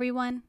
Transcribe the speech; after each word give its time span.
everyone. 0.00 0.42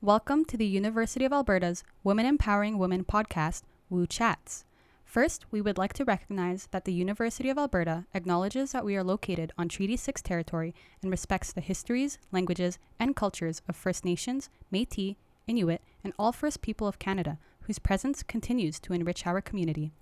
Welcome 0.00 0.46
to 0.46 0.56
the 0.56 0.64
University 0.64 1.26
of 1.26 1.32
Alberta's 1.34 1.84
Women 2.02 2.24
Empowering 2.24 2.78
Women 2.78 3.04
podcast, 3.04 3.60
Woo 3.90 4.06
Chats. 4.06 4.64
First, 5.04 5.44
we 5.50 5.60
would 5.60 5.76
like 5.76 5.92
to 5.92 6.04
recognize 6.06 6.66
that 6.70 6.86
the 6.86 6.94
University 6.94 7.50
of 7.50 7.58
Alberta 7.58 8.06
acknowledges 8.14 8.72
that 8.72 8.86
we 8.86 8.96
are 8.96 9.04
located 9.04 9.52
on 9.58 9.68
Treaty 9.68 9.98
6 9.98 10.22
territory 10.22 10.74
and 11.02 11.10
respects 11.10 11.52
the 11.52 11.60
histories, 11.60 12.18
languages, 12.32 12.78
and 12.98 13.14
cultures 13.14 13.60
of 13.68 13.76
First 13.76 14.02
Nations, 14.02 14.48
Metis, 14.70 15.16
Inuit, 15.46 15.82
and 16.02 16.14
all 16.18 16.32
First 16.32 16.62
People 16.62 16.88
of 16.88 16.98
Canada, 16.98 17.38
whose 17.64 17.78
presence 17.78 18.22
continues 18.22 18.80
to 18.80 18.94
enrich 18.94 19.26
our 19.26 19.42
community. 19.42 19.92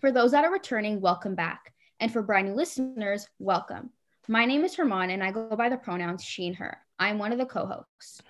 For 0.00 0.10
those 0.10 0.30
that 0.30 0.46
are 0.46 0.50
returning, 0.50 1.02
welcome 1.02 1.34
back. 1.34 1.74
And 2.00 2.10
for 2.10 2.22
brand 2.22 2.48
new 2.48 2.54
listeners, 2.54 3.28
welcome. 3.38 3.90
My 4.28 4.46
name 4.46 4.64
is 4.64 4.74
Herman, 4.74 5.10
and 5.10 5.22
I 5.22 5.30
go 5.30 5.54
by 5.54 5.68
the 5.68 5.76
pronouns 5.76 6.24
she 6.24 6.46
and 6.46 6.56
her. 6.56 6.78
I'm 6.98 7.18
one 7.18 7.32
of 7.32 7.38
the 7.38 7.46
co 7.46 7.66
hosts. 7.66 8.22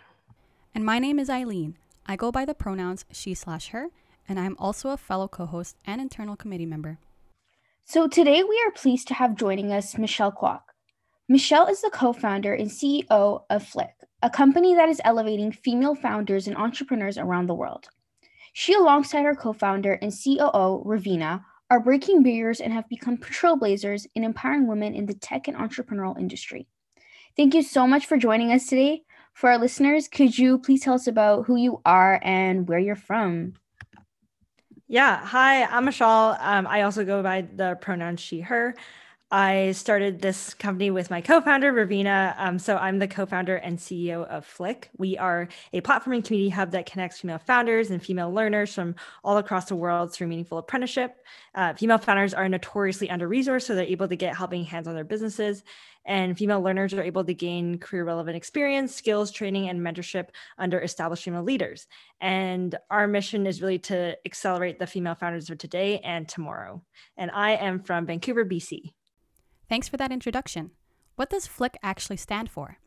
And 0.74 0.84
my 0.84 0.98
name 0.98 1.18
is 1.18 1.30
Eileen. 1.30 1.76
I 2.06 2.16
go 2.16 2.32
by 2.32 2.44
the 2.44 2.54
pronouns 2.54 3.04
she 3.12 3.34
slash 3.34 3.68
her, 3.68 3.88
and 4.28 4.40
I'm 4.40 4.56
also 4.58 4.90
a 4.90 4.96
fellow 4.96 5.28
co 5.28 5.46
host 5.46 5.76
and 5.84 6.00
internal 6.00 6.36
committee 6.36 6.66
member. 6.66 6.98
So 7.84 8.08
today 8.08 8.42
we 8.42 8.60
are 8.66 8.72
pleased 8.72 9.06
to 9.08 9.14
have 9.14 9.36
joining 9.36 9.72
us 9.72 9.96
Michelle 9.96 10.32
Kwok. 10.32 10.62
Michelle 11.28 11.66
is 11.68 11.80
the 11.80 11.90
co 11.90 12.12
founder 12.12 12.54
and 12.54 12.68
CEO 12.68 13.45
of 13.48 13.62
FLIK, 13.62 13.95
a 14.23 14.30
company 14.30 14.74
that 14.74 14.88
is 14.88 15.01
elevating 15.04 15.52
female 15.52 15.95
founders 15.95 16.48
and 16.48 16.56
entrepreneurs 16.56 17.18
around 17.18 17.46
the 17.46 17.54
world. 17.54 17.88
She, 18.52 18.74
alongside 18.74 19.23
her 19.23 19.36
co 19.36 19.52
founder 19.52 19.92
and 19.92 20.12
COO, 20.12 20.82
Ravina, 20.84 21.45
are 21.70 21.80
breaking 21.80 22.23
barriers 22.24 22.60
and 22.60 22.73
have 22.73 22.88
become 22.88 23.18
trailblazers 23.18 24.06
in 24.14 24.24
empowering 24.24 24.66
women 24.66 24.95
in 24.95 25.06
the 25.06 25.14
tech 25.14 25.46
and 25.46 25.56
entrepreneurial 25.56 26.18
industry. 26.18 26.66
Thank 27.37 27.54
you 27.54 27.62
so 27.62 27.87
much 27.87 28.06
for 28.06 28.16
joining 28.16 28.51
us 28.52 28.66
today. 28.66 29.02
For 29.34 29.51
our 29.51 29.59
listeners, 29.59 30.09
could 30.09 30.38
you 30.38 30.59
please 30.59 30.80
tell 30.80 30.95
us 30.95 31.06
about 31.06 31.45
who 31.45 31.56
you 31.56 31.82
are 31.84 32.18
and 32.23 32.66
where 32.66 32.79
you're 32.79 32.96
from? 32.96 33.52
Yeah. 34.88 35.18
Hi, 35.18 35.64
I'm 35.64 35.84
Michelle. 35.84 36.38
Um, 36.40 36.66
I 36.66 36.82
also 36.82 37.04
go 37.04 37.23
by 37.23 37.42
the 37.42 37.76
pronoun 37.79 38.16
she, 38.16 38.40
her. 38.40 38.74
I 39.29 39.73
started 39.73 40.21
this 40.21 40.55
company 40.55 40.93
with 40.93 41.10
my 41.10 41.21
co 41.21 41.41
founder, 41.41 41.73
Ravina. 41.73 42.37
Um, 42.38 42.60
so 42.60 42.77
I'm 42.77 43.01
the 43.01 43.09
co 43.09 43.27
founder 43.27 43.57
and 43.57 43.77
CEO 43.77 44.24
of 44.24 44.46
FLIK. 44.46 44.88
We 44.99 45.19
are 45.19 45.49
a 45.73 45.80
platform 45.80 46.15
and 46.15 46.24
community 46.24 46.51
hub 46.51 46.71
that 46.71 46.87
connects 46.87 47.21
female 47.21 47.38
founders 47.38 47.91
and 47.91 48.01
female 48.01 48.32
learners 48.32 48.73
from 48.73 48.95
all 49.24 49.38
across 49.38 49.65
the 49.65 49.74
world 49.74 50.13
through 50.13 50.29
meaningful 50.29 50.59
apprenticeship. 50.59 51.16
Uh, 51.57 51.74
female 51.74 51.99
founders 51.99 52.35
are 52.35 52.49
notoriously 52.49 53.10
under 53.10 53.29
resourced, 53.29 53.63
so 53.63 53.74
they're 53.74 53.85
able 53.85 54.07
to 54.07 54.15
get 54.15 54.37
helping 54.37 54.63
hands 54.63 54.87
on 54.87 54.95
their 54.95 55.02
businesses. 55.02 55.65
And 56.04 56.38
female 56.38 56.60
learners 56.60 56.95
are 56.95 57.02
able 57.02 57.24
to 57.24 57.35
gain 57.35 57.79
career 57.79 58.04
relevant 58.04 58.37
experience, 58.37 58.95
skills, 58.95 59.32
training, 59.32 59.69
and 59.69 59.80
mentorship 59.80 60.29
under 60.57 60.80
established 60.80 61.24
female 61.24 61.43
leaders. 61.43 61.88
And 62.21 62.77
our 62.93 63.09
mission 63.09 63.45
is 63.49 63.60
really 63.60 63.80
to 63.80 64.16
accelerate 64.25 64.78
the 64.78 64.87
female 64.87 65.16
founders 65.16 65.50
of 65.50 65.59
today 65.59 65.99
and 65.99 66.28
tomorrow. 66.28 66.84
And 67.16 67.32
I 67.32 67.56
am 67.56 67.81
from 67.81 68.06
Vancouver, 68.06 68.44
BC. 68.44 68.93
Thanks 69.69 69.88
for 69.88 69.97
that 69.97 70.12
introduction. 70.12 70.70
What 71.16 71.31
does 71.31 71.47
FLIK 71.47 71.76
actually 71.82 72.19
stand 72.19 72.50
for? 72.50 72.78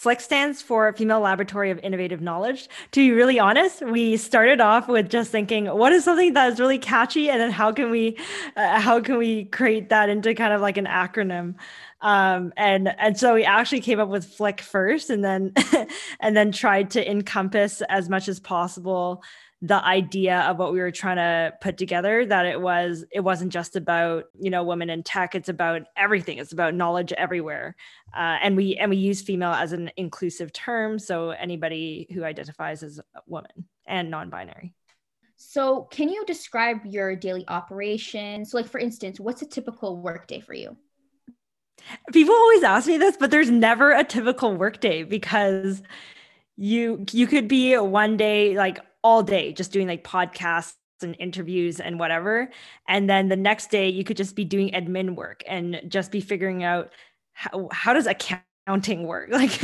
FLIK 0.00 0.20
stands 0.20 0.62
for 0.62 0.90
Female 0.94 1.20
Laboratory 1.20 1.70
of 1.70 1.78
Innovative 1.80 2.22
Knowledge. 2.22 2.68
To 2.92 3.00
be 3.00 3.12
really 3.12 3.38
honest, 3.38 3.82
we 3.82 4.16
started 4.16 4.58
off 4.58 4.88
with 4.88 5.10
just 5.10 5.30
thinking, 5.30 5.66
what 5.66 5.92
is 5.92 6.04
something 6.04 6.32
that 6.32 6.52
is 6.52 6.60
really 6.60 6.78
catchy, 6.78 7.28
and 7.28 7.38
then 7.38 7.50
how 7.50 7.70
can 7.72 7.90
we, 7.90 8.16
uh, 8.56 8.80
how 8.80 9.00
can 9.00 9.18
we 9.18 9.44
create 9.46 9.90
that 9.90 10.08
into 10.08 10.34
kind 10.34 10.54
of 10.54 10.62
like 10.62 10.78
an 10.78 10.86
acronym? 10.86 11.56
Um, 12.00 12.54
and 12.56 12.88
and 12.98 13.18
so 13.18 13.34
we 13.34 13.44
actually 13.44 13.82
came 13.82 14.00
up 14.00 14.08
with 14.08 14.24
FLIK 14.38 14.60
first, 14.60 15.10
and 15.10 15.22
then 15.22 15.52
and 16.20 16.34
then 16.34 16.50
tried 16.50 16.90
to 16.92 17.10
encompass 17.10 17.82
as 17.82 18.08
much 18.08 18.26
as 18.26 18.40
possible 18.40 19.22
the 19.62 19.84
idea 19.84 20.40
of 20.40 20.58
what 20.58 20.72
we 20.72 20.78
were 20.78 20.90
trying 20.90 21.16
to 21.16 21.52
put 21.60 21.76
together 21.76 22.24
that 22.24 22.46
it 22.46 22.58
was 22.58 23.04
it 23.12 23.20
wasn't 23.20 23.52
just 23.52 23.76
about 23.76 24.24
you 24.38 24.50
know 24.50 24.64
women 24.64 24.88
in 24.88 25.02
tech. 25.02 25.34
It's 25.34 25.50
about 25.50 25.82
everything. 25.96 26.38
It's 26.38 26.52
about 26.52 26.74
knowledge 26.74 27.12
everywhere. 27.12 27.76
Uh, 28.14 28.38
and 28.42 28.56
we 28.56 28.76
and 28.76 28.90
we 28.90 28.96
use 28.96 29.20
female 29.20 29.52
as 29.52 29.72
an 29.72 29.90
inclusive 29.96 30.52
term. 30.52 30.98
So 30.98 31.30
anybody 31.30 32.06
who 32.12 32.24
identifies 32.24 32.82
as 32.82 32.98
a 32.98 33.20
woman 33.26 33.68
and 33.86 34.10
non-binary. 34.10 34.72
So 35.36 35.82
can 35.84 36.08
you 36.08 36.24
describe 36.26 36.86
your 36.86 37.14
daily 37.14 37.44
operations? 37.48 38.50
So 38.50 38.56
like 38.56 38.68
for 38.68 38.78
instance 38.78 39.20
what's 39.20 39.42
a 39.42 39.46
typical 39.46 39.98
workday 39.98 40.40
for 40.40 40.54
you? 40.54 40.74
People 42.12 42.34
always 42.34 42.62
ask 42.62 42.86
me 42.86 42.96
this 42.96 43.18
but 43.18 43.30
there's 43.30 43.50
never 43.50 43.90
a 43.90 44.04
typical 44.04 44.54
workday 44.56 45.02
because 45.02 45.82
you 46.56 47.04
you 47.10 47.26
could 47.26 47.48
be 47.48 47.76
one 47.76 48.16
day 48.18 48.54
like 48.56 48.80
all 49.02 49.22
day 49.22 49.52
just 49.52 49.72
doing 49.72 49.86
like 49.88 50.04
podcasts 50.04 50.74
and 51.02 51.16
interviews 51.18 51.80
and 51.80 51.98
whatever. 51.98 52.50
And 52.88 53.08
then 53.08 53.28
the 53.28 53.36
next 53.36 53.70
day 53.70 53.88
you 53.88 54.04
could 54.04 54.16
just 54.16 54.36
be 54.36 54.44
doing 54.44 54.70
admin 54.72 55.14
work 55.14 55.42
and 55.46 55.80
just 55.88 56.12
be 56.12 56.20
figuring 56.20 56.62
out 56.62 56.92
how, 57.32 57.68
how 57.72 57.94
does 57.94 58.06
account 58.06 58.42
accounting 58.70 59.06
work? 59.06 59.30
Like, 59.40 59.60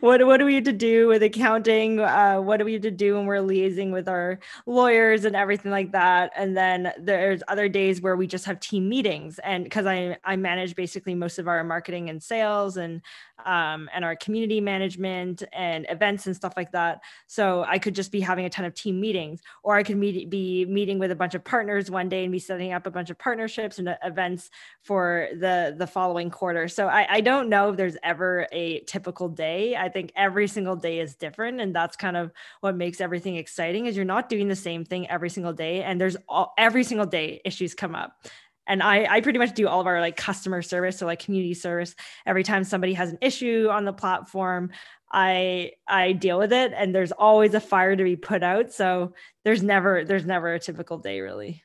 what 0.00 0.24
what 0.26 0.36
do 0.36 0.44
we 0.44 0.54
have 0.54 0.64
to 0.64 0.72
do 0.72 1.08
with 1.08 1.22
accounting? 1.22 1.98
Uh, 1.98 2.36
what 2.36 2.58
do 2.58 2.64
we 2.64 2.74
have 2.74 2.82
to 2.82 2.90
do 2.90 3.16
when 3.16 3.26
we're 3.26 3.42
liaising 3.42 3.90
with 3.90 4.08
our 4.08 4.38
lawyers 4.66 5.24
and 5.24 5.34
everything 5.34 5.72
like 5.72 5.92
that? 5.92 6.30
And 6.36 6.56
then 6.56 6.92
there's 7.00 7.42
other 7.48 7.68
days 7.68 8.00
where 8.00 8.16
we 8.16 8.26
just 8.26 8.44
have 8.44 8.60
team 8.60 8.88
meetings, 8.88 9.40
and 9.40 9.64
because 9.64 9.86
I 9.86 10.18
I 10.24 10.36
manage 10.36 10.76
basically 10.76 11.14
most 11.14 11.38
of 11.38 11.48
our 11.48 11.64
marketing 11.64 12.10
and 12.10 12.22
sales 12.22 12.76
and 12.76 13.02
um, 13.44 13.88
and 13.94 14.04
our 14.04 14.16
community 14.16 14.60
management 14.60 15.42
and 15.52 15.86
events 15.88 16.26
and 16.26 16.34
stuff 16.34 16.54
like 16.56 16.72
that. 16.72 17.00
So 17.26 17.64
I 17.66 17.78
could 17.78 17.94
just 17.94 18.12
be 18.12 18.20
having 18.20 18.44
a 18.44 18.50
ton 18.50 18.64
of 18.64 18.74
team 18.74 19.00
meetings, 19.00 19.40
or 19.62 19.76
I 19.76 19.82
could 19.82 19.96
meet, 19.96 20.30
be 20.30 20.64
meeting 20.66 20.98
with 20.98 21.10
a 21.10 21.16
bunch 21.16 21.34
of 21.34 21.44
partners 21.44 21.90
one 21.90 22.08
day 22.08 22.24
and 22.24 22.32
be 22.32 22.38
setting 22.38 22.72
up 22.72 22.86
a 22.86 22.90
bunch 22.90 23.10
of 23.10 23.18
partnerships 23.18 23.78
and 23.78 23.96
events 24.04 24.50
for 24.82 25.28
the 25.32 25.74
the 25.76 25.86
following 25.86 26.30
quarter. 26.30 26.68
So 26.68 26.88
I, 26.88 27.06
I 27.14 27.20
don't 27.20 27.48
know 27.48 27.70
if 27.70 27.76
there's 27.76 27.96
ever 28.02 28.46
a 28.52 28.80
typical 28.80 29.28
day. 29.28 29.76
I 29.76 29.88
think 29.88 30.12
every 30.16 30.48
single 30.48 30.76
day 30.76 31.00
is 31.00 31.14
different 31.14 31.60
and 31.60 31.74
that's 31.74 31.96
kind 31.96 32.16
of 32.16 32.32
what 32.60 32.76
makes 32.76 33.00
everything 33.00 33.36
exciting 33.36 33.86
is 33.86 33.96
you're 33.96 34.04
not 34.04 34.28
doing 34.28 34.48
the 34.48 34.56
same 34.56 34.84
thing 34.84 35.08
every 35.10 35.30
single 35.30 35.52
day 35.52 35.82
and 35.82 36.00
there's 36.00 36.16
all, 36.28 36.54
every 36.58 36.84
single 36.84 37.06
day 37.06 37.40
issues 37.44 37.74
come 37.74 37.94
up 37.94 38.26
and 38.68 38.82
I, 38.82 39.06
I 39.10 39.20
pretty 39.20 39.38
much 39.38 39.54
do 39.54 39.66
all 39.66 39.80
of 39.80 39.86
our 39.86 40.00
like 40.00 40.16
customer 40.16 40.62
service 40.62 40.98
so 40.98 41.06
like 41.06 41.18
community 41.18 41.54
service. 41.54 41.94
Every 42.26 42.44
time 42.44 42.62
somebody 42.62 42.92
has 42.94 43.10
an 43.10 43.18
issue 43.20 43.68
on 43.70 43.84
the 43.84 43.92
platform 43.92 44.70
i 45.10 45.70
i 45.88 46.12
deal 46.12 46.38
with 46.38 46.52
it 46.52 46.70
and 46.76 46.94
there's 46.94 47.12
always 47.12 47.54
a 47.54 47.60
fire 47.60 47.96
to 47.96 48.04
be 48.04 48.14
put 48.14 48.42
out. 48.42 48.72
So 48.72 49.14
there's 49.44 49.62
never 49.62 50.04
there's 50.04 50.26
never 50.26 50.54
a 50.54 50.60
typical 50.60 50.98
day 50.98 51.20
really. 51.20 51.62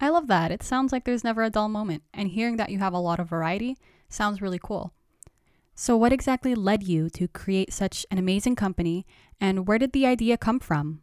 I 0.00 0.10
love 0.10 0.28
that. 0.28 0.52
It 0.52 0.62
sounds 0.62 0.92
like 0.92 1.04
there's 1.04 1.24
never 1.24 1.42
a 1.42 1.50
dull 1.50 1.68
moment 1.68 2.02
and 2.12 2.28
hearing 2.28 2.56
that 2.56 2.70
you 2.70 2.78
have 2.78 2.92
a 2.92 2.98
lot 2.98 3.20
of 3.20 3.28
variety 3.28 3.78
sounds 4.08 4.42
really 4.42 4.60
cool. 4.62 4.92
So, 5.74 5.96
what 5.96 6.12
exactly 6.12 6.56
led 6.56 6.82
you 6.82 7.08
to 7.10 7.28
create 7.28 7.72
such 7.72 8.04
an 8.10 8.18
amazing 8.18 8.56
company, 8.56 9.06
and 9.40 9.68
where 9.68 9.78
did 9.78 9.92
the 9.92 10.06
idea 10.06 10.36
come 10.36 10.58
from? 10.58 11.02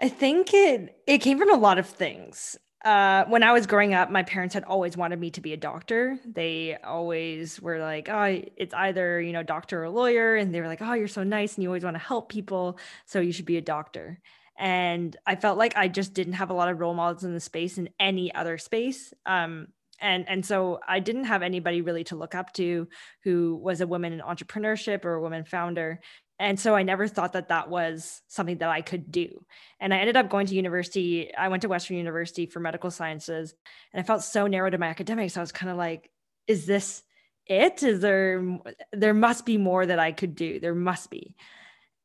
I 0.00 0.10
think 0.10 0.52
it 0.52 1.02
it 1.06 1.18
came 1.18 1.38
from 1.38 1.52
a 1.52 1.56
lot 1.56 1.78
of 1.78 1.86
things. 1.86 2.58
Uh, 2.84 3.24
when 3.26 3.44
I 3.44 3.52
was 3.52 3.66
growing 3.68 3.94
up, 3.94 4.10
my 4.10 4.24
parents 4.24 4.54
had 4.54 4.64
always 4.64 4.96
wanted 4.96 5.20
me 5.20 5.30
to 5.32 5.40
be 5.40 5.52
a 5.52 5.56
doctor. 5.56 6.18
They 6.26 6.76
always 6.82 7.60
were 7.60 7.78
like, 7.78 8.08
"Oh, 8.08 8.42
it's 8.56 8.74
either 8.74 9.20
you 9.20 9.32
know 9.32 9.44
doctor 9.44 9.84
or 9.84 9.88
lawyer," 9.88 10.34
and 10.34 10.52
they 10.52 10.60
were 10.60 10.66
like, 10.66 10.82
"Oh, 10.82 10.94
you're 10.94 11.06
so 11.06 11.22
nice 11.22 11.54
and 11.54 11.62
you 11.62 11.68
always 11.68 11.84
want 11.84 11.94
to 11.94 12.02
help 12.02 12.28
people, 12.28 12.78
so 13.06 13.20
you 13.20 13.30
should 13.32 13.46
be 13.46 13.56
a 13.56 13.60
doctor." 13.60 14.20
And 14.58 15.16
I 15.26 15.36
felt 15.36 15.58
like 15.58 15.76
I 15.76 15.86
just 15.88 16.12
didn't 16.12 16.34
have 16.34 16.50
a 16.50 16.54
lot 16.54 16.68
of 16.68 16.80
role 16.80 16.94
models 16.94 17.24
in 17.24 17.34
the 17.34 17.40
space 17.40 17.78
in 17.78 17.88
any 18.00 18.34
other 18.34 18.58
space. 18.58 19.14
Um, 19.26 19.68
and 20.00 20.28
and 20.28 20.44
so 20.44 20.80
i 20.88 20.98
didn't 20.98 21.24
have 21.24 21.42
anybody 21.42 21.80
really 21.80 22.02
to 22.04 22.16
look 22.16 22.34
up 22.34 22.52
to 22.52 22.88
who 23.22 23.54
was 23.62 23.80
a 23.80 23.86
woman 23.86 24.12
in 24.12 24.20
entrepreneurship 24.20 25.04
or 25.04 25.14
a 25.14 25.22
woman 25.22 25.44
founder 25.44 26.00
and 26.42 26.58
so 26.58 26.74
i 26.74 26.82
never 26.82 27.06
thought 27.06 27.34
that 27.34 27.48
that 27.48 27.70
was 27.70 28.20
something 28.26 28.58
that 28.58 28.68
i 28.68 28.82
could 28.82 29.10
do. 29.10 29.44
And 29.80 29.94
i 29.94 29.98
ended 29.98 30.16
up 30.16 30.28
going 30.28 30.46
to 30.48 30.54
university. 30.54 31.34
I 31.34 31.48
went 31.48 31.62
to 31.62 31.68
western 31.68 31.96
university 31.96 32.46
for 32.46 32.60
medical 32.60 32.90
sciences 32.90 33.54
and 33.92 34.00
i 34.00 34.04
felt 34.04 34.24
so 34.24 34.46
narrow 34.46 34.68
to 34.68 34.78
my 34.78 34.88
academics. 34.88 35.36
I 35.36 35.40
was 35.40 35.52
kind 35.52 35.70
of 35.70 35.78
like 35.78 36.10
is 36.48 36.66
this 36.66 37.02
it? 37.46 37.82
Is 37.82 38.00
there 38.00 38.58
there 38.92 39.14
must 39.14 39.46
be 39.46 39.56
more 39.56 39.86
that 39.86 39.98
i 39.98 40.12
could 40.12 40.34
do. 40.34 40.60
There 40.60 40.74
must 40.74 41.10
be. 41.10 41.36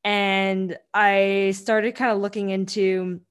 And 0.04 0.78
i 0.94 1.52
started 1.56 1.96
kind 1.96 2.12
of 2.12 2.22
looking 2.22 2.52
into 2.52 3.22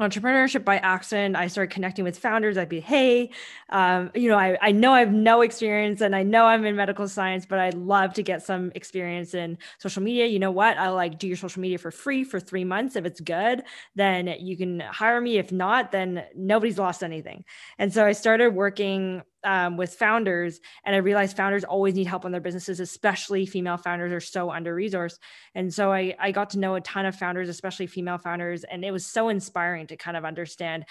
entrepreneurship 0.00 0.64
by 0.64 0.78
accident. 0.78 1.36
I 1.36 1.46
started 1.46 1.72
connecting 1.72 2.04
with 2.04 2.18
founders. 2.18 2.56
I'd 2.56 2.68
be 2.68 2.80
hey 2.80 3.30
um, 3.68 4.10
you 4.14 4.28
know 4.28 4.38
I, 4.38 4.56
I 4.60 4.72
know 4.72 4.92
i 4.92 5.00
have 5.00 5.12
no 5.12 5.42
experience 5.42 6.00
and 6.00 6.16
i 6.16 6.22
know 6.22 6.46
i'm 6.46 6.64
in 6.64 6.74
medical 6.74 7.06
science 7.06 7.46
but 7.46 7.58
i'd 7.58 7.74
love 7.74 8.14
to 8.14 8.22
get 8.22 8.42
some 8.42 8.72
experience 8.74 9.34
in 9.34 9.58
social 9.78 10.02
media. 10.02 10.26
You 10.26 10.38
know 10.38 10.50
what? 10.50 10.78
I'll 10.78 10.94
like 10.94 11.18
do 11.18 11.28
your 11.28 11.36
social 11.36 11.60
media 11.60 11.78
for 11.78 11.90
free 11.90 12.24
for 12.24 12.40
three 12.40 12.64
months. 12.64 12.96
If 12.96 13.04
it's 13.04 13.20
good 13.20 13.62
then 13.94 14.26
you 14.38 14.56
can 14.56 14.80
hire 14.80 15.20
me. 15.20 15.38
If 15.38 15.52
not 15.52 15.92
then 15.92 16.24
nobody's 16.34 16.78
lost 16.78 17.02
anything. 17.02 17.44
And 17.78 17.92
so 17.92 18.06
i 18.06 18.12
started 18.12 18.54
working 18.54 19.22
um, 19.44 19.76
with 19.76 19.94
founders 19.94 20.60
and 20.84 20.94
i 20.94 20.98
realized 20.98 21.36
founders 21.36 21.64
always 21.64 21.94
need 21.94 22.06
help 22.06 22.24
on 22.24 22.32
their 22.32 22.40
businesses 22.40 22.80
especially 22.80 23.46
female 23.46 23.76
founders 23.76 24.12
are 24.12 24.20
so 24.20 24.50
under 24.50 24.74
resourced 24.74 25.18
and 25.54 25.72
so 25.72 25.92
I, 25.92 26.14
I 26.18 26.32
got 26.32 26.50
to 26.50 26.58
know 26.58 26.74
a 26.74 26.80
ton 26.80 27.06
of 27.06 27.14
founders 27.14 27.48
especially 27.48 27.86
female 27.86 28.18
founders 28.18 28.64
and 28.64 28.84
it 28.84 28.90
was 28.90 29.06
so 29.06 29.28
inspiring 29.28 29.86
to 29.88 29.96
kind 29.96 30.16
of 30.16 30.24
understand 30.24 30.84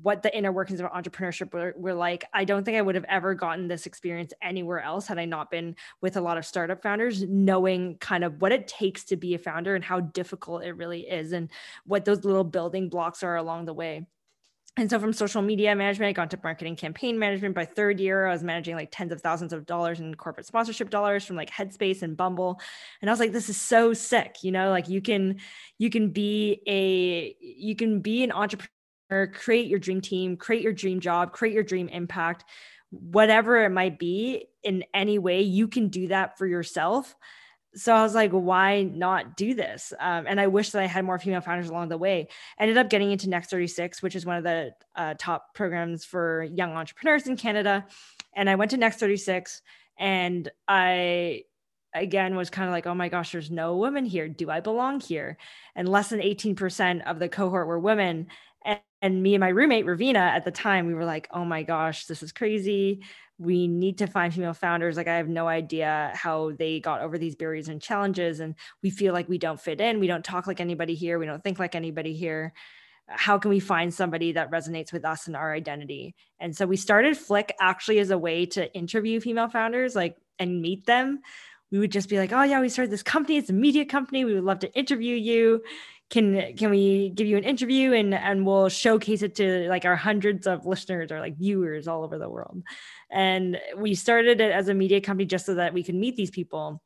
what 0.00 0.22
the 0.22 0.34
inner 0.34 0.50
workings 0.50 0.80
of 0.80 0.90
entrepreneurship 0.90 1.52
were, 1.52 1.74
were 1.76 1.92
like. 1.92 2.24
I 2.32 2.44
don't 2.44 2.64
think 2.64 2.78
i 2.78 2.82
would 2.82 2.94
have 2.94 3.04
ever 3.08 3.34
gotten 3.34 3.68
this 3.68 3.86
experience 3.86 4.32
anywhere 4.42 4.80
else 4.80 5.06
had 5.06 5.18
i 5.18 5.24
not 5.24 5.50
been 5.50 5.76
with 6.00 6.16
a 6.16 6.20
lot 6.20 6.38
of 6.38 6.46
startup 6.46 6.82
founders 6.82 7.22
knowing 7.22 7.98
kind 7.98 8.24
of 8.24 8.40
what 8.40 8.52
it 8.52 8.68
takes 8.68 9.04
to 9.04 9.16
be 9.16 9.34
a 9.34 9.38
founder 9.38 9.74
and 9.74 9.84
how 9.84 10.00
difficult 10.00 10.64
it 10.64 10.76
really 10.76 11.02
is 11.02 11.32
and 11.32 11.50
what 11.84 12.04
those 12.04 12.24
little 12.24 12.44
building 12.44 12.88
blocks 12.88 13.22
are 13.22 13.36
along 13.36 13.64
the 13.64 13.74
way 13.74 14.06
and 14.78 14.88
so 14.88 14.98
from 14.98 15.12
social 15.12 15.42
media 15.42 15.76
management, 15.76 16.08
I 16.08 16.12
got 16.12 16.32
into 16.32 16.40
marketing 16.42 16.76
campaign 16.76 17.18
management. 17.18 17.54
By 17.54 17.66
third 17.66 18.00
year, 18.00 18.26
I 18.26 18.32
was 18.32 18.42
managing 18.42 18.74
like 18.74 18.88
tens 18.90 19.12
of 19.12 19.20
thousands 19.20 19.52
of 19.52 19.66
dollars 19.66 20.00
in 20.00 20.14
corporate 20.14 20.46
sponsorship 20.46 20.88
dollars 20.88 21.24
from 21.24 21.36
like 21.36 21.50
Headspace 21.50 22.00
and 22.00 22.16
Bumble. 22.16 22.58
And 23.02 23.10
I 23.10 23.12
was 23.12 23.20
like, 23.20 23.32
this 23.32 23.50
is 23.50 23.60
so 23.60 23.92
sick. 23.92 24.36
You 24.42 24.50
know, 24.50 24.70
like 24.70 24.88
you 24.88 25.02
can, 25.02 25.40
you 25.76 25.90
can 25.90 26.08
be 26.08 26.62
a, 26.66 27.36
you 27.40 27.76
can 27.76 28.00
be 28.00 28.24
an 28.24 28.32
entrepreneur, 28.32 29.26
create 29.34 29.66
your 29.66 29.78
dream 29.78 30.00
team, 30.00 30.38
create 30.38 30.62
your 30.62 30.72
dream 30.72 31.00
job, 31.00 31.32
create 31.32 31.52
your 31.52 31.64
dream 31.64 31.88
impact, 31.88 32.44
whatever 32.88 33.62
it 33.64 33.70
might 33.70 33.98
be 33.98 34.46
in 34.62 34.84
any 34.94 35.18
way, 35.18 35.42
you 35.42 35.68
can 35.68 35.88
do 35.88 36.08
that 36.08 36.38
for 36.38 36.46
yourself 36.46 37.14
so 37.74 37.94
I 37.94 38.02
was 38.02 38.14
like, 38.14 38.30
why 38.32 38.82
not 38.82 39.36
do 39.36 39.54
this? 39.54 39.92
Um, 39.98 40.26
and 40.28 40.40
I 40.40 40.46
wish 40.46 40.70
that 40.70 40.82
I 40.82 40.86
had 40.86 41.04
more 41.04 41.18
female 41.18 41.40
founders 41.40 41.70
along 41.70 41.88
the 41.88 41.98
way. 41.98 42.28
I 42.58 42.62
ended 42.62 42.76
up 42.76 42.90
getting 42.90 43.12
into 43.12 43.28
Next 43.28 43.50
36, 43.50 44.02
which 44.02 44.14
is 44.14 44.26
one 44.26 44.36
of 44.36 44.44
the 44.44 44.72
uh, 44.94 45.14
top 45.18 45.54
programs 45.54 46.04
for 46.04 46.42
young 46.42 46.72
entrepreneurs 46.72 47.26
in 47.26 47.36
Canada. 47.36 47.86
And 48.34 48.50
I 48.50 48.56
went 48.56 48.70
to 48.72 48.76
Next 48.76 48.98
36 48.98 49.62
and 49.98 50.50
I 50.68 51.44
again 51.94 52.36
was 52.36 52.50
kind 52.50 52.68
of 52.68 52.72
like, 52.72 52.86
oh 52.86 52.94
my 52.94 53.08
gosh, 53.08 53.32
there's 53.32 53.50
no 53.50 53.76
women 53.76 54.04
here. 54.04 54.28
Do 54.28 54.50
I 54.50 54.60
belong 54.60 55.00
here? 55.00 55.38
And 55.74 55.88
less 55.88 56.08
than 56.08 56.20
18% 56.20 57.04
of 57.04 57.18
the 57.18 57.28
cohort 57.28 57.66
were 57.66 57.78
women. 57.78 58.28
And, 58.64 58.80
and 59.00 59.22
me 59.22 59.34
and 59.34 59.40
my 59.40 59.48
roommate, 59.48 59.86
Ravina, 59.86 60.16
at 60.16 60.44
the 60.44 60.50
time, 60.50 60.86
we 60.86 60.94
were 60.94 61.04
like, 61.04 61.28
oh 61.32 61.44
my 61.44 61.62
gosh, 61.62 62.06
this 62.06 62.22
is 62.22 62.32
crazy 62.32 63.02
we 63.42 63.66
need 63.66 63.98
to 63.98 64.06
find 64.06 64.32
female 64.32 64.54
founders 64.54 64.96
like 64.96 65.08
i 65.08 65.16
have 65.16 65.28
no 65.28 65.48
idea 65.48 66.12
how 66.14 66.52
they 66.58 66.78
got 66.80 67.00
over 67.00 67.18
these 67.18 67.34
barriers 67.34 67.68
and 67.68 67.82
challenges 67.82 68.40
and 68.40 68.54
we 68.82 68.90
feel 68.90 69.12
like 69.12 69.28
we 69.28 69.38
don't 69.38 69.60
fit 69.60 69.80
in 69.80 69.98
we 69.98 70.06
don't 70.06 70.24
talk 70.24 70.46
like 70.46 70.60
anybody 70.60 70.94
here 70.94 71.18
we 71.18 71.26
don't 71.26 71.42
think 71.42 71.58
like 71.58 71.74
anybody 71.74 72.14
here. 72.14 72.52
How 73.08 73.38
can 73.38 73.50
we 73.50 73.60
find 73.60 73.92
somebody 73.92 74.32
that 74.32 74.50
resonates 74.50 74.92
with 74.92 75.04
us 75.04 75.26
and 75.26 75.36
our 75.36 75.52
identity? 75.52 76.14
And 76.40 76.56
so 76.56 76.66
we 76.66 76.76
started 76.76 77.16
FLIK 77.16 77.50
actually 77.60 77.98
as 77.98 78.10
a 78.10 78.18
way 78.18 78.46
to 78.46 78.72
interview 78.74 79.20
female 79.20 79.48
founders 79.48 79.94
like 79.94 80.16
and 80.38 80.62
meet 80.62 80.86
them. 80.86 81.20
We 81.70 81.78
would 81.78 81.92
just 81.92 82.08
be 82.08 82.18
like 82.18 82.32
oh 82.32 82.42
yeah 82.42 82.60
we 82.60 82.68
started 82.68 82.92
this 82.92 83.02
company 83.02 83.38
it's 83.38 83.48
a 83.48 83.54
media 83.54 83.86
company 83.86 84.26
we 84.26 84.34
would 84.34 84.44
love 84.44 84.58
to 84.58 84.72
interview 84.74 85.16
you 85.16 85.62
can 86.12 86.54
can 86.58 86.68
we 86.68 87.08
give 87.08 87.26
you 87.26 87.38
an 87.38 87.42
interview 87.42 87.94
and 87.94 88.12
and 88.12 88.46
we'll 88.46 88.68
showcase 88.68 89.22
it 89.22 89.34
to 89.36 89.66
like 89.70 89.86
our 89.86 89.96
hundreds 89.96 90.46
of 90.46 90.66
listeners 90.66 91.10
or 91.10 91.20
like 91.20 91.38
viewers 91.38 91.88
all 91.88 92.04
over 92.04 92.18
the 92.18 92.28
world. 92.28 92.62
And 93.10 93.58
we 93.78 93.94
started 93.94 94.40
it 94.40 94.52
as 94.52 94.68
a 94.68 94.74
media 94.74 95.00
company 95.00 95.24
just 95.24 95.46
so 95.46 95.54
that 95.54 95.72
we 95.72 95.82
could 95.82 95.94
meet 95.94 96.16
these 96.16 96.30
people. 96.30 96.82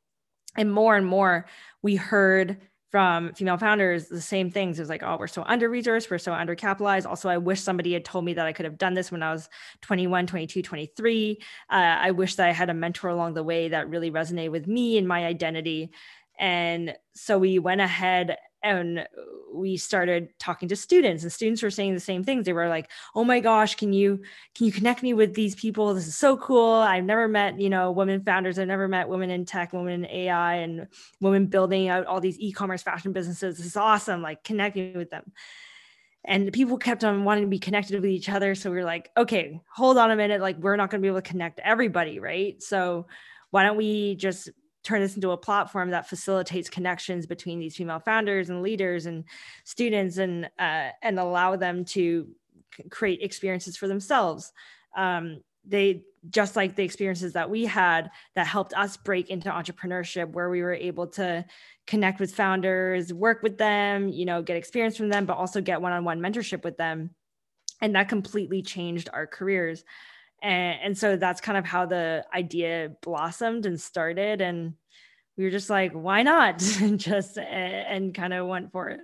And 0.56 0.72
more 0.72 0.96
and 0.96 1.04
more 1.04 1.46
we 1.82 1.96
heard 1.96 2.58
from 2.92 3.34
female 3.34 3.58
founders 3.58 4.06
the 4.06 4.20
same 4.20 4.48
things. 4.48 4.78
It 4.78 4.82
was 4.82 4.88
like 4.88 5.02
oh 5.02 5.16
we're 5.18 5.26
so 5.26 5.42
under 5.44 5.68
resourced 5.68 6.08
we're 6.08 6.18
so 6.18 6.30
undercapitalized. 6.30 7.04
Also 7.04 7.28
i 7.28 7.36
wish 7.36 7.60
somebody 7.60 7.94
had 7.94 8.04
told 8.04 8.24
me 8.24 8.34
that 8.34 8.46
i 8.46 8.52
could 8.52 8.64
have 8.64 8.78
done 8.78 8.94
this 8.94 9.10
when 9.10 9.24
i 9.24 9.32
was 9.32 9.48
21 9.82 10.28
22 10.28 10.62
23 10.62 11.38
uh, 11.68 11.74
i 11.74 12.12
wish 12.12 12.36
that 12.36 12.48
i 12.48 12.52
had 12.52 12.70
a 12.70 12.74
mentor 12.74 13.08
along 13.08 13.34
the 13.34 13.42
way 13.42 13.68
that 13.68 13.88
really 13.90 14.12
resonated 14.12 14.52
with 14.52 14.68
me 14.68 14.98
and 14.98 15.08
my 15.08 15.26
identity. 15.26 15.90
And 16.38 16.94
so 17.14 17.38
we 17.38 17.58
went 17.58 17.80
ahead 17.80 18.36
and 18.66 19.06
we 19.54 19.76
started 19.76 20.28
talking 20.38 20.68
to 20.68 20.76
students 20.76 21.22
and 21.22 21.32
students 21.32 21.62
were 21.62 21.70
saying 21.70 21.94
the 21.94 22.00
same 22.00 22.24
things. 22.24 22.44
They 22.44 22.52
were 22.52 22.68
like 22.68 22.90
oh 23.14 23.24
my 23.24 23.40
gosh 23.40 23.76
can 23.76 23.92
you 23.92 24.22
can 24.54 24.66
you 24.66 24.72
connect 24.72 25.02
me 25.02 25.14
with 25.14 25.34
these 25.34 25.54
people? 25.54 25.94
This 25.94 26.06
is 26.06 26.16
so 26.16 26.36
cool. 26.36 26.74
I've 26.74 27.04
never 27.04 27.28
met 27.28 27.60
you 27.60 27.70
know 27.70 27.92
women 27.92 28.22
founders. 28.22 28.58
I've 28.58 28.68
never 28.68 28.88
met 28.88 29.08
women 29.08 29.30
in 29.30 29.44
tech 29.44 29.72
women 29.72 30.04
in 30.04 30.10
ai 30.10 30.56
and 30.56 30.88
women 31.20 31.46
building 31.46 31.88
out 31.88 32.06
all 32.06 32.20
these 32.20 32.38
e-commerce 32.38 32.82
fashion 32.82 33.12
businesses. 33.12 33.56
This 33.56 33.66
is 33.66 33.76
awesome. 33.76 34.22
Like 34.22 34.42
connecting 34.44 34.96
with 34.96 35.10
them. 35.10 35.32
And 36.24 36.52
people 36.52 36.76
kept 36.76 37.04
on 37.04 37.22
wanting 37.22 37.44
to 37.44 37.48
be 37.48 37.60
connected 37.60 38.00
with 38.00 38.10
each 38.10 38.28
other. 38.28 38.56
So 38.56 38.70
we 38.70 38.76
were 38.76 38.84
like 38.84 39.10
okay 39.16 39.60
hold 39.74 39.96
on 39.96 40.10
a 40.10 40.16
minute. 40.16 40.40
Like 40.40 40.58
we're 40.58 40.76
not 40.76 40.90
going 40.90 41.00
to 41.00 41.02
be 41.02 41.08
able 41.08 41.22
to 41.22 41.28
connect 41.28 41.60
everybody 41.60 42.18
right? 42.18 42.60
So 42.62 43.06
why 43.50 43.62
don't 43.62 43.76
we 43.76 44.16
just 44.16 44.50
turn 44.86 45.00
this 45.00 45.16
into 45.16 45.32
a 45.32 45.36
platform 45.36 45.90
that 45.90 46.08
facilitates 46.08 46.70
connections 46.70 47.26
between 47.26 47.58
these 47.58 47.74
female 47.74 47.98
founders 47.98 48.50
and 48.50 48.62
leaders 48.62 49.06
and 49.06 49.24
students 49.64 50.18
and 50.18 50.48
uh, 50.58 50.90
and 51.02 51.18
allow 51.18 51.56
them 51.56 51.84
to 51.84 52.28
create 52.88 53.20
experiences 53.20 53.76
for 53.76 53.88
themselves. 53.88 54.52
Um, 54.96 55.40
they 55.64 56.04
just 56.30 56.54
like 56.54 56.76
the 56.76 56.84
experiences 56.84 57.32
that 57.32 57.50
we 57.50 57.64
had 57.64 58.10
that 58.36 58.46
helped 58.46 58.74
us 58.74 58.96
break 58.96 59.28
into 59.30 59.50
entrepreneurship 59.50 60.30
where 60.30 60.50
we 60.50 60.62
were 60.62 60.74
able 60.74 61.08
to 61.08 61.44
connect 61.86 62.20
with 62.20 62.34
founders 62.34 63.12
work 63.12 63.42
with 63.42 63.58
them 63.58 64.08
you 64.08 64.24
know 64.24 64.42
get 64.42 64.56
experience 64.56 64.96
from 64.96 65.08
them 65.08 65.24
but 65.26 65.36
also 65.36 65.60
get 65.60 65.80
one-on-one 65.80 66.20
mentorship 66.20 66.62
with 66.62 66.76
them. 66.76 67.10
And 67.80 67.94
that 67.94 68.08
completely 68.08 68.62
changed 68.62 69.08
our 69.12 69.26
careers 69.26 69.84
and, 70.42 70.78
and 70.82 70.98
so 70.98 71.16
that's 71.16 71.40
kind 71.40 71.58
of 71.58 71.64
how 71.64 71.86
the 71.86 72.24
idea 72.34 72.92
blossomed 73.02 73.66
and 73.66 73.80
started. 73.80 74.40
And 74.40 74.74
we 75.36 75.44
were 75.44 75.50
just 75.50 75.70
like 75.70 75.92
why 75.92 76.22
not? 76.22 76.62
And 76.80 77.00
just 77.00 77.38
and 77.38 78.14
kind 78.14 78.32
of 78.32 78.46
went 78.46 78.72
for 78.72 78.88
it. 78.88 79.00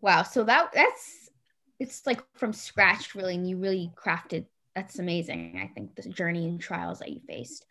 Wow. 0.00 0.22
So 0.22 0.44
that 0.44 0.72
that's 0.72 1.30
it's 1.78 2.06
like 2.06 2.22
from 2.36 2.52
scratch 2.52 3.14
really 3.14 3.34
and 3.34 3.48
you 3.48 3.56
really 3.56 3.90
crafted 3.96 4.44
that's 4.76 4.98
amazing 4.98 5.58
i 5.60 5.66
think 5.66 5.96
the 5.96 6.06
journey 6.08 6.46
and 6.46 6.60
trials 6.60 7.00
that 7.00 7.10
you 7.10 7.20
faced. 7.26 7.66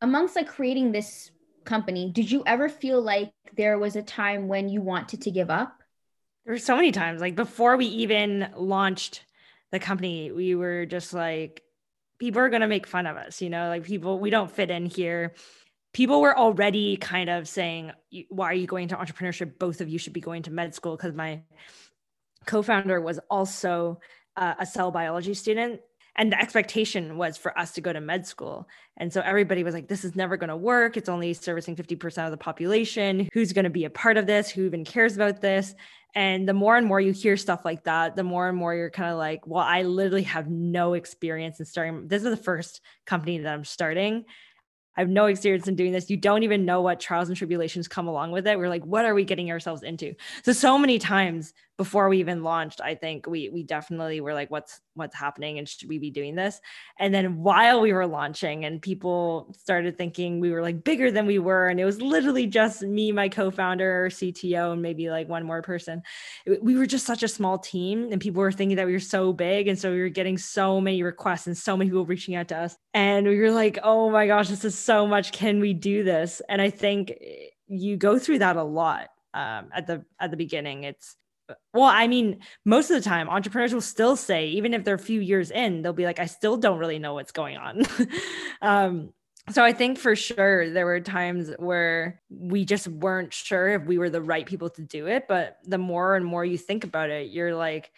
Amongst 0.00 0.36
like 0.36 0.48
creating 0.48 0.92
this 0.92 1.30
company 1.64 2.10
did 2.12 2.30
you 2.30 2.42
ever 2.46 2.68
feel 2.68 3.00
like 3.00 3.32
there 3.56 3.78
was 3.78 3.96
a 3.96 4.02
time 4.02 4.48
when 4.48 4.68
you 4.68 4.80
wanted 4.80 5.22
to 5.22 5.30
give 5.30 5.50
up? 5.50 5.82
There 6.44 6.54
were 6.54 6.58
so 6.58 6.76
many 6.76 6.92
times 6.92 7.20
like 7.20 7.34
before 7.34 7.76
we 7.76 7.86
even 7.86 8.48
launched 8.54 9.24
the 9.74 9.80
company, 9.80 10.30
we 10.30 10.54
were 10.54 10.86
just 10.86 11.12
like, 11.12 11.62
people 12.18 12.40
are 12.40 12.48
going 12.48 12.62
to 12.62 12.68
make 12.68 12.86
fun 12.86 13.06
of 13.06 13.16
us, 13.16 13.42
you 13.42 13.50
know, 13.50 13.68
like 13.68 13.82
people, 13.82 14.20
we 14.20 14.30
don't 14.30 14.50
fit 14.50 14.70
in 14.70 14.86
here. 14.86 15.34
People 15.92 16.20
were 16.20 16.36
already 16.36 16.96
kind 16.96 17.28
of 17.28 17.48
saying, 17.48 17.90
why 18.28 18.46
are 18.46 18.54
you 18.54 18.68
going 18.68 18.88
to 18.88 18.96
entrepreneurship? 18.96 19.58
Both 19.58 19.80
of 19.80 19.88
you 19.88 19.98
should 19.98 20.12
be 20.12 20.20
going 20.20 20.42
to 20.44 20.52
med 20.52 20.74
school 20.74 20.96
because 20.96 21.12
my 21.12 21.42
co 22.46 22.62
founder 22.62 23.00
was 23.00 23.18
also 23.28 24.00
uh, 24.36 24.54
a 24.58 24.66
cell 24.66 24.90
biology 24.90 25.34
student. 25.34 25.80
And 26.16 26.30
the 26.30 26.40
expectation 26.40 27.16
was 27.16 27.36
for 27.36 27.56
us 27.58 27.72
to 27.72 27.80
go 27.80 27.92
to 27.92 28.00
med 28.00 28.26
school. 28.26 28.68
And 28.96 29.12
so 29.12 29.20
everybody 29.20 29.64
was 29.64 29.74
like, 29.74 29.88
this 29.88 30.04
is 30.04 30.14
never 30.14 30.36
going 30.36 30.50
to 30.50 30.56
work. 30.56 30.96
It's 30.96 31.08
only 31.08 31.34
servicing 31.34 31.74
50% 31.74 32.24
of 32.24 32.30
the 32.30 32.36
population. 32.36 33.28
Who's 33.32 33.52
going 33.52 33.64
to 33.64 33.70
be 33.70 33.84
a 33.84 33.90
part 33.90 34.16
of 34.16 34.26
this? 34.26 34.48
Who 34.50 34.64
even 34.66 34.84
cares 34.84 35.16
about 35.16 35.40
this? 35.40 35.74
And 36.14 36.48
the 36.48 36.54
more 36.54 36.76
and 36.76 36.86
more 36.86 37.00
you 37.00 37.12
hear 37.12 37.36
stuff 37.36 37.64
like 37.64 37.84
that, 37.84 38.14
the 38.14 38.22
more 38.22 38.48
and 38.48 38.56
more 38.56 38.74
you're 38.74 38.90
kind 38.90 39.10
of 39.10 39.18
like, 39.18 39.46
well, 39.46 39.64
I 39.64 39.82
literally 39.82 40.22
have 40.22 40.48
no 40.48 40.94
experience 40.94 41.58
in 41.58 41.66
starting. 41.66 42.06
This 42.06 42.22
is 42.22 42.30
the 42.30 42.36
first 42.36 42.80
company 43.04 43.38
that 43.38 43.52
I'm 43.52 43.64
starting. 43.64 44.24
I 44.96 45.00
have 45.00 45.08
no 45.08 45.26
experience 45.26 45.66
in 45.66 45.74
doing 45.74 45.90
this. 45.90 46.08
You 46.08 46.16
don't 46.16 46.44
even 46.44 46.64
know 46.64 46.80
what 46.82 47.00
trials 47.00 47.28
and 47.28 47.36
tribulations 47.36 47.88
come 47.88 48.06
along 48.06 48.30
with 48.30 48.46
it. 48.46 48.56
We're 48.56 48.68
like, 48.68 48.84
what 48.84 49.04
are 49.04 49.14
we 49.14 49.24
getting 49.24 49.50
ourselves 49.50 49.82
into? 49.82 50.14
So 50.44 50.52
so 50.52 50.78
many 50.78 51.00
times 51.00 51.52
before 51.76 52.08
we 52.08 52.18
even 52.20 52.44
launched, 52.44 52.80
I 52.80 52.94
think 52.94 53.26
we 53.26 53.48
we 53.48 53.64
definitely 53.64 54.20
were 54.20 54.32
like, 54.32 54.50
what's 54.50 54.80
what's 54.94 55.16
happening 55.16 55.58
and 55.58 55.68
should 55.68 55.88
we 55.88 55.98
be 55.98 56.10
doing 56.10 56.36
this? 56.36 56.60
And 57.00 57.12
then 57.12 57.42
while 57.42 57.80
we 57.80 57.92
were 57.92 58.06
launching 58.06 58.64
and 58.64 58.80
people 58.80 59.52
started 59.58 59.98
thinking 59.98 60.38
we 60.38 60.52
were 60.52 60.62
like 60.62 60.84
bigger 60.84 61.10
than 61.10 61.26
we 61.26 61.40
were, 61.40 61.68
and 61.68 61.80
it 61.80 61.84
was 61.84 62.00
literally 62.00 62.46
just 62.46 62.82
me, 62.82 63.10
my 63.10 63.28
co-founder, 63.28 64.08
CTO, 64.10 64.72
and 64.72 64.82
maybe 64.82 65.10
like 65.10 65.28
one 65.28 65.44
more 65.44 65.62
person. 65.62 66.02
We 66.62 66.76
were 66.76 66.86
just 66.86 67.06
such 67.06 67.24
a 67.24 67.28
small 67.28 67.58
team, 67.58 68.12
and 68.12 68.20
people 68.20 68.40
were 68.40 68.52
thinking 68.52 68.76
that 68.76 68.86
we 68.86 68.92
were 68.92 69.00
so 69.00 69.32
big, 69.32 69.66
and 69.66 69.78
so 69.78 69.90
we 69.90 70.00
were 70.00 70.08
getting 70.08 70.38
so 70.38 70.80
many 70.80 71.02
requests 71.02 71.48
and 71.48 71.58
so 71.58 71.76
many 71.76 71.90
people 71.90 72.06
reaching 72.06 72.36
out 72.36 72.48
to 72.48 72.56
us, 72.56 72.76
and 72.92 73.26
we 73.26 73.38
were 73.38 73.50
like, 73.50 73.80
oh 73.82 74.10
my 74.10 74.28
gosh, 74.28 74.48
this 74.48 74.64
is 74.64 74.78
so 74.78 75.06
much. 75.06 75.32
Can 75.32 75.58
we 75.58 75.74
do 75.74 76.04
this? 76.04 76.40
And 76.48 76.62
I 76.62 76.70
think 76.70 77.14
you 77.66 77.96
go 77.96 78.18
through 78.18 78.38
that 78.38 78.56
a 78.56 78.62
lot 78.62 79.08
um, 79.32 79.70
at 79.74 79.86
the 79.88 80.04
at 80.20 80.30
the 80.30 80.36
beginning. 80.36 80.84
It's 80.84 81.16
well, 81.72 81.84
I 81.84 82.06
mean, 82.06 82.40
most 82.64 82.90
of 82.90 82.96
the 82.96 83.08
time, 83.08 83.28
entrepreneurs 83.28 83.74
will 83.74 83.80
still 83.80 84.16
say, 84.16 84.48
even 84.48 84.74
if 84.74 84.84
they're 84.84 84.94
a 84.94 84.98
few 84.98 85.20
years 85.20 85.50
in, 85.50 85.82
they'll 85.82 85.92
be 85.92 86.04
like, 86.04 86.18
I 86.18 86.26
still 86.26 86.56
don't 86.56 86.78
really 86.78 86.98
know 86.98 87.14
what's 87.14 87.32
going 87.32 87.56
on. 87.56 87.82
um, 88.62 89.10
so 89.50 89.62
I 89.62 89.72
think 89.72 89.98
for 89.98 90.16
sure 90.16 90.70
there 90.70 90.86
were 90.86 91.00
times 91.00 91.52
where 91.58 92.22
we 92.30 92.64
just 92.64 92.88
weren't 92.88 93.34
sure 93.34 93.68
if 93.68 93.84
we 93.84 93.98
were 93.98 94.08
the 94.08 94.22
right 94.22 94.46
people 94.46 94.70
to 94.70 94.82
do 94.82 95.06
it. 95.06 95.26
But 95.28 95.58
the 95.64 95.78
more 95.78 96.16
and 96.16 96.24
more 96.24 96.44
you 96.44 96.56
think 96.56 96.84
about 96.84 97.10
it, 97.10 97.30
you're 97.30 97.54
like, 97.54 97.90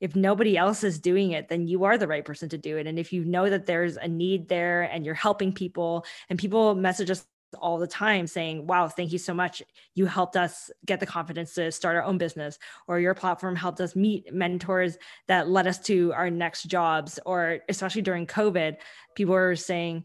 if 0.00 0.16
nobody 0.16 0.56
else 0.56 0.82
is 0.84 0.98
doing 0.98 1.30
it, 1.30 1.48
then 1.48 1.66
you 1.66 1.84
are 1.84 1.96
the 1.96 2.08
right 2.08 2.24
person 2.24 2.48
to 2.50 2.58
do 2.58 2.76
it. 2.76 2.86
And 2.86 2.98
if 2.98 3.12
you 3.12 3.24
know 3.24 3.48
that 3.48 3.66
there's 3.66 3.96
a 3.96 4.08
need 4.08 4.48
there 4.48 4.82
and 4.82 5.04
you're 5.06 5.14
helping 5.14 5.52
people, 5.52 6.04
and 6.28 6.38
people 6.38 6.74
message 6.74 7.10
us 7.10 7.24
all 7.60 7.78
the 7.78 7.86
time 7.86 8.26
saying, 8.26 8.66
Wow, 8.66 8.88
thank 8.88 9.12
you 9.12 9.18
so 9.18 9.34
much. 9.34 9.62
You 9.94 10.06
helped 10.06 10.36
us 10.36 10.70
get 10.86 11.00
the 11.00 11.06
confidence 11.06 11.54
to 11.54 11.72
start 11.72 11.96
our 11.96 12.02
own 12.02 12.18
business, 12.18 12.58
or 12.86 13.00
your 13.00 13.14
platform 13.14 13.56
helped 13.56 13.80
us 13.80 13.96
meet 13.96 14.32
mentors 14.32 14.96
that 15.28 15.48
led 15.48 15.66
us 15.66 15.78
to 15.80 16.12
our 16.14 16.30
next 16.30 16.64
jobs. 16.64 17.18
Or 17.26 17.60
especially 17.68 18.02
during 18.02 18.26
COVID, 18.26 18.76
people 19.14 19.34
were 19.34 19.56
saying, 19.56 20.04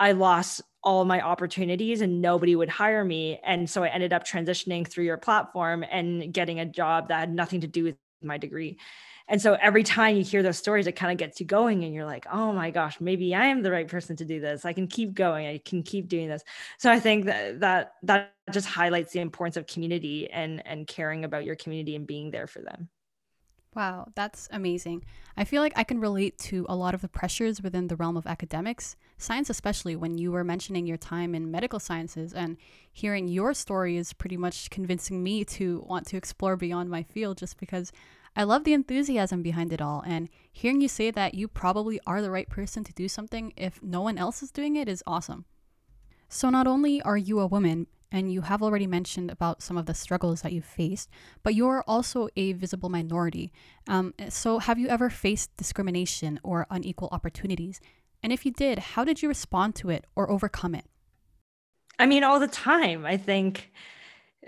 I 0.00 0.12
lost 0.12 0.62
all 0.84 1.04
my 1.04 1.20
opportunities 1.20 2.00
and 2.00 2.20
nobody 2.20 2.56
would 2.56 2.68
hire 2.68 3.04
me. 3.04 3.38
And 3.44 3.70
so 3.70 3.84
I 3.84 3.88
ended 3.88 4.12
up 4.12 4.24
transitioning 4.26 4.86
through 4.86 5.04
your 5.04 5.16
platform 5.16 5.84
and 5.88 6.32
getting 6.34 6.58
a 6.58 6.66
job 6.66 7.08
that 7.08 7.20
had 7.20 7.34
nothing 7.34 7.60
to 7.60 7.68
do 7.68 7.84
with 7.84 7.96
my 8.22 8.36
degree. 8.36 8.78
And 9.28 9.40
so 9.40 9.54
every 9.60 9.82
time 9.82 10.16
you 10.16 10.24
hear 10.24 10.42
those 10.42 10.58
stories, 10.58 10.86
it 10.86 10.92
kind 10.92 11.12
of 11.12 11.18
gets 11.18 11.40
you 11.40 11.46
going 11.46 11.84
and 11.84 11.94
you're 11.94 12.06
like, 12.06 12.26
oh 12.30 12.52
my 12.52 12.70
gosh, 12.70 13.00
maybe 13.00 13.34
I 13.34 13.46
am 13.46 13.62
the 13.62 13.70
right 13.70 13.88
person 13.88 14.16
to 14.16 14.24
do 14.24 14.40
this. 14.40 14.64
I 14.64 14.72
can 14.72 14.86
keep 14.88 15.14
going. 15.14 15.46
I 15.46 15.58
can 15.58 15.82
keep 15.82 16.08
doing 16.08 16.28
this. 16.28 16.42
So 16.78 16.90
I 16.90 17.00
think 17.00 17.26
that 17.26 17.60
that 17.60 17.94
that 18.02 18.34
just 18.52 18.66
highlights 18.66 19.12
the 19.12 19.20
importance 19.20 19.56
of 19.56 19.66
community 19.66 20.30
and 20.30 20.64
and 20.66 20.86
caring 20.86 21.24
about 21.24 21.44
your 21.44 21.56
community 21.56 21.96
and 21.96 22.06
being 22.06 22.30
there 22.30 22.46
for 22.46 22.60
them. 22.60 22.88
Wow, 23.74 24.08
that's 24.14 24.48
amazing. 24.52 25.02
I 25.34 25.44
feel 25.44 25.62
like 25.62 25.72
I 25.76 25.84
can 25.84 25.98
relate 25.98 26.36
to 26.40 26.66
a 26.68 26.76
lot 26.76 26.92
of 26.94 27.00
the 27.00 27.08
pressures 27.08 27.62
within 27.62 27.86
the 27.86 27.96
realm 27.96 28.18
of 28.18 28.26
academics, 28.26 28.96
science 29.16 29.48
especially 29.48 29.96
when 29.96 30.18
you 30.18 30.30
were 30.30 30.44
mentioning 30.44 30.86
your 30.86 30.98
time 30.98 31.34
in 31.34 31.50
medical 31.50 31.80
sciences 31.80 32.34
and 32.34 32.58
hearing 32.92 33.28
your 33.28 33.54
story 33.54 33.96
is 33.96 34.12
pretty 34.12 34.36
much 34.36 34.68
convincing 34.68 35.22
me 35.22 35.42
to 35.46 35.82
want 35.88 36.06
to 36.08 36.18
explore 36.18 36.54
beyond 36.54 36.90
my 36.90 37.02
field 37.02 37.38
just 37.38 37.56
because 37.56 37.92
I 38.34 38.44
love 38.44 38.64
the 38.64 38.72
enthusiasm 38.72 39.42
behind 39.42 39.72
it 39.72 39.82
all, 39.82 40.02
and 40.06 40.28
hearing 40.50 40.80
you 40.80 40.88
say 40.88 41.10
that 41.10 41.34
you 41.34 41.48
probably 41.48 42.00
are 42.06 42.22
the 42.22 42.30
right 42.30 42.48
person 42.48 42.82
to 42.84 42.92
do 42.92 43.08
something 43.08 43.52
if 43.56 43.82
no 43.82 44.00
one 44.00 44.16
else 44.16 44.42
is 44.42 44.50
doing 44.50 44.76
it 44.76 44.88
is 44.88 45.02
awesome. 45.06 45.44
So, 46.28 46.48
not 46.48 46.66
only 46.66 47.02
are 47.02 47.18
you 47.18 47.40
a 47.40 47.46
woman, 47.46 47.88
and 48.10 48.32
you 48.32 48.42
have 48.42 48.62
already 48.62 48.86
mentioned 48.86 49.30
about 49.30 49.62
some 49.62 49.76
of 49.76 49.86
the 49.86 49.94
struggles 49.94 50.42
that 50.42 50.52
you've 50.52 50.64
faced, 50.64 51.08
but 51.42 51.54
you're 51.54 51.82
also 51.86 52.28
a 52.36 52.52
visible 52.52 52.88
minority. 52.88 53.52
Um, 53.86 54.14
so, 54.28 54.58
have 54.60 54.78
you 54.78 54.88
ever 54.88 55.10
faced 55.10 55.54
discrimination 55.56 56.40
or 56.42 56.66
unequal 56.70 57.08
opportunities? 57.12 57.80
And 58.22 58.32
if 58.32 58.46
you 58.46 58.52
did, 58.52 58.78
how 58.78 59.04
did 59.04 59.20
you 59.20 59.28
respond 59.28 59.74
to 59.76 59.90
it 59.90 60.06
or 60.14 60.30
overcome 60.30 60.74
it? 60.74 60.84
I 61.98 62.06
mean, 62.06 62.24
all 62.24 62.40
the 62.40 62.48
time. 62.48 63.04
I 63.04 63.16
think 63.16 63.72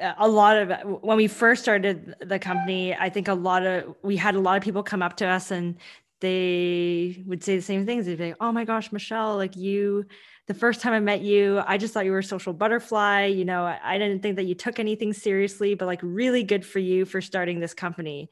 a 0.01 0.29
lot 0.29 0.57
of 0.57 1.03
when 1.03 1.17
we 1.17 1.29
first 1.29 1.63
started 1.63 2.17
the 2.21 2.39
company 2.39 2.95
i 2.95 3.09
think 3.09 3.29
a 3.29 3.35
lot 3.35 3.65
of 3.65 3.95
we 4.03 4.17
had 4.17 4.35
a 4.35 4.41
lot 4.41 4.57
of 4.57 4.63
people 4.63 4.83
come 4.83 5.03
up 5.03 5.17
to 5.17 5.27
us 5.27 5.51
and 5.51 5.77
they 6.21 7.23
would 7.27 7.45
say 7.45 7.57
the 7.57 7.63
same 7.63 7.85
things. 7.85 8.07
They'd 8.07 8.17
be 8.17 8.29
like 8.29 8.37
oh 8.41 8.51
my 8.51 8.65
gosh 8.65 8.91
michelle 8.91 9.37
like 9.37 9.57
you 9.57 10.07
the 10.47 10.55
first 10.55 10.81
time 10.81 10.93
i 10.93 11.01
met 11.01 11.21
you 11.21 11.63
i 11.67 11.77
just 11.77 11.93
thought 11.93 12.05
you 12.05 12.13
were 12.13 12.19
a 12.19 12.25
social 12.25 12.53
butterfly 12.53 13.27
you 13.27 13.45
know 13.45 13.65
I, 13.65 13.79
I 13.83 13.99
didn't 13.99 14.21
think 14.21 14.37
that 14.37 14.45
you 14.45 14.55
took 14.55 14.79
anything 14.79 15.13
seriously 15.13 15.75
but 15.75 15.87
like 15.87 16.01
really 16.03 16.43
good 16.43 16.65
for 16.65 16.79
you 16.79 17.05
for 17.05 17.21
starting 17.21 17.61
this 17.61 17.75
company. 17.75 18.31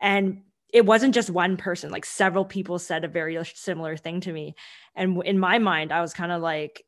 And 0.00 0.42
it 0.72 0.86
wasn't 0.86 1.14
just 1.14 1.30
one 1.30 1.56
person 1.56 1.90
like 1.90 2.04
several 2.04 2.44
people 2.44 2.78
said 2.78 3.04
a 3.04 3.08
very 3.08 3.42
similar 3.54 3.96
thing 3.96 4.20
to 4.20 4.32
me. 4.32 4.54
And 4.94 5.22
in 5.24 5.38
my 5.38 5.58
mind 5.58 5.92
i 5.92 6.00
was 6.00 6.12
kind 6.12 6.32
of 6.32 6.42
like 6.42 6.84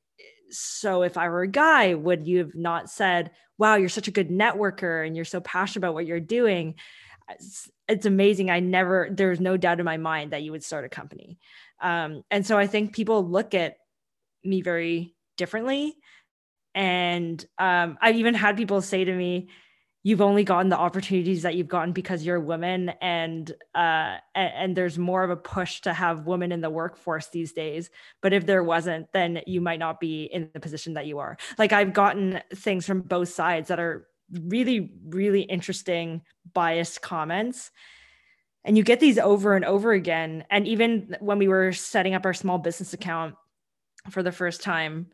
so 0.52 1.02
if 1.02 1.16
I 1.16 1.28
were 1.28 1.42
a 1.42 1.48
guy, 1.48 1.94
would 1.94 2.26
you 2.26 2.38
have 2.38 2.54
not 2.54 2.90
said, 2.90 3.30
wow, 3.62 3.76
you're 3.76 3.88
such 3.88 4.08
a 4.08 4.10
good 4.10 4.28
networker 4.28 5.06
and 5.06 5.14
you're 5.14 5.24
so 5.24 5.40
passionate 5.40 5.84
about 5.84 5.94
what 5.94 6.04
you're 6.04 6.18
doing? 6.18 6.74
It's, 7.30 7.70
it's 7.86 8.06
amazing. 8.06 8.50
I 8.50 8.58
never, 8.58 9.08
there's 9.08 9.38
no 9.38 9.56
doubt 9.56 9.78
in 9.78 9.84
my 9.84 9.98
mind 9.98 10.32
that 10.32 10.42
you 10.42 10.50
would 10.50 10.64
start 10.64 10.84
a 10.84 10.88
company. 10.88 11.38
Um, 11.80 12.24
and 12.28 12.44
so 12.44 12.58
I 12.58 12.66
think 12.66 12.92
people 12.92 13.24
look 13.24 13.54
at 13.54 13.76
me 14.42 14.62
very 14.62 15.14
differently. 15.36 15.94
And 16.74 17.46
um, 17.56 17.98
I've 18.00 18.16
even 18.16 18.34
had 18.34 18.56
people 18.56 18.82
say 18.82 19.04
to 19.04 19.14
me, 19.14 19.48
you've 20.02 20.20
only 20.20 20.42
gotten 20.42 20.68
the 20.68 20.78
opportunities 20.78 21.42
that 21.42 21.54
you've 21.54 21.68
gotten 21.68 21.92
because 21.92 22.24
you're 22.24 22.36
a 22.36 22.40
woman 22.40 22.90
and 23.00 23.52
uh 23.74 24.16
and, 24.34 24.76
there's 24.76 24.98
more 24.98 25.22
of 25.22 25.30
a 25.30 25.36
push 25.36 25.80
to 25.82 25.92
have 25.92 26.26
women 26.26 26.50
in 26.50 26.60
the 26.60 26.70
workforce 26.70 27.28
these 27.28 27.52
days. 27.52 27.90
But 28.20 28.32
if 28.32 28.46
there 28.46 28.64
wasn't 28.64 29.12
then 29.12 29.40
you 29.46 29.60
might 29.60 29.78
not 29.78 30.00
be 30.00 30.24
in 30.24 30.50
the 30.52 30.60
position 30.60 30.94
that 30.94 31.06
you 31.06 31.18
are. 31.18 31.36
Like 31.58 31.72
i've 31.72 31.92
gotten 31.92 32.40
things 32.54 32.86
from 32.86 33.02
both 33.02 33.28
sides 33.28 33.68
that 33.68 33.80
are 33.80 34.06
really 34.46 34.92
really 35.08 35.42
interesting 35.42 36.22
biased 36.52 37.02
comments. 37.02 37.70
And 38.64 38.76
you 38.76 38.84
get 38.84 39.00
these 39.00 39.18
over 39.18 39.56
and 39.56 39.64
over 39.64 39.92
again. 39.92 40.44
And 40.48 40.68
even 40.68 41.16
when 41.18 41.38
we 41.38 41.48
were 41.48 41.72
setting 41.72 42.14
up 42.14 42.24
our 42.24 42.32
small 42.34 42.58
business 42.58 42.92
account 42.92 43.34
for 44.10 44.22
the 44.22 44.30
first 44.30 44.62
time 44.62 45.08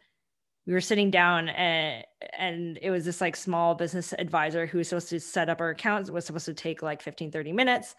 we 0.69 0.75
were 0.75 0.83
sitting 0.83 1.11
down 1.11 1.49
and 1.49 2.05
and 2.39 2.79
it 2.83 2.91
was 2.91 3.07
this 3.07 3.23
like 3.23 3.35
small 3.35 3.75
business 3.75 4.13
advisor 4.13 4.67
who 4.67 4.77
was 4.77 4.89
supposed 4.89 5.09
to 5.09 5.19
set 5.19 5.49
up 5.49 5.63
our 5.63 5.71
accounts. 5.71 6.11
It 6.11 6.13
was 6.13 6.27
supposed 6.27 6.45
to 6.45 6.53
take 6.55 6.83
like 6.83 7.01
15 7.01 7.33
30 7.33 7.53
minutes. 7.53 7.97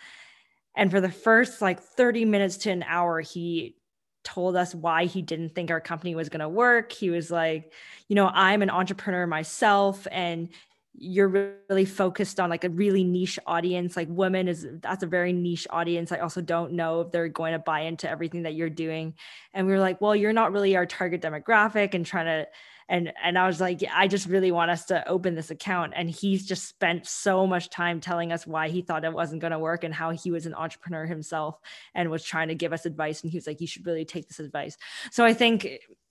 And 0.77 0.91
for 0.91 1.01
the 1.01 1.09
first 1.09 1.63
like 1.63 1.81
30 1.81 2.25
minutes 2.25 2.57
to 2.57 2.69
an 2.69 2.83
hour 2.83 3.21
he 3.21 3.75
told 4.23 4.55
us 4.55 4.75
why 4.75 5.05
he 5.05 5.23
didn't 5.23 5.55
think 5.55 5.71
our 5.71 5.81
company 5.81 6.13
was 6.13 6.29
going 6.29 6.41
to 6.41 6.49
work. 6.49 6.91
He 6.91 7.09
was 7.09 7.31
like 7.31 7.73
you 8.07 8.15
know 8.15 8.27
i'm 8.27 8.61
an 8.61 8.69
entrepreneur 8.69 9.25
myself 9.25 10.05
and 10.11 10.49
you're 10.93 11.59
really 11.69 11.85
focused 11.85 12.39
on 12.39 12.49
like 12.49 12.63
a 12.63 12.69
really 12.69 13.03
niche 13.03 13.39
audience 13.45 13.95
like 13.95 14.07
women 14.09 14.47
is 14.47 14.67
that's 14.81 15.03
a 15.03 15.07
very 15.07 15.31
niche 15.31 15.67
audience. 15.69 16.11
I 16.11 16.17
also 16.17 16.41
don't 16.41 16.73
know 16.73 17.01
if 17.01 17.11
they're 17.11 17.29
going 17.29 17.53
to 17.53 17.59
buy 17.59 17.81
into 17.81 18.09
everything 18.09 18.43
that 18.43 18.55
you're 18.55 18.69
doing. 18.69 19.13
And 19.53 19.67
we 19.67 19.73
were 19.73 19.79
like 19.79 20.01
well 20.01 20.15
you're 20.15 20.33
not 20.33 20.51
really 20.51 20.75
our 20.75 20.85
target 20.85 21.21
demographic 21.21 21.93
and 21.93 22.05
trying 22.05 22.25
to 22.25 22.47
and 22.91 23.13
and 23.23 23.37
i 23.37 23.45
was 23.45 23.61
like 23.61 23.83
i 23.93 24.07
just 24.07 24.25
really 24.25 24.51
want 24.51 24.71
us 24.71 24.85
to 24.85 25.07
open 25.07 25.35
this 25.35 25.51
account. 25.51 25.93
And 25.95 26.09
he's 26.09 26.45
just 26.45 26.67
spent 26.67 27.05
so 27.05 27.45
much 27.45 27.69
time 27.69 28.01
telling 28.01 28.31
us 28.31 28.47
why 28.47 28.69
he 28.69 28.81
thought 28.81 29.05
it 29.05 29.13
wasn't 29.13 29.41
going 29.41 29.51
to 29.51 29.59
work 29.59 29.83
and 29.83 29.93
how 29.93 30.09
he 30.09 30.31
was 30.31 30.47
an 30.47 30.55
entrepreneur 30.55 31.05
himself 31.05 31.59
and 31.93 32.09
was 32.09 32.23
trying 32.23 32.47
to 32.47 32.55
give 32.55 32.73
us 32.73 32.85
advice. 32.85 33.21
And 33.21 33.31
he 33.31 33.37
was 33.37 33.47
like 33.47 33.61
you 33.61 33.67
should 33.67 33.85
really 33.85 34.05
take 34.05 34.27
this 34.27 34.39
advice. 34.39 34.75
So 35.11 35.23
i 35.23 35.33
think 35.33 35.67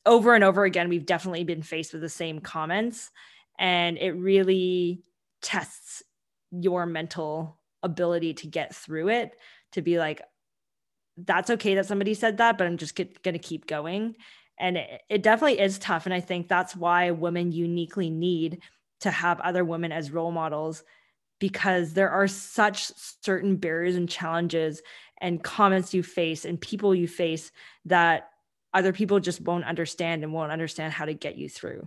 over 0.07 0.35
and 0.35 0.45
over 0.45 0.65
again 0.65 0.89
we've 0.89 1.05
definitely 1.05 1.45
been 1.45 1.63
faced 1.63 1.93
with 1.93 2.01
the 2.01 2.09
same 2.09 2.39
comments 2.39 3.11
and 3.59 3.99
it 3.99 4.13
really 4.13 5.03
tests 5.43 6.03
your 6.51 6.87
mental 6.87 7.59
ability 7.83 8.35
to 8.35 8.47
get 8.47 8.75
through 8.75 9.09
it 9.09 9.37
to 9.73 9.83
be 9.83 9.99
like 9.99 10.23
that's 11.19 11.51
okay 11.51 11.75
that 11.75 11.87
somebody 11.87 12.15
said 12.15 12.39
that 12.39 12.57
but 12.59 12.67
i'm 12.67 12.77
just 12.77 12.95
get, 12.95 13.23
gonna 13.23 13.39
keep 13.39 13.67
going. 13.67 14.15
And 14.61 14.77
it, 14.77 15.03
it 15.09 15.23
definitely 15.23 15.61
is 15.61 15.79
tough. 15.79 16.07
And 16.07 16.15
i 16.15 16.21
think 16.21 16.49
that's 16.49 16.75
why 16.75 17.11
women 17.11 17.53
uniquely 17.53 18.11
need 18.11 18.61
to 19.01 19.11
have 19.11 19.41
other 19.41 19.65
women 19.65 19.93
as 19.93 20.11
role 20.11 20.33
models 20.33 20.83
because 21.39 21.93
there 21.93 22.11
are 22.11 22.27
such 22.27 22.91
certain 23.23 23.57
barriers 23.57 23.95
and 23.95 24.09
challenges 24.09 24.83
and 25.21 25.43
comments 25.43 25.95
you 25.95 26.03
face 26.03 26.45
and 26.45 26.61
people 26.61 26.95
you 26.95 27.07
face 27.07 27.53
that 27.85 28.31
other 28.75 28.93
people 28.93 29.21
just 29.21 29.41
won't 29.41 29.65
understand 29.65 30.23
and 30.23 30.33
won't 30.33 30.53
understand 30.53 30.93
how 30.93 31.05
to 31.05 31.15
get 31.15 31.37
you 31.37 31.49
through 31.49 31.87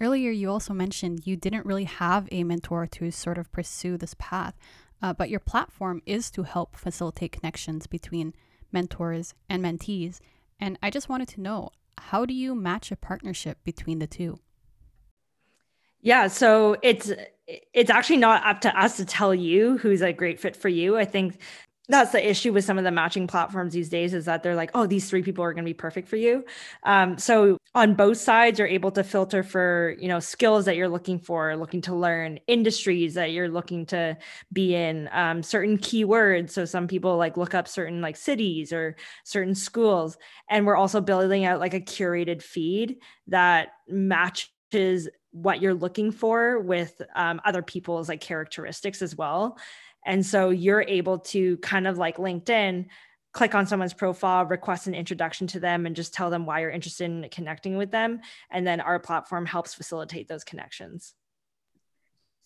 Earlier, 0.00 0.30
you 0.30 0.50
also 0.50 0.74
mentioned 0.74 1.26
you 1.26 1.36
didn't 1.36 1.64
really 1.64 1.84
have 1.84 2.28
a 2.30 2.44
mentor 2.44 2.86
to 2.86 3.10
sort 3.10 3.38
of 3.38 3.50
pursue 3.50 3.96
this 3.96 4.14
path, 4.18 4.54
uh, 5.00 5.14
but 5.14 5.30
your 5.30 5.40
platform 5.40 6.02
is 6.04 6.30
to 6.32 6.42
help 6.42 6.76
facilitate 6.76 7.32
connections 7.32 7.86
between 7.86 8.34
mentors 8.70 9.34
and 9.48 9.64
mentees. 9.64 10.20
And 10.60 10.78
I 10.82 10.90
just 10.90 11.08
wanted 11.08 11.28
to 11.28 11.40
know 11.40 11.70
how 11.98 12.26
do 12.26 12.34
you 12.34 12.54
match 12.54 12.92
a 12.92 12.96
partnership 12.96 13.58
between 13.64 13.98
the 13.98 14.06
two? 14.06 14.38
Yeah, 16.02 16.28
so 16.28 16.76
it's 16.82 17.10
it's 17.46 17.90
actually 17.90 18.18
not 18.18 18.44
up 18.44 18.60
to 18.62 18.78
us 18.78 18.96
to 18.98 19.04
tell 19.04 19.34
you 19.34 19.78
who's 19.78 20.02
a 20.02 20.12
great 20.12 20.38
fit 20.38 20.56
for 20.56 20.68
you. 20.68 20.96
I 20.96 21.04
think 21.04 21.40
that's 21.88 22.12
the 22.12 22.28
issue 22.28 22.52
with 22.52 22.64
some 22.64 22.78
of 22.78 22.84
the 22.84 22.90
matching 22.90 23.26
platforms 23.26 23.72
these 23.72 23.88
days 23.88 24.12
is 24.12 24.24
that 24.24 24.42
they're 24.42 24.56
like 24.56 24.70
oh 24.74 24.86
these 24.86 25.08
three 25.08 25.22
people 25.22 25.44
are 25.44 25.52
going 25.52 25.64
to 25.64 25.68
be 25.68 25.74
perfect 25.74 26.08
for 26.08 26.16
you. 26.16 26.44
Um, 26.82 27.18
so 27.18 27.58
on 27.74 27.94
both 27.94 28.18
sides 28.18 28.58
you're 28.58 28.68
able 28.68 28.90
to 28.92 29.04
filter 29.04 29.42
for 29.42 29.94
you 29.98 30.08
know 30.08 30.20
skills 30.20 30.64
that 30.64 30.76
you're 30.76 30.88
looking 30.88 31.18
for 31.18 31.56
looking 31.56 31.80
to 31.82 31.94
learn 31.94 32.38
industries 32.46 33.14
that 33.14 33.32
you're 33.32 33.48
looking 33.48 33.86
to 33.86 34.16
be 34.52 34.74
in 34.74 35.08
um, 35.12 35.42
certain 35.42 35.78
keywords. 35.78 36.50
So 36.50 36.64
some 36.64 36.88
people 36.88 37.16
like 37.16 37.36
look 37.36 37.54
up 37.54 37.68
certain 37.68 38.00
like 38.00 38.16
cities 38.16 38.72
or 38.72 38.96
certain 39.24 39.54
schools. 39.54 40.16
And 40.50 40.66
we're 40.66 40.76
also 40.76 41.00
building 41.00 41.44
out 41.44 41.60
like 41.60 41.74
a 41.74 41.80
curated 41.80 42.42
feed 42.42 42.96
that 43.28 43.68
matches 43.88 45.08
what 45.32 45.60
you're 45.60 45.74
looking 45.74 46.10
for 46.10 46.60
with 46.60 47.00
um, 47.14 47.40
other 47.44 47.62
people's 47.62 48.08
like 48.08 48.20
characteristics 48.20 49.02
as 49.02 49.14
well 49.14 49.58
and 50.06 50.24
so 50.24 50.50
you're 50.50 50.82
able 50.82 51.18
to 51.18 51.58
kind 51.58 51.86
of 51.86 51.98
like 51.98 52.16
LinkedIn, 52.16 52.86
click 53.32 53.54
on 53.54 53.66
someone's 53.66 53.92
profile, 53.92 54.46
request 54.46 54.86
an 54.86 54.94
introduction 54.94 55.46
to 55.48 55.60
them, 55.60 55.84
and 55.84 55.94
just 55.94 56.14
tell 56.14 56.30
them 56.30 56.46
why 56.46 56.60
you're 56.60 56.70
interested 56.70 57.04
in 57.04 57.28
connecting 57.30 57.76
with 57.76 57.90
them. 57.90 58.20
And 58.50 58.66
then 58.66 58.80
our 58.80 58.98
platform 58.98 59.44
helps 59.44 59.74
facilitate 59.74 60.28
those 60.28 60.44
connections. 60.44 61.12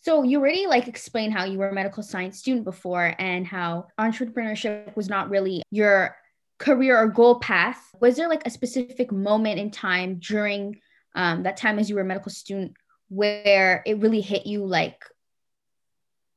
So 0.00 0.22
you 0.22 0.40
already 0.40 0.66
like 0.66 0.88
explained 0.88 1.34
how 1.34 1.44
you 1.44 1.58
were 1.58 1.68
a 1.68 1.74
medical 1.74 2.02
science 2.02 2.38
student 2.38 2.64
before 2.64 3.14
and 3.18 3.46
how 3.46 3.88
entrepreneurship 4.00 4.96
was 4.96 5.10
not 5.10 5.28
really 5.28 5.62
your 5.70 6.16
career 6.58 6.98
or 6.98 7.08
goal 7.08 7.38
path. 7.38 7.78
Was 8.00 8.16
there 8.16 8.28
like 8.28 8.46
a 8.46 8.50
specific 8.50 9.12
moment 9.12 9.60
in 9.60 9.70
time 9.70 10.18
during 10.18 10.80
um, 11.14 11.42
that 11.42 11.58
time 11.58 11.78
as 11.78 11.90
you 11.90 11.96
were 11.96 12.02
a 12.02 12.06
medical 12.06 12.32
student 12.32 12.72
where 13.08 13.82
it 13.84 13.98
really 13.98 14.22
hit 14.22 14.46
you 14.46 14.64
like 14.64 15.04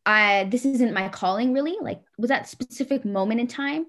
I 0.06 0.46
this 0.46 0.66
isn't 0.66 0.94
my 0.94 1.10
calling 1.10 1.54
really? 1.54 1.78
Like 1.82 2.02
was 2.18 2.30
that 2.30 2.48
specific 2.48 3.06
moment 3.06 3.40
in 3.40 3.48
time? 3.48 3.88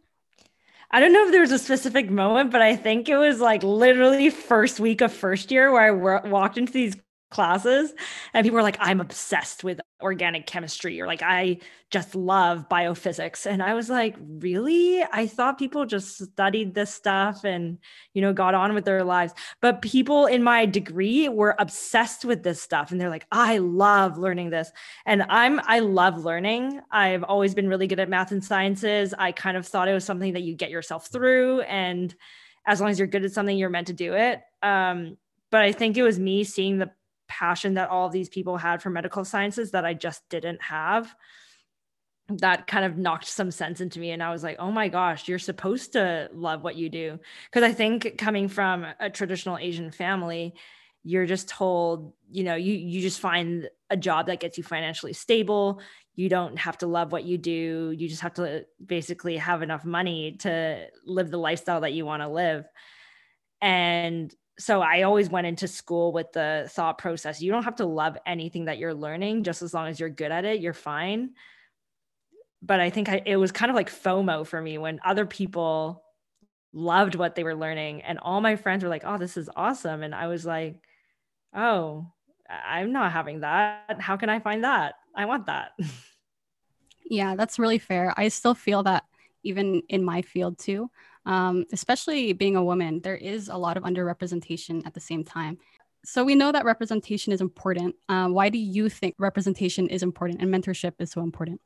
I 0.91 1.01
don't 1.01 1.13
know 1.13 1.25
if 1.27 1.33
there 1.33 1.41
was 1.41 1.51
a 1.53 1.59
specific 1.59 2.11
moment, 2.11 2.53
but 2.53 2.63
I 2.63 2.77
think 2.77 3.09
it 3.09 3.17
was 3.17 3.41
like 3.41 3.63
literally 3.63 4.31
first 4.31 4.79
week 4.79 5.01
of 5.01 5.13
first 5.13 5.51
year 5.51 5.73
where 5.73 5.83
I 6.25 6.29
walked 6.29 6.57
into 6.57 6.73
these 6.73 6.97
classes 7.35 7.93
and 8.33 8.45
people 8.45 8.57
were 8.57 8.63
like 8.63 8.79
i'm 8.81 9.01
obsessed 9.01 9.65
with 9.65 9.81
organic 10.03 10.47
chemistry 10.47 11.01
or 11.01 11.07
like 11.07 11.23
i 11.23 11.59
just 11.91 12.15
love 12.15 12.69
biophysics 12.69 13.47
and 13.47 13.63
i 13.63 13.75
was 13.75 13.91
like 13.91 14.17
really? 14.45 15.03
I 15.03 15.27
thought 15.27 15.59
people 15.59 15.87
just 15.87 16.19
studied 16.19 16.75
this 16.75 16.93
stuff 16.93 17.45
and 17.45 17.79
you 18.13 18.23
know 18.23 18.33
got 18.33 18.55
on 18.55 18.75
with 18.75 18.85
their 18.85 19.05
lives. 19.05 19.33
But 19.61 19.83
people 19.83 20.27
in 20.27 20.43
my 20.43 20.67
degree 20.67 21.29
were 21.29 21.55
obsessed 21.59 22.25
with 22.25 22.43
this 22.43 22.61
stuff 22.61 22.91
and 22.91 23.01
they're 23.01 23.11
like 23.11 23.27
i 23.33 23.59
love 23.59 24.19
learning 24.19 24.51
this 24.51 24.71
and 25.07 25.23
i'm 25.29 25.61
i 25.65 25.79
love 25.81 26.25
learning. 26.25 26.81
I've 26.91 27.25
always 27.25 27.55
been 27.55 27.69
really 27.69 27.87
good 27.87 28.01
at 28.01 28.09
math 28.09 28.33
and 28.33 28.45
sciences. 28.45 29.15
I 29.19 29.33
kind 29.33 29.57
of 29.57 29.67
thought 29.67 29.89
it 29.89 29.95
was 29.95 30.05
something 30.05 30.35
that 30.35 30.43
you 30.43 30.55
get 30.55 30.71
yourself 30.71 31.09
through 31.09 31.63
and 31.63 32.15
as 32.67 32.81
long 32.81 32.91
as 32.91 32.99
you're 32.99 33.09
good 33.09 33.25
at 33.25 33.33
something 33.33 33.57
you're 33.57 33.71
meant 33.71 33.89
to 33.89 33.93
do 33.93 34.15
it. 34.15 34.41
Um, 34.63 35.17
but 35.51 35.63
i 35.63 35.71
think 35.71 35.97
it 35.97 36.03
was 36.03 36.19
me 36.19 36.43
seeing 36.43 36.79
the 36.79 36.91
passion 37.29 37.75
that 37.75 37.91
all 37.91 38.09
these 38.09 38.29
people 38.29 38.57
had 38.57 38.83
for 38.83 38.91
medical 38.91 39.25
sciences 39.25 39.71
that 39.73 39.85
I 39.85 39.95
just 39.95 40.23
didn't 40.29 40.63
have. 40.63 41.15
That 42.29 42.67
kind 42.67 42.85
of 42.85 42.97
knocked 42.97 43.27
some 43.27 43.51
sense 43.51 43.81
into 43.81 44.01
me. 44.01 44.11
And 44.11 44.23
I 44.23 44.31
was 44.31 44.43
like, 44.43 44.57
oh 44.59 44.71
my 44.71 44.89
gosh, 44.89 45.29
you're 45.29 45.39
supposed 45.39 45.93
to 45.93 46.31
love 46.33 46.65
what 46.65 46.77
you 46.77 46.89
do. 46.89 47.19
Because 47.51 47.63
I 47.63 47.73
think 47.73 48.17
coming 48.17 48.49
from 48.49 48.87
a 48.99 49.11
traditional 49.11 49.59
Asian 49.59 49.91
family, 49.91 50.55
you're 51.03 51.27
just 51.27 51.49
told, 51.49 52.15
you 52.31 52.45
know, 52.45 52.55
you 52.55 52.73
you 52.73 53.03
just 53.03 53.21
find 53.21 53.69
a 53.91 53.97
job 53.97 54.27
that 54.27 54.41
gets 54.41 54.57
you 54.57 54.65
financially 54.65 55.13
stable. 55.13 55.81
You 56.15 56.31
don't 56.31 56.59
have 56.59 56.79
to 56.79 56.87
love 56.87 57.13
what 57.13 57.25
you 57.25 57.37
do. 57.37 57.95
You 57.97 58.09
just 58.09 58.23
have 58.23 58.35
to 58.35 58.65
basically 58.85 59.37
have 59.37 59.63
enough 59.63 59.85
money 59.85 60.37
to 60.41 60.87
live 61.05 61.31
the 61.31 61.37
lifestyle 61.37 61.83
that 61.83 61.93
you 61.93 62.07
want 62.07 62.23
to 62.23 62.29
live. 62.29 62.65
And 63.61 64.35
so 64.59 64.81
I 64.81 65.03
always 65.03 65.29
went 65.29 65.47
into 65.47 65.67
school 65.67 66.13
with 66.13 66.33
the 66.33 66.69
thought 66.71 66.99
process 66.99 67.43
you 67.43 67.51
don't 67.51 67.65
have 67.65 67.77
to 67.77 67.87
love 67.87 68.17
anything 68.25 68.67
that 68.67 68.79
you're 68.79 68.95
learning, 68.95 69.45
just 69.45 69.63
as 69.63 69.75
long 69.75 69.89
as 69.89 69.99
you're 69.99 70.09
good 70.09 70.31
at 70.31 70.45
it, 70.45 70.61
you're 70.61 70.73
fine. 70.73 71.31
But 72.63 72.81
I 72.81 72.91
think 72.91 73.09
I, 73.09 73.23
it 73.27 73.37
was 73.37 73.53
kind 73.53 73.71
of 73.71 73.77
like 73.77 73.91
FOMO 73.91 74.47
for 74.47 74.61
me 74.61 74.79
when 74.79 75.01
other 75.05 75.27
people 75.27 76.03
loved 76.73 77.15
what 77.15 77.35
they 77.35 77.45
were 77.45 77.55
learning, 77.55 78.03
and 78.03 78.19
all 78.19 78.41
my 78.41 78.57
friends 78.57 78.83
were 78.85 78.91
like, 78.91 79.05
oh, 79.05 79.19
this 79.19 79.37
is 79.37 79.51
awesome. 79.55 80.03
And 80.03 80.15
I 80.15 80.29
was 80.29 80.47
like, 80.47 80.81
oh, 81.55 82.07
I'm 82.49 82.93
not 82.93 83.13
having 83.13 83.41
that. 83.41 84.01
How 84.01 84.17
can 84.17 84.29
I 84.29 84.39
find 84.39 84.65
that? 84.65 84.95
I 85.15 85.27
want 85.27 85.47
that. 85.47 85.73
Yeah, 87.07 87.37
that's 87.37 87.59
really 87.59 87.79
fair. 87.79 88.15
I 88.17 88.29
still 88.29 88.55
feel 88.55 88.83
that 88.85 89.05
even 89.43 89.83
in 89.89 90.03
my 90.03 90.23
field 90.23 90.59
too 90.59 90.91
um, 91.27 91.65
especially 91.73 92.33
being 92.33 92.57
a 92.57 92.65
woman, 92.65 93.01
there 93.01 93.17
is 93.17 93.49
a 93.49 93.57
lot 93.57 93.77
of 93.77 93.83
underrepresentation 93.83 94.87
at 94.87 94.95
the 94.95 95.01
same 95.01 95.25
time. 95.25 95.59
So 96.05 96.23
we 96.23 96.35
know 96.35 96.53
that 96.53 96.65
representation 96.65 97.33
is 97.33 97.41
important. 97.41 97.95
Uh, 98.09 98.29
why 98.29 98.51
do 98.51 98.59
you 98.59 98.89
think 98.89 99.15
representation 99.19 99.89
is 99.89 100.03
important 100.03 100.43
and 100.43 100.53
mentorship 100.53 100.93
is 100.99 101.11
so 101.11 101.23
important? 101.23 101.61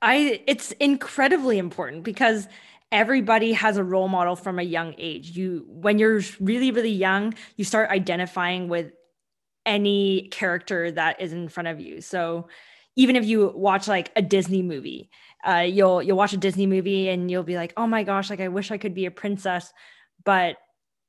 I 0.00 0.42
it's 0.46 0.70
incredibly 0.72 1.58
important 1.58 2.04
because 2.04 2.46
everybody 2.92 3.52
has 3.52 3.76
a 3.76 3.84
role 3.84 4.08
model 4.08 4.36
from 4.36 4.60
a 4.60 4.62
young 4.62 4.94
age. 4.98 5.36
You 5.36 5.64
when 5.66 5.98
you're 5.98 6.22
really 6.38 6.70
really 6.70 6.92
young, 6.92 7.34
you 7.56 7.64
start 7.64 7.90
identifying 7.90 8.68
with 8.68 8.92
any 9.66 10.28
character 10.28 10.90
that 10.92 11.20
is 11.20 11.32
in 11.32 11.48
front 11.48 11.68
of 11.68 11.80
you. 11.80 12.00
So 12.00 12.48
even 12.94 13.16
if 13.16 13.24
you 13.24 13.52
watch 13.54 13.86
like 13.86 14.10
a 14.16 14.22
Disney 14.22 14.62
movie, 14.62 15.10
uh, 15.46 15.66
you'll 15.68 16.02
you'll 16.02 16.16
watch 16.16 16.32
a 16.32 16.36
Disney 16.36 16.66
movie 16.66 17.08
and 17.08 17.30
you'll 17.30 17.42
be 17.42 17.56
like, 17.56 17.72
oh 17.76 17.86
my 17.86 18.02
gosh, 18.02 18.30
like 18.30 18.40
I 18.40 18.48
wish 18.48 18.70
I 18.70 18.78
could 18.78 18.94
be 18.94 19.06
a 19.06 19.10
princess, 19.10 19.72
but 20.24 20.56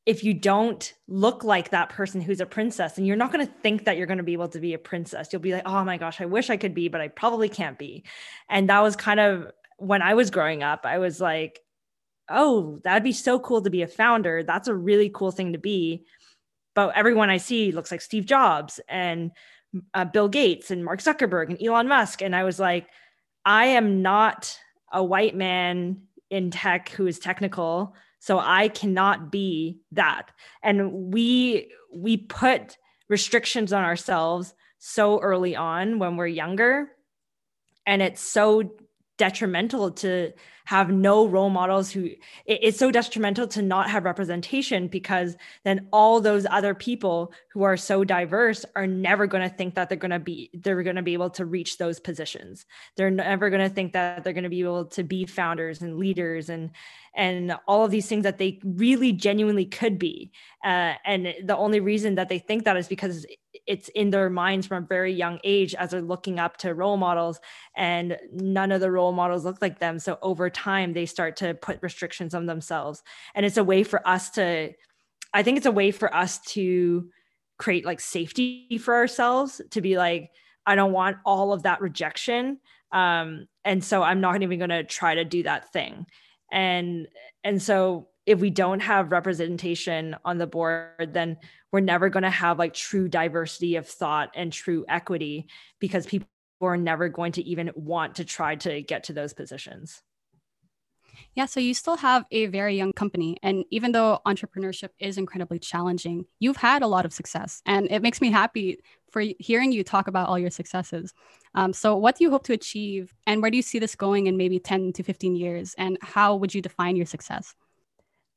if 0.10 0.24
you 0.24 0.34
don't 0.34 0.94
look 1.08 1.44
like 1.44 1.70
that 1.70 1.90
person 1.90 2.20
who's 2.20 2.40
a 2.40 2.46
princess 2.48 2.98
and 2.98 3.06
you're 3.06 3.16
not 3.16 3.32
going 3.32 3.46
to 3.46 3.54
think 3.62 3.86
that 3.86 3.96
you're 3.96 4.08
going 4.08 4.18
to 4.18 4.24
be 4.24 4.34
able 4.34 4.48
to 4.48 4.60
be 4.60 4.74
a 4.74 4.80
princess. 4.80 5.30
You'll 5.32 5.42
be 5.42 5.54
like 5.54 5.68
oh 5.68 5.84
my 5.84 5.98
gosh 5.98 6.20
i 6.20 6.26
wish 6.26 6.50
i 6.50 6.58
could 6.58 6.74
be 6.74 6.88
but 6.88 7.00
i 7.00 7.10
probably 7.10 7.48
can't 7.48 7.78
be. 7.78 8.04
And 8.50 8.70
that 8.70 8.80
was 8.80 8.96
kind 8.96 9.20
of 9.20 9.52
when 9.78 10.02
i 10.02 10.16
was 10.16 10.32
growing 10.32 10.64
up 10.64 10.82
i 10.84 10.98
was 10.98 11.22
like 11.22 11.60
oh 12.28 12.80
that'd 12.84 13.04
be 13.04 13.12
so 13.12 13.40
cool 13.40 13.62
to 13.62 13.70
be 13.70 13.84
a 13.84 13.88
founder. 13.88 14.42
That's 14.42 14.68
a 14.68 14.74
really 14.74 15.12
cool 15.14 15.32
thing 15.32 15.54
to 15.54 15.60
be. 15.60 16.06
But 16.74 16.96
everyone 16.96 17.30
i 17.30 17.38
see 17.38 17.72
looks 17.72 17.92
like 17.92 18.02
steve 18.02 18.26
jobs 18.26 18.80
and 18.88 19.32
uh, 19.94 20.06
bill 20.06 20.28
gates 20.28 20.72
and 20.72 20.84
mark 20.84 21.02
zuckerberg 21.02 21.50
and 21.50 21.62
elon 21.62 21.88
musk. 21.88 22.24
And 22.24 22.36
i 22.36 22.44
was 22.44 22.60
like 22.60 22.88
I 23.50 23.66
am 23.66 24.04
not 24.04 24.56
a 24.94 25.04
white 25.04 25.36
man 25.36 26.04
in 26.30 26.52
tech 26.52 26.90
who 26.90 27.08
is 27.08 27.18
technical, 27.18 27.96
so 28.20 28.38
I 28.38 28.68
cannot 28.68 29.32
be 29.32 29.80
that. 29.94 30.30
And 30.62 31.12
we 31.12 31.72
we 31.92 32.18
put 32.18 32.78
restrictions 33.08 33.74
on 33.74 33.84
ourselves 33.84 34.54
so 34.78 35.20
early 35.22 35.56
on 35.56 35.98
when 35.98 36.16
we're 36.16 36.28
younger 36.28 36.90
and 37.88 38.04
it's 38.04 38.22
so 38.22 38.72
detrimental 39.18 39.90
to 39.94 40.32
have 40.70 40.92
no 40.92 41.26
role 41.26 41.50
models 41.50 41.90
who 41.90 42.04
it, 42.46 42.60
it's 42.62 42.78
so 42.78 42.92
detrimental 42.92 43.48
to 43.48 43.60
not 43.60 43.90
have 43.90 44.06
representation 44.06 44.88
because 44.88 45.36
then 45.64 45.88
all 45.92 46.22
those 46.22 46.46
other 46.52 46.76
people 46.76 47.34
who 47.52 47.64
are 47.64 47.76
so 47.76 48.04
diverse 48.04 48.64
are 48.76 48.86
never 48.86 49.26
going 49.26 49.42
to 49.42 49.56
think 49.56 49.74
that 49.74 49.90
they're 49.90 49.98
going 49.98 50.12
to 50.12 50.20
be 50.20 50.52
they're 50.54 50.84
going 50.84 50.96
to 50.96 51.02
be 51.02 51.14
able 51.14 51.32
to 51.32 51.44
reach 51.44 51.80
those 51.80 52.00
positions. 52.00 52.68
They're 52.98 53.10
never 53.10 53.50
going 53.50 53.68
to 53.68 53.74
think 53.74 53.94
that 53.94 54.24
they're 54.24 54.32
going 54.32 54.44
to 54.44 54.50
be 54.50 54.62
able 54.62 54.86
to 54.86 55.04
be 55.04 55.26
founders 55.26 55.82
and 55.82 55.98
leaders 55.98 56.50
and 56.50 56.70
and 57.16 57.58
all 57.68 57.84
of 57.84 57.90
these 57.90 58.06
things 58.06 58.24
that 58.24 58.38
they 58.38 58.60
really 58.64 59.12
genuinely 59.12 59.66
could 59.66 59.98
be. 59.98 60.32
Uh, 60.64 60.94
and 61.04 61.34
the 61.44 61.58
only 61.58 61.80
reason 61.80 62.14
that 62.16 62.30
they 62.30 62.38
think 62.38 62.66
that 62.66 62.78
is 62.78 62.88
because 62.88 63.26
it's 63.66 63.90
in 63.90 64.10
their 64.10 64.30
minds 64.30 64.68
from 64.68 64.84
a 64.84 64.88
very 64.88 65.14
young 65.14 65.40
age 65.44 65.74
as 65.76 65.92
they're 65.92 66.02
looking 66.02 66.40
up 66.40 66.58
to 66.58 66.74
role 66.74 66.98
models 66.98 67.40
and 67.76 68.18
none 68.32 68.72
of 68.72 68.82
the 68.82 68.92
role 68.92 69.12
models 69.12 69.46
look 69.46 69.62
like 69.62 69.80
them. 69.80 70.00
So 70.00 70.18
over 70.22 70.50
time 70.50 70.59
they 70.94 71.06
start 71.06 71.38
to 71.38 71.54
put 71.56 71.80
restrictions 71.82 72.34
on 72.34 72.46
themselves 72.46 73.04
and 73.36 73.46
it's 73.46 73.58
a 73.58 73.64
way 73.64 73.84
for 73.84 74.06
us 74.08 74.30
to 74.30 74.72
i 75.34 75.44
think 75.44 75.58
it's 75.58 75.66
a 75.66 75.72
way 75.72 75.92
for 75.92 76.14
us 76.14 76.40
to 76.40 77.10
create 77.58 77.86
like 77.86 78.00
safety 78.00 78.78
for 78.78 78.96
ourselves 78.96 79.62
to 79.72 79.82
be 79.82 79.98
like 79.98 80.32
i 80.66 80.76
don't 80.76 80.92
want 80.92 81.18
all 81.26 81.54
of 81.54 81.64
that 81.64 81.82
rejection 81.82 82.60
um, 82.92 83.48
and 83.64 83.84
so 83.84 84.04
i'm 84.04 84.22
not 84.22 84.42
even 84.42 84.58
going 84.58 84.70
to 84.70 84.84
try 84.84 85.16
to 85.16 85.26
do 85.26 85.44
that 85.44 85.72
thing 85.72 86.06
and 86.52 87.08
and 87.44 87.62
so 87.62 88.08
if 88.26 88.40
we 88.40 88.50
don't 88.50 88.82
have 88.82 89.12
representation 89.12 90.16
on 90.26 90.38
the 90.38 90.48
board 90.48 91.10
then 91.14 91.38
we're 91.72 91.80
never 91.80 92.10
going 92.10 92.24
to 92.24 92.30
have 92.30 92.60
like 92.60 92.74
true 92.74 93.08
diversity 93.08 93.76
of 93.76 93.88
thought 93.88 94.30
and 94.36 94.52
true 94.52 94.86
equity 94.88 95.48
because 95.80 96.06
people 96.06 96.28
are 96.62 96.78
never 96.78 97.10
going 97.10 97.32
to 97.34 97.44
even 97.44 97.72
want 97.76 98.16
to 98.16 98.26
try 98.26 98.56
to 98.56 98.82
get 98.82 99.06
to 99.06 99.14
those 99.14 99.34
positions. 99.34 100.02
Yeah, 101.36 101.46
so 101.46 101.60
you 101.60 101.74
still 101.74 101.98
have 101.98 102.26
a 102.32 102.48
very 102.48 102.76
young 102.76 102.94
company. 102.94 103.38
And 103.44 103.66
even 103.72 103.92
though 103.92 104.20
entrepreneurship 104.26 104.90
is 105.00 105.18
incredibly 105.18 105.60
challenging, 105.60 106.26
you've 106.40 106.58
had 106.58 106.82
a 106.82 106.88
lot 106.88 107.06
of 107.06 107.14
success. 107.14 107.62
And 107.66 107.90
it 107.92 108.02
makes 108.02 108.22
me 108.22 108.32
happy 108.32 108.80
for 109.12 109.24
hearing 109.40 109.72
you 109.72 109.84
talk 109.84 110.08
about 110.08 110.30
all 110.30 110.38
your 110.38 110.50
successes. 110.50 111.14
Um, 111.56 111.74
so, 111.74 111.96
what 111.96 112.18
do 112.18 112.24
you 112.24 112.30
hope 112.30 112.44
to 112.46 112.54
achieve? 112.54 113.14
And 113.26 113.42
where 113.42 113.52
do 113.52 113.58
you 113.58 113.64
see 113.64 113.80
this 113.80 113.96
going 113.96 114.28
in 114.28 114.38
maybe 114.38 114.60
10 114.60 114.94
to 114.94 115.04
15 115.04 115.36
years? 115.36 115.76
And 115.78 115.98
how 116.02 116.36
would 116.36 116.54
you 116.54 116.62
define 116.62 116.96
your 116.96 117.06
success? 117.06 117.56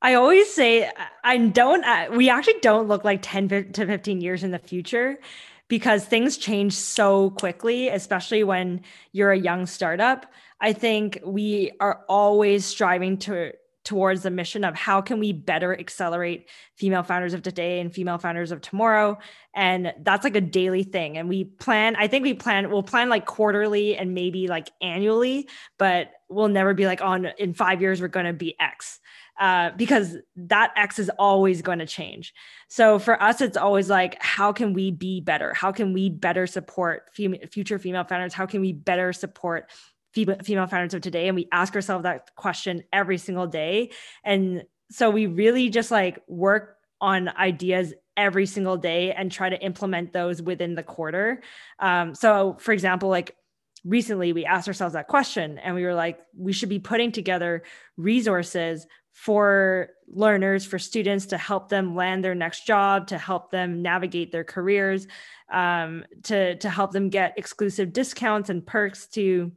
I 0.01 0.15
always 0.15 0.53
say 0.53 0.91
I 1.23 1.37
don't, 1.37 1.85
we 2.17 2.29
actually 2.29 2.59
don't 2.61 2.89
look 2.89 3.05
like 3.05 3.19
10 3.21 3.71
to 3.71 3.85
15 3.85 4.19
years 4.19 4.43
in 4.43 4.51
the 4.51 4.59
future 4.59 5.17
because 5.69 6.05
things 6.05 6.37
change 6.37 6.73
so 6.73 7.29
quickly, 7.31 7.87
especially 7.87 8.43
when 8.43 8.81
you're 9.13 9.31
a 9.31 9.39
young 9.39 9.65
startup. 9.65 10.25
I 10.63 10.71
think 10.71 11.19
we 11.25 11.73
are 11.81 12.05
always 12.07 12.63
striving 12.63 13.17
to 13.19 13.51
towards 13.83 14.23
the 14.23 14.31
mission 14.31 14.63
of 14.63 14.75
how 14.75 15.01
can 15.01 15.19
we 15.19 15.33
better 15.33 15.77
accelerate 15.77 16.47
female 16.75 17.03
founders 17.03 17.33
of 17.33 17.41
today 17.41 17.81
and 17.81 17.93
female 17.93 18.17
founders 18.17 18.53
of 18.53 18.61
tomorrow. 18.61 19.17
And 19.53 19.93
that's 19.99 20.23
like 20.23 20.37
a 20.37 20.41
daily 20.41 20.83
thing. 20.83 21.17
And 21.17 21.27
we 21.27 21.43
plan 21.43 21.97
i 21.97 22.07
think 22.07 22.23
we 22.23 22.33
plan 22.33 22.71
we'll 22.71 22.81
plan 22.81 23.09
like 23.09 23.25
quarterly 23.25 23.97
and 23.97 24.13
maybe 24.13 24.47
like 24.47 24.69
annually 24.81 25.49
but 25.77 26.11
we'll 26.29 26.47
never 26.47 26.73
be 26.73 26.85
like 26.85 27.01
on 27.01 27.27
in 27.37 27.53
five 27.53 27.81
years 27.81 27.99
we're 27.99 28.07
going 28.07 28.25
to 28.25 28.33
be 28.33 28.55
x. 28.59 28.99
Uh, 29.39 29.71
because 29.77 30.15
that 30.35 30.71
x 30.77 30.99
is 30.99 31.09
always 31.17 31.63
going 31.63 31.79
to 31.79 31.87
change. 31.87 32.35
So 32.69 32.99
for 32.99 33.21
us 33.21 33.41
it's 33.41 33.57
always 33.57 33.89
like 33.89 34.15
how 34.21 34.53
can 34.53 34.73
we 34.73 34.91
be 34.91 35.19
better? 35.19 35.53
How 35.53 35.71
can 35.71 35.91
we 35.91 36.09
better 36.09 36.47
support 36.47 37.09
fem- 37.13 37.35
future 37.51 37.79
female 37.79 38.05
founders? 38.05 38.33
How 38.33 38.45
can 38.45 38.61
we 38.61 38.71
better 38.71 39.11
support 39.11 39.69
female 40.13 40.67
founders 40.67 40.93
of 40.93 41.01
today 41.01 41.27
and 41.27 41.35
we 41.35 41.47
ask 41.51 41.75
ourselves 41.75 42.03
that 42.03 42.35
question 42.35 42.83
every 42.93 43.17
single 43.17 43.47
day. 43.47 43.91
And 44.23 44.63
so 44.91 45.09
we 45.09 45.25
really 45.25 45.69
just 45.69 45.91
like 45.91 46.21
work 46.27 46.77
on 47.01 47.29
ideas 47.29 47.93
every 48.15 48.45
single 48.45 48.77
day 48.77 49.11
and 49.11 49.31
try 49.31 49.49
to 49.49 49.59
implement 49.59 50.13
those 50.13 50.41
within 50.41 50.75
the 50.75 50.83
quarter. 50.83 51.41
Um, 51.79 52.13
so 52.13 52.57
for 52.59 52.71
example 52.71 53.09
like 53.09 53.35
recently 53.83 54.33
we 54.33 54.45
asked 54.45 54.67
ourselves 54.67 54.93
that 54.93 55.07
question 55.07 55.57
and 55.57 55.75
we 55.75 55.83
were 55.83 55.95
like 55.95 56.19
we 56.37 56.53
should 56.53 56.69
be 56.69 56.79
putting 56.79 57.11
together 57.11 57.63
resources 57.97 58.85
for 59.11 59.89
learners 60.07 60.65
for 60.65 60.79
students 60.79 61.27
to 61.27 61.37
help 61.37 61.69
them 61.69 61.95
land 61.95 62.23
their 62.23 62.33
next 62.33 62.65
job 62.65 63.07
to 63.07 63.17
help 63.17 63.51
them 63.51 63.81
navigate 63.81 64.31
their 64.31 64.43
careers 64.43 65.07
um, 65.51 66.03
to 66.23 66.55
to 66.55 66.69
help 66.69 66.91
them 66.91 67.09
get 67.09 67.37
exclusive 67.37 67.93
discounts 67.93 68.49
and 68.49 68.65
perks 68.65 69.07
to 69.07 69.51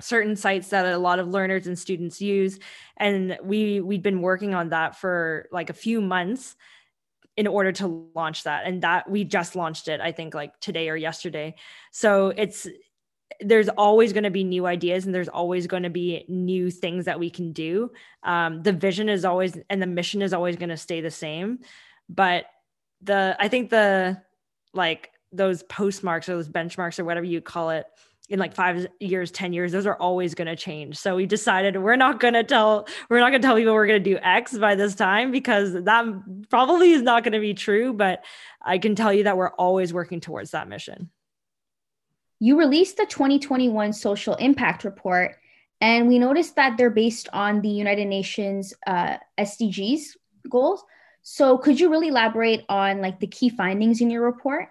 certain 0.00 0.36
sites 0.36 0.68
that 0.68 0.86
a 0.86 0.98
lot 0.98 1.18
of 1.18 1.28
learners 1.28 1.66
and 1.66 1.78
students 1.78 2.20
use 2.20 2.58
and 2.96 3.38
we 3.42 3.80
we'd 3.80 4.02
been 4.02 4.22
working 4.22 4.54
on 4.54 4.70
that 4.70 4.96
for 4.96 5.48
like 5.52 5.70
a 5.70 5.74
few 5.74 6.00
months 6.00 6.56
in 7.36 7.46
order 7.46 7.72
to 7.72 8.10
launch 8.14 8.44
that 8.44 8.66
and 8.66 8.82
that 8.82 9.08
we 9.08 9.24
just 9.24 9.56
launched 9.56 9.88
it 9.88 10.00
i 10.00 10.12
think 10.12 10.34
like 10.34 10.58
today 10.60 10.88
or 10.88 10.96
yesterday 10.96 11.54
so 11.90 12.32
it's 12.36 12.66
there's 13.40 13.68
always 13.70 14.12
going 14.12 14.24
to 14.24 14.30
be 14.30 14.44
new 14.44 14.66
ideas 14.66 15.06
and 15.06 15.14
there's 15.14 15.28
always 15.28 15.66
going 15.66 15.82
to 15.82 15.90
be 15.90 16.24
new 16.28 16.70
things 16.70 17.06
that 17.06 17.18
we 17.18 17.30
can 17.30 17.52
do. 17.52 17.90
Um, 18.22 18.62
the 18.62 18.72
vision 18.72 19.08
is 19.08 19.24
always 19.24 19.56
and 19.70 19.80
the 19.80 19.86
mission 19.86 20.20
is 20.20 20.32
always 20.32 20.56
going 20.56 20.68
to 20.68 20.76
stay 20.76 21.00
the 21.00 21.10
same. 21.10 21.60
But 22.08 22.44
the 23.00 23.36
I 23.38 23.48
think 23.48 23.70
the 23.70 24.20
like 24.74 25.10
those 25.32 25.62
postmarks 25.64 26.28
or 26.28 26.34
those 26.34 26.48
benchmarks 26.48 26.98
or 26.98 27.04
whatever 27.04 27.26
you 27.26 27.40
call 27.40 27.70
it 27.70 27.86
in 28.30 28.38
like 28.38 28.54
five 28.54 28.86
years, 29.00 29.32
10 29.32 29.52
years, 29.52 29.72
those 29.72 29.86
are 29.86 29.96
always 29.96 30.34
going 30.34 30.46
to 30.46 30.54
change. 30.54 30.96
So 30.96 31.16
we 31.16 31.26
decided 31.26 31.76
we're 31.76 31.96
not 31.96 32.20
going 32.20 32.34
to 32.34 32.44
tell, 32.44 32.86
we're 33.08 33.18
not 33.18 33.30
going 33.30 33.42
to 33.42 33.46
tell 33.46 33.56
people 33.56 33.74
we're 33.74 33.88
going 33.88 34.02
to 34.02 34.10
do 34.10 34.18
X 34.22 34.56
by 34.56 34.76
this 34.76 34.94
time 34.94 35.32
because 35.32 35.72
that 35.72 36.04
probably 36.48 36.92
is 36.92 37.02
not 37.02 37.24
going 37.24 37.32
to 37.32 37.40
be 37.40 37.54
true. 37.54 37.92
But 37.92 38.24
I 38.62 38.78
can 38.78 38.94
tell 38.94 39.12
you 39.12 39.24
that 39.24 39.36
we're 39.36 39.50
always 39.50 39.92
working 39.92 40.20
towards 40.20 40.52
that 40.52 40.68
mission. 40.68 41.10
You 42.38 42.56
released 42.56 42.96
the 42.96 43.04
2021 43.04 43.92
Social 43.92 44.34
Impact 44.36 44.84
Report, 44.84 45.36
and 45.80 46.08
we 46.08 46.18
noticed 46.18 46.56
that 46.56 46.78
they're 46.78 46.88
based 46.88 47.28
on 47.32 47.60
the 47.60 47.68
United 47.68 48.06
Nations 48.06 48.72
uh, 48.86 49.16
SDGs 49.38 50.16
goals. 50.48 50.84
So, 51.22 51.58
could 51.58 51.78
you 51.78 51.90
really 51.90 52.08
elaborate 52.08 52.64
on 52.68 53.02
like 53.02 53.20
the 53.20 53.26
key 53.26 53.50
findings 53.50 54.00
in 54.00 54.08
your 54.08 54.24
report? 54.24 54.68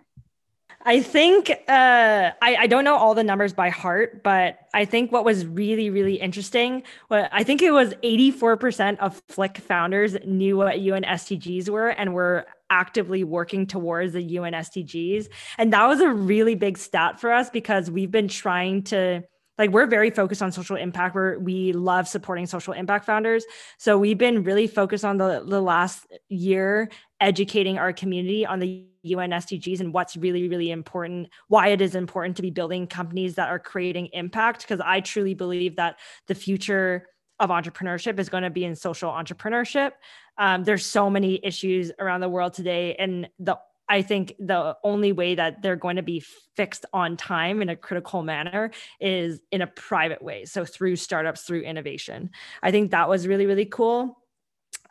I 0.85 1.01
think 1.01 1.49
uh, 1.49 2.31
I, 2.41 2.55
I 2.55 2.67
don't 2.67 2.85
know 2.85 2.95
all 2.95 3.13
the 3.13 3.23
numbers 3.23 3.53
by 3.53 3.69
heart, 3.69 4.23
but 4.23 4.59
I 4.73 4.85
think 4.85 5.11
what 5.11 5.25
was 5.25 5.45
really, 5.45 5.89
really 5.89 6.15
interesting, 6.15 6.83
what 7.09 7.29
I 7.33 7.43
think 7.43 7.61
it 7.61 7.71
was 7.71 7.93
84% 7.95 8.97
of 8.99 9.21
FLIK 9.27 9.57
founders 9.57 10.15
knew 10.25 10.55
what 10.55 10.79
UN 10.79 11.03
SDGs 11.03 11.69
were 11.69 11.89
and 11.89 12.13
were 12.13 12.45
actively 12.69 13.25
working 13.25 13.67
towards 13.67 14.13
the 14.13 14.21
UN 14.21 14.53
SDGs. 14.53 15.27
And 15.57 15.73
that 15.73 15.85
was 15.85 15.99
a 15.99 16.09
really 16.09 16.55
big 16.55 16.77
stat 16.77 17.19
for 17.19 17.33
us 17.33 17.49
because 17.49 17.91
we've 17.91 18.11
been 18.11 18.29
trying 18.29 18.83
to 18.83 19.23
like 19.57 19.71
we're 19.71 19.87
very 19.87 20.09
focused 20.09 20.41
on 20.41 20.53
social 20.53 20.77
impact 20.77 21.13
where 21.13 21.37
we 21.37 21.73
love 21.73 22.07
supporting 22.07 22.45
social 22.45 22.73
impact 22.73 23.03
founders 23.03 23.43
so 23.77 23.97
we've 23.97 24.17
been 24.17 24.43
really 24.43 24.67
focused 24.67 25.03
on 25.03 25.17
the, 25.17 25.43
the 25.45 25.61
last 25.61 26.07
year 26.29 26.89
educating 27.19 27.77
our 27.77 27.91
community 27.91 28.45
on 28.45 28.59
the 28.59 28.88
un 29.03 29.31
sdgs 29.31 29.79
and 29.79 29.93
what's 29.93 30.17
really 30.17 30.47
really 30.47 30.71
important 30.71 31.29
why 31.47 31.69
it 31.69 31.81
is 31.81 31.95
important 31.95 32.35
to 32.35 32.41
be 32.41 32.51
building 32.51 32.87
companies 32.87 33.35
that 33.35 33.49
are 33.49 33.59
creating 33.59 34.07
impact 34.13 34.61
because 34.61 34.81
i 34.85 34.99
truly 34.99 35.33
believe 35.33 35.75
that 35.75 35.99
the 36.27 36.35
future 36.35 37.07
of 37.39 37.49
entrepreneurship 37.49 38.19
is 38.19 38.27
going 38.27 38.43
to 38.43 38.49
be 38.49 38.65
in 38.65 38.75
social 38.75 39.09
entrepreneurship 39.11 39.91
um, 40.39 40.63
there's 40.63 40.85
so 40.85 41.09
many 41.09 41.39
issues 41.43 41.91
around 41.99 42.21
the 42.21 42.29
world 42.29 42.53
today, 42.53 42.95
and 42.95 43.29
the 43.39 43.59
I 43.91 44.03
think 44.03 44.35
the 44.39 44.77
only 44.83 45.11
way 45.11 45.35
that 45.35 45.61
they're 45.61 45.75
going 45.75 45.95
to 45.95 46.03
be 46.03 46.23
fixed 46.55 46.85
on 46.93 47.17
time 47.17 47.61
in 47.61 47.69
a 47.69 47.75
critical 47.75 48.21
manner 48.21 48.71
is 49.01 49.41
in 49.51 49.63
a 49.63 49.67
private 49.67 50.21
way. 50.21 50.45
So 50.45 50.63
through 50.63 50.95
startups, 50.97 51.41
through 51.41 51.61
innovation. 51.61 52.29
I 52.61 52.69
think 52.69 52.91
that 52.91 53.09
was 53.09 53.27
really, 53.27 53.47
really 53.47 53.65
cool. 53.65 54.15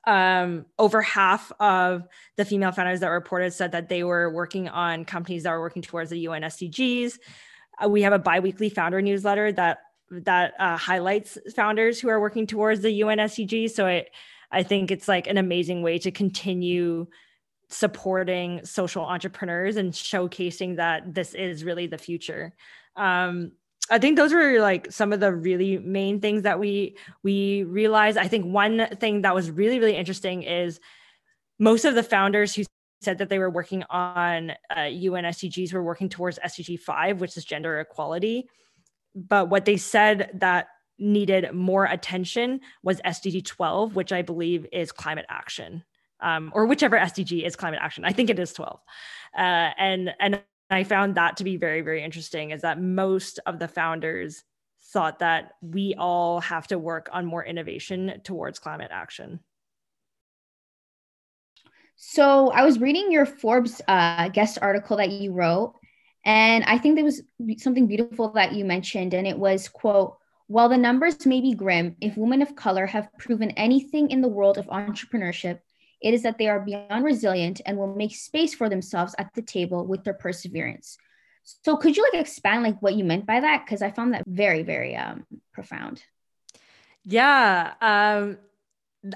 Um, 0.08 0.64
over 0.78 1.02
half 1.02 1.52
of 1.60 2.08
the 2.36 2.46
female 2.46 2.72
founders 2.72 3.00
that 3.00 3.08
reported 3.08 3.52
said 3.52 3.72
that 3.72 3.90
they 3.90 4.04
were 4.04 4.32
working 4.32 4.66
on 4.66 5.04
companies 5.04 5.42
that 5.42 5.50
are 5.50 5.60
working 5.60 5.82
towards 5.82 6.08
the 6.08 6.20
UN 6.20 6.40
SDGs. 6.40 7.18
Uh, 7.84 7.90
we 7.90 8.00
have 8.00 8.14
a 8.14 8.18
biweekly 8.18 8.70
founder 8.70 9.02
newsletter 9.02 9.52
that 9.52 9.80
that 10.10 10.54
uh, 10.58 10.78
highlights 10.78 11.36
founders 11.54 12.00
who 12.00 12.08
are 12.08 12.20
working 12.20 12.46
towards 12.46 12.80
the 12.80 12.90
UN 12.90 13.18
SDGs. 13.18 13.72
So 13.72 13.86
it 13.86 14.08
I 14.50 14.62
think 14.62 14.90
it's 14.90 15.08
like 15.08 15.26
an 15.26 15.36
amazing 15.36 15.82
way 15.82 15.98
to 15.98 16.10
continue 16.10 17.06
supporting 17.68 18.64
social 18.64 19.04
entrepreneurs 19.04 19.76
and 19.76 19.92
showcasing 19.92 20.76
that 20.76 21.14
this 21.14 21.34
is 21.34 21.64
really 21.64 21.86
the 21.86 21.98
future. 21.98 22.54
Um, 22.96 23.52
I 23.90 23.98
think 23.98 24.16
those 24.16 24.32
were 24.32 24.60
like 24.60 24.92
some 24.92 25.12
of 25.12 25.20
the 25.20 25.32
really 25.32 25.78
main 25.78 26.20
things 26.20 26.42
that 26.42 26.60
we 26.60 26.96
we 27.22 27.64
realized. 27.64 28.18
I 28.18 28.28
think 28.28 28.46
one 28.46 28.86
thing 29.00 29.22
that 29.22 29.34
was 29.34 29.50
really 29.50 29.78
really 29.78 29.96
interesting 29.96 30.42
is 30.42 30.80
most 31.58 31.84
of 31.84 31.94
the 31.94 32.02
founders 32.02 32.54
who 32.54 32.64
said 33.00 33.18
that 33.18 33.28
they 33.28 33.38
were 33.38 33.50
working 33.50 33.84
on 33.90 34.52
uh, 34.76 34.82
UN 34.82 35.24
SDGs 35.24 35.72
were 35.72 35.82
working 35.82 36.08
towards 36.08 36.38
SDG 36.38 36.78
five, 36.80 37.20
which 37.20 37.36
is 37.36 37.44
gender 37.44 37.80
equality. 37.80 38.48
But 39.14 39.48
what 39.48 39.64
they 39.64 39.76
said 39.76 40.30
that 40.34 40.68
needed 40.98 41.52
more 41.52 41.84
attention 41.84 42.60
was 42.82 43.00
SDG 43.02 43.44
12, 43.44 43.94
which 43.94 44.12
I 44.12 44.22
believe 44.22 44.66
is 44.72 44.92
climate 44.92 45.26
action, 45.28 45.84
um, 46.20 46.50
or 46.54 46.66
whichever 46.66 46.96
SDG 46.98 47.44
is 47.46 47.56
climate 47.56 47.80
action. 47.82 48.04
I 48.04 48.12
think 48.12 48.30
it 48.30 48.38
is 48.38 48.52
12. 48.52 48.80
Uh, 49.36 49.40
and, 49.40 50.14
and 50.20 50.42
I 50.70 50.84
found 50.84 51.14
that 51.14 51.38
to 51.38 51.44
be 51.44 51.56
very, 51.56 51.80
very 51.80 52.02
interesting 52.02 52.50
is 52.50 52.62
that 52.62 52.80
most 52.80 53.40
of 53.46 53.58
the 53.58 53.68
founders 53.68 54.44
thought 54.92 55.20
that 55.20 55.52
we 55.60 55.94
all 55.98 56.40
have 56.40 56.66
to 56.68 56.78
work 56.78 57.08
on 57.12 57.26
more 57.26 57.44
innovation 57.44 58.20
towards 58.24 58.58
climate 58.58 58.90
action. 58.92 59.40
So 61.96 62.50
I 62.50 62.64
was 62.64 62.78
reading 62.78 63.10
your 63.10 63.26
Forbes 63.26 63.80
uh, 63.88 64.28
guest 64.28 64.58
article 64.62 64.98
that 64.98 65.10
you 65.10 65.32
wrote, 65.32 65.74
and 66.24 66.64
I 66.64 66.78
think 66.78 66.94
there 66.94 67.04
was 67.04 67.22
something 67.56 67.86
beautiful 67.86 68.30
that 68.32 68.52
you 68.52 68.64
mentioned, 68.64 69.14
and 69.14 69.26
it 69.26 69.38
was 69.38 69.68
quote 69.68 70.16
while 70.48 70.70
the 70.70 70.78
numbers 70.78 71.26
may 71.26 71.42
be 71.42 71.52
grim, 71.52 71.94
if 72.00 72.16
women 72.16 72.40
of 72.40 72.56
color 72.56 72.86
have 72.86 73.12
proven 73.18 73.50
anything 73.52 74.10
in 74.10 74.22
the 74.22 74.28
world 74.28 74.56
of 74.56 74.66
entrepreneurship, 74.66 75.60
it 76.00 76.14
is 76.14 76.22
that 76.22 76.38
they 76.38 76.48
are 76.48 76.60
beyond 76.60 77.04
resilient 77.04 77.60
and 77.66 77.76
will 77.76 77.94
make 77.94 78.14
space 78.14 78.54
for 78.54 78.68
themselves 78.68 79.14
at 79.18 79.32
the 79.34 79.42
table 79.42 79.86
with 79.86 80.04
their 80.04 80.14
perseverance. 80.14 80.98
So 81.64 81.76
could 81.76 81.96
you 81.96 82.02
like 82.02 82.20
expand 82.20 82.62
like 82.62 82.80
what 82.80 82.94
you 82.94 83.04
meant 83.04 83.26
by 83.26 83.40
that? 83.40 83.64
Because 83.64 83.82
I 83.82 83.90
found 83.90 84.14
that 84.14 84.24
very, 84.26 84.62
very 84.62 84.94
um, 84.96 85.24
profound. 85.52 86.02
Yeah. 87.04 87.72
Um, 87.80 88.38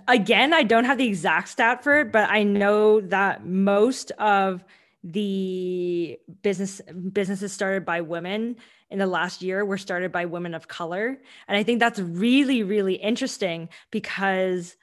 again, 0.09 0.55
I 0.55 0.62
don't 0.62 0.85
have 0.85 0.99
the 0.99 1.07
exact 1.07 1.49
stat 1.49 1.85
for 1.85 2.01
it, 2.01 2.12
but 2.12 2.31
I 2.31 2.42
know 2.42 3.01
that 3.01 3.45
most 3.45 4.12
of 4.12 4.64
the 5.05 6.18
business 6.42 6.81
businesses 7.12 7.53
started 7.53 7.85
by 7.85 8.01
women 8.01 8.57
in 8.88 8.99
the 8.99 9.07
last 9.07 9.42
year 9.42 9.64
were 9.64 9.79
started 9.79 10.12
by 10.12 10.27
women 10.27 10.55
of 10.55 10.68
color 10.68 11.18
and 11.49 11.57
i 11.57 11.62
think 11.64 11.81
that's 11.81 11.99
really 11.99 12.62
really 12.62 12.95
interesting 12.95 13.68
because 13.90 14.77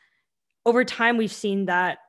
over 0.65 0.83
time 0.83 1.17
we've 1.17 1.31
seen 1.31 1.65
that 1.65 1.99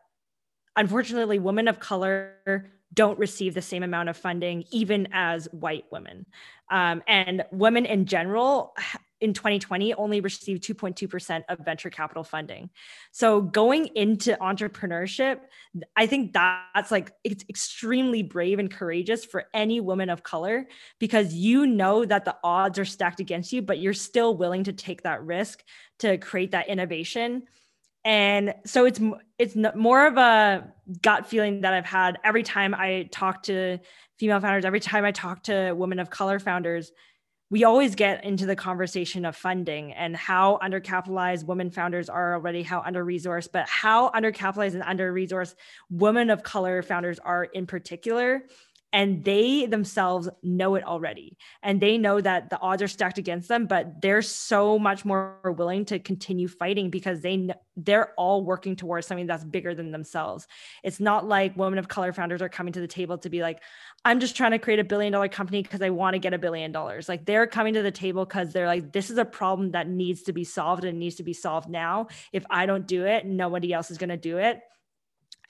unfortunately 0.76 1.38
women 1.38 1.68
of 1.68 1.80
color 1.80 2.70
don't 2.92 3.18
receive 3.18 3.54
the 3.54 3.62
same 3.62 3.82
amount 3.82 4.08
of 4.08 4.16
funding 4.16 4.64
even 4.70 5.08
as 5.12 5.46
white 5.52 5.84
women 5.90 6.26
um, 6.70 7.02
and 7.06 7.44
women 7.50 7.84
in 7.84 8.06
general 8.06 8.74
in 9.20 9.34
2020 9.34 9.92
only 9.94 10.22
received 10.22 10.62
2.2% 10.64 11.42
of 11.50 11.58
venture 11.58 11.90
capital 11.90 12.24
funding. 12.24 12.70
So 13.12 13.42
going 13.42 13.88
into 13.88 14.34
entrepreneurship, 14.40 15.40
I 15.94 16.06
think 16.06 16.32
that's 16.32 16.90
like 16.90 17.12
it's 17.22 17.44
extremely 17.50 18.22
brave 18.22 18.58
and 18.58 18.70
courageous 18.70 19.26
for 19.26 19.44
any 19.52 19.78
woman 19.78 20.08
of 20.08 20.22
color 20.22 20.66
because 20.98 21.34
you 21.34 21.66
know 21.66 22.06
that 22.06 22.24
the 22.24 22.34
odds 22.42 22.78
are 22.78 22.86
stacked 22.86 23.20
against 23.20 23.52
you, 23.52 23.60
but 23.60 23.78
you're 23.78 23.92
still 23.92 24.34
willing 24.38 24.64
to 24.64 24.72
take 24.72 25.02
that 25.02 25.22
risk 25.22 25.64
to 25.98 26.16
create 26.16 26.52
that 26.52 26.68
innovation. 26.68 27.42
And 28.04 28.54
so 28.64 28.86
it's 28.86 29.00
it's 29.38 29.56
more 29.76 30.06
of 30.06 30.16
a 30.16 30.72
gut 31.02 31.26
feeling 31.26 31.60
that 31.62 31.74
I've 31.74 31.84
had 31.84 32.18
every 32.24 32.42
time 32.42 32.74
I 32.74 33.08
talk 33.10 33.42
to 33.44 33.78
female 34.18 34.40
founders, 34.40 34.64
every 34.64 34.80
time 34.80 35.04
I 35.04 35.12
talk 35.12 35.42
to 35.44 35.72
women 35.72 35.98
of 35.98 36.10
color 36.10 36.38
founders 36.38 36.92
we 37.50 37.64
always 37.64 37.96
get 37.96 38.24
into 38.24 38.46
the 38.46 38.54
conversation 38.54 39.24
of 39.24 39.34
funding 39.34 39.92
and 39.92 40.16
how 40.16 40.58
undercapitalized 40.62 41.44
women 41.44 41.68
founders 41.68 42.08
are 42.08 42.34
already, 42.34 42.62
how 42.62 42.80
under 42.80 43.04
resourced, 43.04 43.48
but 43.52 43.68
how 43.68 44.08
undercapitalized 44.10 44.74
and 44.74 44.84
under 44.84 45.12
resourced 45.12 45.56
women 45.90 46.30
of 46.30 46.44
color 46.44 46.80
founders 46.80 47.18
are 47.18 47.44
in 47.44 47.66
particular 47.66 48.44
and 48.92 49.24
they 49.24 49.66
themselves 49.66 50.29
know 50.42 50.74
it 50.74 50.85
already. 50.85 51.37
And 51.62 51.81
they 51.81 51.98
know 51.98 52.20
that 52.20 52.50
the 52.50 52.59
odds 52.61 52.83
are 52.83 52.88
stacked 52.88 53.18
against 53.18 53.48
them 53.48 53.66
but 53.66 54.00
they're 54.03 54.22
so 54.22 54.79
much 54.79 55.05
more 55.05 55.55
willing 55.57 55.85
to 55.87 55.98
continue 55.98 56.48
fighting 56.48 56.90
because 56.90 57.20
they 57.20 57.50
they're 57.76 58.12
all 58.16 58.44
working 58.44 58.76
towards 58.76 59.07
something 59.07 59.26
that's 59.26 59.44
bigger 59.44 59.74
than 59.74 59.90
themselves. 59.90 60.46
It's 60.83 61.00
not 61.00 61.26
like 61.26 61.57
women 61.57 61.79
of 61.79 61.88
color 61.88 62.12
founders 62.12 62.42
are 62.42 62.48
coming 62.48 62.72
to 62.72 62.81
the 62.81 62.88
table 62.88 63.18
to 63.18 63.31
be 63.31 63.42
like 63.42 63.62
i'm 64.05 64.18
just 64.18 64.37
trying 64.37 64.50
to 64.53 64.59
create 64.59 64.81
a 64.81 64.85
billion 64.85 65.12
dollar 65.12 65.29
company 65.29 65.62
because 65.62 65.83
i 65.83 65.90
want 65.90 66.14
to 66.14 66.18
get 66.18 66.35
a 66.35 66.38
billion 66.38 66.72
dollars. 66.72 67.09
Like 67.09 67.24
they're 67.26 67.46
coming 67.46 67.74
to 67.74 67.83
the 67.83 67.90
table 67.90 68.24
because 68.24 68.53
they're 68.53 68.66
like 68.66 68.92
this 68.92 69.11
is 69.11 69.18
a 69.18 69.24
problem 69.24 69.72
that 69.72 69.88
needs 69.88 70.22
to 70.22 70.33
be 70.33 70.44
solved 70.44 70.85
and 70.85 70.98
needs 70.98 71.16
to 71.16 71.22
be 71.22 71.33
solved 71.33 71.68
now. 71.68 72.09
If 72.33 72.44
i 72.50 72.66
don't 72.66 72.87
do 72.87 73.05
it 73.07 73.26
nobody 73.26 73.72
else 73.72 73.90
is 73.90 73.98
going 73.98 74.11
to 74.11 74.16
do 74.16 74.38
it 74.38 74.61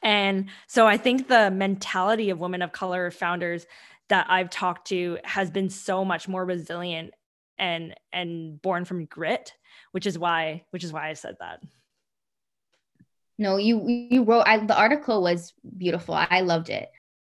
and 0.02 0.48
so 0.66 0.86
I 0.86 0.96
think 0.96 1.28
the 1.28 1.50
mentality 1.50 2.30
of 2.30 2.40
women 2.40 2.62
of 2.62 2.72
color 2.72 3.10
founders 3.10 3.66
that 4.08 4.26
I've 4.28 4.50
talked 4.50 4.88
to 4.88 5.18
has 5.24 5.50
been 5.50 5.70
so 5.70 6.04
much 6.04 6.28
more 6.28 6.44
resilient 6.44 7.12
and 7.58 7.94
and 8.12 8.60
born 8.60 8.84
from 8.84 9.04
grit, 9.04 9.52
which 9.92 10.06
is 10.06 10.18
why 10.18 10.64
which 10.70 10.84
is 10.84 10.92
why 10.92 11.08
I 11.08 11.12
said 11.14 11.36
that. 11.40 11.62
No, 13.38 13.56
you 13.56 13.86
you 13.86 14.24
wrote 14.24 14.42
I, 14.46 14.58
the 14.58 14.76
article 14.76 15.22
was 15.22 15.52
beautiful. 15.76 16.14
I 16.14 16.40
loved 16.40 16.70
it. 16.70 16.90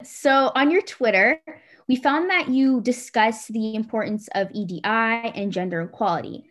So 0.05 0.51
on 0.55 0.71
your 0.71 0.83
Twitter, 0.83 1.41
we 1.89 1.97
found 1.97 2.31
that 2.31 2.49
you 2.49 2.81
discuss 2.81 3.47
the 3.47 3.75
importance 3.75 4.29
of 4.35 4.49
EDI 4.53 4.83
and 4.85 5.53
gender 5.53 5.81
equality. 5.83 6.45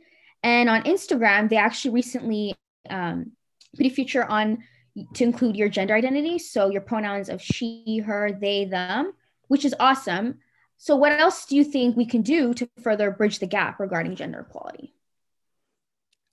And 0.43 0.69
on 0.69 0.83
Instagram, 0.83 1.49
they 1.49 1.57
actually 1.57 1.91
recently 1.91 2.55
um, 2.89 3.31
put 3.75 3.85
a 3.85 3.89
feature 3.89 4.23
on 4.23 4.63
to 5.13 5.23
include 5.23 5.55
your 5.55 5.69
gender 5.69 5.95
identity. 5.95 6.39
So 6.39 6.69
your 6.69 6.81
pronouns 6.81 7.29
of 7.29 7.41
she, 7.41 8.03
her, 8.05 8.37
they, 8.39 8.65
them, 8.65 9.13
which 9.47 9.65
is 9.65 9.75
awesome. 9.79 10.39
So, 10.77 10.95
what 10.95 11.19
else 11.19 11.45
do 11.45 11.55
you 11.55 11.63
think 11.63 11.95
we 11.95 12.07
can 12.07 12.23
do 12.23 12.55
to 12.55 12.67
further 12.81 13.11
bridge 13.11 13.37
the 13.37 13.45
gap 13.45 13.79
regarding 13.79 14.15
gender 14.15 14.39
equality? 14.39 14.95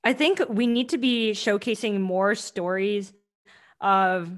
I 0.03 0.15
think 0.15 0.41
we 0.49 0.67
need 0.67 0.91
to 0.91 0.99
be 0.99 1.33
showcasing 1.33 2.01
more 2.01 2.35
stories 2.35 3.13
of 3.81 4.31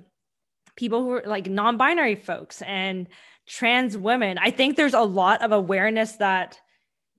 people 0.74 1.02
who 1.02 1.12
are 1.12 1.22
like 1.24 1.48
non 1.48 1.76
binary 1.76 2.16
folks 2.16 2.60
and 2.62 3.06
trans 3.46 3.96
women. 3.96 4.38
I 4.38 4.50
think 4.50 4.76
there's 4.76 4.94
a 4.94 5.00
lot 5.02 5.42
of 5.42 5.52
awareness 5.52 6.16
that 6.16 6.58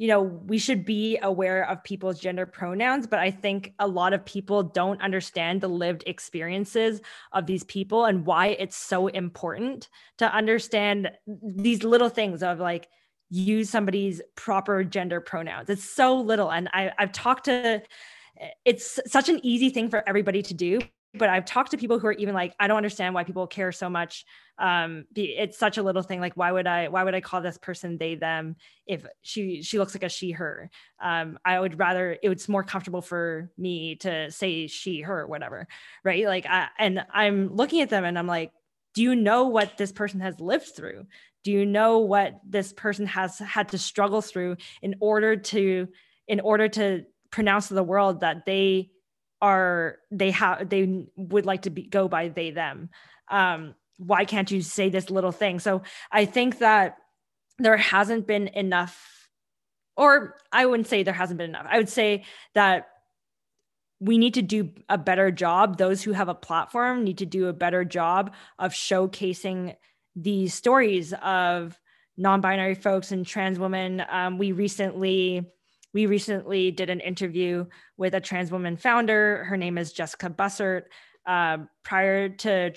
you 0.02 0.08
know, 0.08 0.24
we 0.24 0.58
should 0.58 0.84
be 0.84 1.20
aware 1.22 1.70
of 1.70 1.84
people's 1.84 2.20
gender 2.20 2.48
pronouns, 2.48 3.06
but 3.06 3.20
I 3.20 3.30
think 3.30 3.72
a 3.78 3.88
lot 3.88 4.14
of 4.14 4.26
people 4.26 4.64
don't 4.64 5.00
understand 5.00 5.62
the 5.62 5.68
lived 5.68 6.04
experiences 6.08 7.02
of 7.34 7.46
these 7.46 7.64
people 7.66 8.06
and 8.06 8.26
why 8.26 8.48
it's 8.48 8.76
so 8.76 9.06
important 9.10 9.90
to 10.18 10.26
understand 10.34 11.12
these 11.44 11.84
little 11.84 12.10
things 12.10 12.42
of 12.42 12.58
like, 12.58 12.88
use 13.30 13.70
somebody's 13.70 14.24
proper 14.36 14.84
gender 14.84 15.22
pronouns. 15.22 15.70
It's 15.70 15.88
so 15.88 16.20
little. 16.20 16.52
And 16.52 16.68
I, 16.74 16.92
I've 16.98 17.12
talked 17.12 17.46
to, 17.46 17.84
it's 18.66 19.00
such 19.06 19.30
an 19.30 19.40
easy 19.44 19.70
thing 19.70 19.92
for 19.92 20.04
everybody 20.10 20.42
to 20.42 20.56
do, 20.56 20.80
but 21.14 21.30
I've 21.30 21.46
talked 21.46 21.72
to 21.72 21.78
people 21.78 22.00
who 22.00 22.08
are 22.08 22.14
even 22.14 22.34
like, 22.34 22.56
I 22.60 22.68
don't 22.68 22.78
understand 22.78 23.14
why 23.14 23.24
people 23.24 23.46
care 23.46 23.72
so 23.72 23.90
much. 23.90 24.26
Um, 24.58 25.06
it's 25.16 25.58
such 25.58 25.78
a 25.78 25.84
little 25.84 26.04
thing. 26.04 26.22
Like, 26.22 26.38
why 26.38 26.52
would 26.52 26.68
I, 26.68 26.88
why 26.88 27.04
would 27.04 27.16
I 27.16 27.20
call 27.20 27.42
this 27.42 27.58
person 27.58 27.98
they, 27.98 28.16
them 28.16 28.56
if 28.86 29.06
she, 29.22 29.62
she 29.62 29.78
looks 29.78 29.94
like 29.94 30.04
a 30.04 30.10
she, 30.10 30.32
her? 30.32 30.70
Um, 31.02 31.38
I 31.44 31.60
would 31.60 31.78
rather, 31.78 32.18
it's 32.22 32.48
more 32.48 32.64
comfortable 32.64 33.02
for 33.02 33.52
me 33.58 33.96
to 33.98 34.32
say 34.32 34.68
she, 34.68 35.02
her, 35.02 35.28
whatever. 35.28 35.68
Right. 36.06 36.26
Like, 36.26 36.46
I, 36.46 36.68
and 36.80 37.04
I'm 37.14 37.54
looking 37.56 37.82
at 37.82 37.90
them 37.90 38.06
and 38.06 38.18
I'm 38.18 38.28
like, 38.28 38.52
do 38.94 39.02
you 39.02 39.16
know 39.16 39.46
what 39.48 39.78
this 39.78 39.92
person 39.92 40.22
has 40.22 40.40
lived 40.40 40.76
through? 40.76 41.08
Do 41.44 41.52
you 41.52 41.66
know 41.66 42.00
what 42.00 42.40
this 42.48 42.72
person 42.72 43.06
has 43.08 43.40
had 43.40 43.70
to 43.70 43.78
struggle 43.78 44.22
through 44.22 44.58
in 44.82 44.96
order 45.02 45.36
to, 45.36 45.88
in 46.28 46.40
order 46.40 46.70
to 46.70 47.06
pronounce 47.32 47.70
to 47.70 47.74
the 47.74 47.84
world 47.84 48.22
that 48.22 48.46
they 48.46 48.92
are 49.42 49.98
they 50.12 50.32
have 50.32 50.70
they 50.70 51.06
would 51.16 51.46
like 51.46 51.64
to 51.64 51.70
be 51.70 51.84
go 51.84 52.08
by 52.08 52.30
they 52.30 52.52
them. 52.52 52.90
Um 53.30 53.76
why 53.98 54.26
can't 54.26 54.50
you 54.50 54.62
say 54.62 54.90
this 54.90 55.10
little 55.10 55.32
thing? 55.32 55.60
So 55.60 55.84
i 56.12 56.26
think 56.26 56.60
that 56.60 56.98
there 57.60 57.78
hasn't 57.78 58.26
been 58.28 58.48
enough 58.48 59.30
or 59.96 60.38
i 60.52 60.66
wouldn't 60.66 60.88
say 60.88 61.04
there 61.04 61.14
hasn't 61.14 61.38
been 61.38 61.50
enough. 61.50 61.68
I 61.70 61.78
would 61.78 61.90
say 61.90 62.24
that 62.54 62.88
we 64.02 64.18
need 64.18 64.34
to 64.34 64.42
do 64.42 64.72
a 64.90 64.98
better 64.98 65.30
job. 65.30 65.78
Those 65.78 66.02
who 66.02 66.12
have 66.12 66.28
a 66.28 66.34
platform 66.34 67.04
need 67.04 67.20
to 67.20 67.26
do 67.26 67.48
a 67.48 67.54
better 67.54 67.86
job 67.86 68.34
of 68.58 68.74
showcasing 68.74 69.76
these 70.16 70.56
stories 70.56 71.14
of 71.22 71.80
non-binary 72.18 72.76
folks 72.76 73.12
and 73.12 73.26
trans 73.26 73.60
women. 73.60 74.04
Um, 74.10 74.40
we 74.40 74.54
recently 74.54 75.46
we 75.94 76.06
recently 76.06 76.72
did 76.72 76.90
an 76.90 77.00
interview 77.00 77.66
with 77.98 78.14
a 78.14 78.22
trans 78.22 78.52
woman 78.52 78.78
founder. 78.78 79.44
Her 79.46 79.58
name 79.58 79.78
is 79.78 79.92
Jessica 79.92 80.30
Bussert. 80.30 80.84
Uh, 81.26 81.60
prior 81.84 82.30
to 82.30 82.72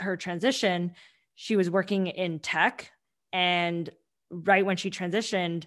her 0.00 0.16
transition, 0.16 0.92
she 1.34 1.56
was 1.56 1.70
working 1.70 2.08
in 2.08 2.38
tech. 2.38 2.90
And 3.32 3.88
right 4.30 4.64
when 4.64 4.76
she 4.76 4.90
transitioned, 4.90 5.64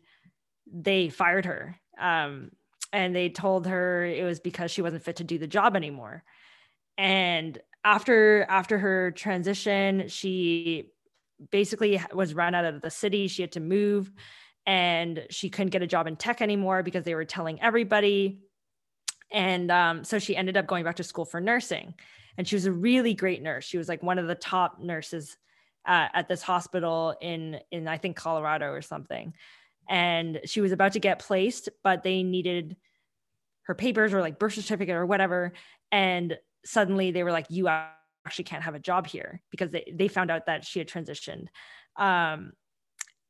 they 0.72 1.10
fired 1.10 1.46
her. 1.46 1.80
Um, 2.00 2.52
and 2.94 3.16
they 3.16 3.30
told 3.30 3.68
her 3.68 4.06
it 4.06 4.24
was 4.24 4.40
because 4.40 4.72
she 4.72 4.82
wasn't 4.82 5.04
fit 5.04 5.18
to 5.18 5.24
do 5.24 5.38
the 5.38 5.48
job 5.48 5.76
anymore. 5.76 6.24
And 6.98 7.58
after 7.84 8.46
after 8.50 8.78
her 8.78 9.12
transition, 9.12 10.08
she 10.08 10.92
basically 11.50 12.02
was 12.14 12.34
run 12.34 12.54
out 12.54 12.66
of 12.66 12.82
the 12.82 12.92
city. 12.92 13.28
She 13.28 13.42
had 13.42 13.54
to 13.54 13.60
move 13.60 14.12
and 14.66 15.26
she 15.30 15.50
couldn't 15.50 15.72
get 15.72 15.82
a 15.82 15.88
job 15.88 16.08
in 16.08 16.16
tech 16.16 16.42
anymore 16.42 16.84
because 16.84 17.04
they 17.04 17.16
were 17.16 17.26
telling 17.26 17.62
everybody. 17.62 18.40
And 19.32 19.72
um, 19.72 20.04
so 20.04 20.20
she 20.20 20.36
ended 20.36 20.58
up 20.58 20.68
going 20.68 20.84
back 20.84 20.98
to 20.98 21.04
school 21.04 21.26
for 21.26 21.42
nursing. 21.42 21.94
And 22.38 22.48
she 22.48 22.56
was 22.56 22.66
a 22.66 22.72
really 22.72 23.14
great 23.14 23.42
nurse. 23.42 23.66
She 23.66 23.78
was 23.78 23.90
like 23.90 24.04
one 24.04 24.20
of 24.20 24.28
the 24.28 24.36
top 24.36 24.80
nurses 24.80 25.38
uh, 25.88 26.08
at 26.14 26.28
this 26.28 26.42
hospital 26.42 27.16
in 27.22 27.60
in 27.72 27.88
I 27.88 27.98
think 27.98 28.16
Colorado 28.16 28.72
or 28.72 28.82
something. 28.82 29.34
And 29.90 30.40
she 30.46 30.62
was 30.62 30.72
about 30.72 30.94
to 30.94 31.00
get 31.00 31.20
placed, 31.20 31.70
but 31.84 32.04
they 32.04 32.24
needed 32.24 32.78
her 33.64 33.76
papers 33.76 34.14
or 34.14 34.22
like 34.22 34.40
birth 34.40 34.54
certificate 34.54 34.96
or 34.96 35.06
whatever. 35.06 35.54
And 35.92 36.38
suddenly 36.64 37.12
they 37.12 37.24
were 37.24 37.32
like, 37.32 37.48
"You 37.50 37.68
actually 37.68 38.46
can't 38.46 38.64
have 38.64 38.76
a 38.76 38.80
job 38.80 39.08
here," 39.08 39.42
because 39.50 39.72
they 39.72 39.92
they 39.94 40.08
found 40.08 40.32
out 40.32 40.46
that 40.46 40.64
she 40.66 40.80
had 40.80 40.88
transitioned. 40.88 41.48
Um, 41.98 42.54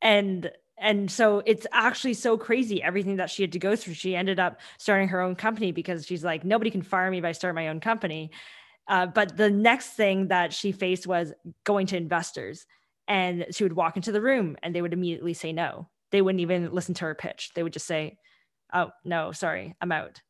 and 0.00 0.50
and 0.82 1.10
so 1.10 1.42
it's 1.46 1.66
actually 1.72 2.14
so 2.14 2.36
crazy 2.36 2.82
everything 2.82 3.16
that 3.16 3.30
she 3.30 3.42
had 3.42 3.52
to 3.52 3.58
go 3.58 3.76
through. 3.76 3.94
She 3.94 4.16
ended 4.16 4.40
up 4.40 4.60
starting 4.78 5.08
her 5.08 5.20
own 5.20 5.36
company 5.36 5.70
because 5.72 6.04
she's 6.04 6.24
like 6.24 6.44
nobody 6.44 6.70
can 6.70 6.82
fire 6.82 7.10
me 7.10 7.18
if 7.18 7.24
i 7.24 7.32
start 7.32 7.54
my 7.54 7.68
own 7.68 7.80
company. 7.80 8.32
Uh, 8.88 9.06
but 9.06 9.36
the 9.36 9.48
next 9.48 9.90
thing 9.90 10.28
that 10.28 10.52
she 10.52 10.72
faced 10.72 11.06
was 11.06 11.32
going 11.64 11.86
to 11.86 11.96
investors 11.96 12.66
and 13.06 13.46
she 13.52 13.62
would 13.62 13.74
walk 13.74 13.96
into 13.96 14.10
the 14.10 14.20
room 14.20 14.56
and 14.62 14.74
they 14.74 14.82
would 14.82 14.92
immediately 14.92 15.34
say 15.34 15.52
no. 15.52 15.88
They 16.10 16.20
wouldn't 16.20 16.40
even 16.40 16.72
listen 16.72 16.94
to 16.94 17.04
her 17.04 17.14
pitch. 17.14 17.52
They 17.54 17.62
would 17.62 17.72
just 17.72 17.86
say 17.86 18.18
oh 18.74 18.90
no 19.04 19.32
sorry 19.32 19.74
i'm 19.80 19.92
out. 19.92 20.20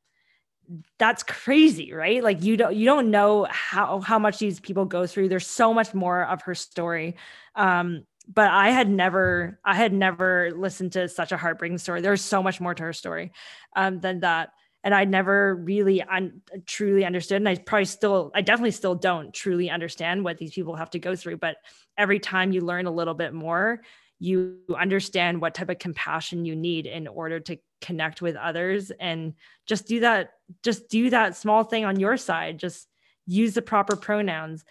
That's 0.98 1.22
crazy 1.22 1.94
right? 1.94 2.22
Like 2.22 2.42
you 2.42 2.58
don't 2.58 2.76
you 2.76 2.84
don't 2.84 3.10
know 3.10 3.46
how 3.50 4.00
how 4.00 4.18
much 4.18 4.38
these 4.38 4.60
people 4.60 4.84
go 4.84 5.06
through. 5.06 5.30
There's 5.30 5.46
so 5.46 5.72
much 5.72 5.94
more 5.94 6.24
of 6.24 6.42
her 6.42 6.54
story. 6.54 7.16
Um 7.54 8.04
but 8.28 8.50
I 8.50 8.70
had 8.70 8.88
never, 8.88 9.58
I 9.64 9.74
had 9.74 9.92
never 9.92 10.52
listened 10.54 10.92
to 10.92 11.08
such 11.08 11.32
a 11.32 11.36
heartbreaking 11.36 11.78
story. 11.78 12.00
There's 12.00 12.22
so 12.22 12.42
much 12.42 12.60
more 12.60 12.74
to 12.74 12.82
her 12.84 12.92
story 12.92 13.32
um, 13.74 14.00
than 14.00 14.20
that. 14.20 14.50
And 14.84 14.94
I 14.94 15.04
never 15.04 15.54
really 15.54 16.02
un- 16.02 16.40
truly 16.66 17.04
understood. 17.04 17.36
And 17.36 17.48
I 17.48 17.56
probably 17.56 17.84
still, 17.84 18.32
I 18.34 18.40
definitely 18.42 18.72
still 18.72 18.94
don't 18.94 19.32
truly 19.32 19.70
understand 19.70 20.24
what 20.24 20.38
these 20.38 20.52
people 20.52 20.74
have 20.74 20.90
to 20.90 20.98
go 20.98 21.14
through. 21.14 21.36
But 21.36 21.56
every 21.96 22.18
time 22.18 22.52
you 22.52 22.62
learn 22.62 22.86
a 22.86 22.90
little 22.90 23.14
bit 23.14 23.32
more, 23.32 23.82
you 24.18 24.58
understand 24.76 25.40
what 25.40 25.54
type 25.54 25.68
of 25.68 25.78
compassion 25.78 26.44
you 26.44 26.56
need 26.56 26.86
in 26.86 27.06
order 27.08 27.40
to 27.40 27.58
connect 27.80 28.22
with 28.22 28.36
others 28.36 28.92
and 29.00 29.34
just 29.66 29.86
do 29.86 30.00
that, 30.00 30.34
just 30.62 30.88
do 30.88 31.10
that 31.10 31.36
small 31.36 31.64
thing 31.64 31.84
on 31.84 31.98
your 31.98 32.16
side. 32.16 32.58
Just 32.58 32.88
use 33.26 33.54
the 33.54 33.62
proper 33.62 33.96
pronouns. 33.96 34.64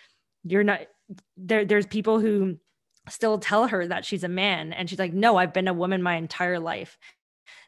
You're 0.44 0.64
not, 0.64 0.82
there, 1.38 1.66
there's 1.66 1.86
people 1.86 2.20
who, 2.20 2.58
still 3.10 3.40
tell 3.40 3.68
her 3.68 3.88
that 3.88 4.06
she's 4.06 4.24
a 4.24 4.30
man. 4.30 4.74
And 4.74 4.90
she's 4.90 5.00
like, 5.00 5.14
no, 5.14 5.38
I've 5.38 5.54
been 5.54 5.68
a 5.68 5.74
woman 5.74 6.02
my 6.04 6.16
entire 6.16 6.60
life. 6.60 6.98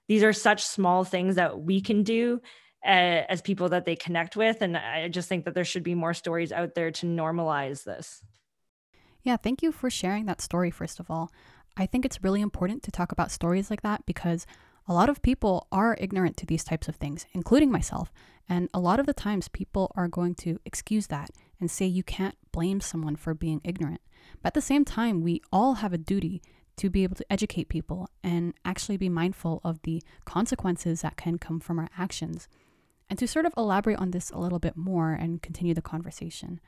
These 0.08 0.24
are 0.24 0.34
such 0.34 0.64
small 0.64 1.04
things 1.04 1.36
that 1.36 1.62
we 1.62 1.82
can 1.82 2.04
do 2.04 2.42
uh, 2.86 3.24
as 3.30 3.42
people 3.42 3.70
that 3.70 3.86
they 3.86 3.96
connect 3.96 4.36
with. 4.36 4.62
And 4.62 4.78
I 4.78 5.08
just 5.08 5.30
think 5.30 5.46
that 5.46 5.54
there 5.54 5.64
should 5.64 5.84
be 5.84 5.96
more 5.96 6.14
stories 6.14 6.52
out 6.52 6.76
there 6.76 6.92
to 6.92 7.06
normalize 7.06 7.84
this. 7.84 8.24
Yeah, 9.24 9.38
thank 9.38 9.64
you 9.64 9.72
for 9.72 9.90
sharing 9.90 10.26
that 10.26 10.42
story, 10.42 10.70
first 10.70 11.00
of 11.00 11.10
all. 11.10 11.32
I 11.78 11.86
think 11.86 12.06
it's 12.06 12.24
really 12.24 12.42
important 12.42 12.84
to 12.84 12.92
talk 12.92 13.12
about 13.12 13.32
stories 13.32 13.70
like 13.70 13.82
that 13.82 14.06
because 14.06 14.46
a 14.88 14.94
lot 14.94 15.10
of 15.10 15.22
people 15.22 15.68
are 15.72 15.98
ignorant 16.00 16.36
to 16.38 16.46
these 16.46 16.64
types 16.64 16.88
of 16.90 16.98
things, 16.98 17.26
including 17.34 17.72
myself. 17.72 18.12
And 18.50 18.70
a 18.74 18.80
lot 18.80 19.00
of 19.00 19.06
the 19.06 19.14
times, 19.14 19.48
people 19.48 19.92
are 19.96 20.10
going 20.10 20.36
to 20.36 20.60
excuse 20.66 21.08
that 21.08 21.30
and 21.64 21.72
say 21.72 21.86
you 21.86 22.04
can't 22.04 22.36
blame 22.52 22.82
someone 22.82 23.16
for 23.16 23.34
being 23.34 23.62
ignorant. 23.64 24.02
But 24.42 24.48
at 24.48 24.54
the 24.54 24.62
same 24.62 24.84
time, 24.84 25.22
we 25.22 25.42
all 25.50 25.76
have 25.76 25.94
a 25.94 25.98
duty 25.98 26.42
to 26.76 26.90
be 26.90 27.04
able 27.04 27.16
to 27.16 27.32
educate 27.32 27.70
people 27.70 28.10
and 28.22 28.54
actually 28.66 28.98
be 28.98 29.08
mindful 29.08 29.62
of 29.64 29.82
the 29.84 30.04
consequences 30.26 31.04
that 31.04 31.16
can 31.16 31.38
come 31.38 31.62
from 31.62 31.80
our 31.80 31.88
actions. 31.98 32.50
And 33.10 33.18
to 33.18 33.30
sort 33.30 33.46
of 33.46 33.54
elaborate 33.56 33.98
on 33.98 34.12
this 34.12 34.30
a 34.30 34.40
little 34.40 34.60
bit 34.60 34.76
more 34.76 35.14
and 35.14 35.42
continue 35.42 35.74
the 35.74 35.82
conversation, 35.82 36.60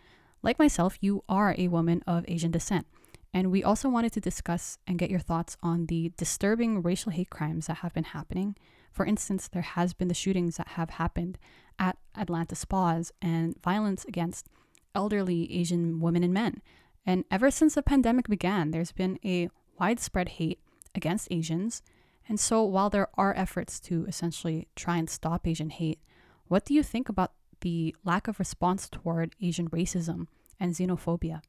like 0.41 0.59
myself, 0.59 0.97
you 1.01 1.25
are 1.27 1.53
a 1.57 1.67
woman 1.67 2.01
of 2.07 2.23
Asian 2.29 2.51
descent. 2.51 2.87
And 3.33 3.51
we 3.51 3.61
also 3.61 3.89
wanted 3.89 4.13
to 4.13 4.21
discuss 4.21 4.77
and 4.87 4.97
get 4.97 5.09
your 5.09 5.19
thoughts 5.19 5.57
on 5.61 5.87
the 5.87 6.13
disturbing 6.15 6.81
racial 6.81 7.11
hate 7.11 7.29
crimes 7.29 7.67
that 7.67 7.79
have 7.79 7.93
been 7.93 8.05
happening. 8.05 8.55
For 8.93 9.05
instance, 9.05 9.49
there 9.49 9.61
has 9.61 9.93
been 9.93 10.07
the 10.07 10.13
shootings 10.13 10.55
that 10.55 10.69
have 10.69 10.91
happened 10.91 11.37
at 11.77 11.97
Atlanta 12.15 12.55
spas 12.55 13.11
and 13.21 13.61
violence 13.61 14.05
against 14.05 14.47
elderly 14.95 15.51
Asian 15.53 15.99
women 15.99 16.23
and 16.23 16.33
men. 16.33 16.61
And 17.05 17.25
ever 17.29 17.51
since 17.51 17.75
the 17.75 17.83
pandemic 17.83 18.27
began, 18.27 18.71
there's 18.71 18.91
been 18.91 19.19
a 19.23 19.49
widespread 19.79 20.29
hate 20.29 20.59
against 20.95 21.27
Asians. 21.29 21.83
And 22.27 22.39
so, 22.39 22.63
while 22.63 22.89
there 22.89 23.09
are 23.15 23.35
efforts 23.35 23.79
to 23.81 24.05
essentially 24.07 24.67
try 24.75 24.97
and 24.97 25.09
stop 25.09 25.45
Asian 25.45 25.69
hate, 25.69 25.99
what 26.47 26.65
do 26.65 26.73
you 26.73 26.81
think 26.81 27.09
about 27.09 27.33
the 27.61 27.95
lack 28.03 28.27
of 28.27 28.39
response 28.39 28.89
toward 28.89 29.35
Asian 29.41 29.69
racism 29.69 30.27
and 30.59 30.73
xenophobia? 30.73 31.41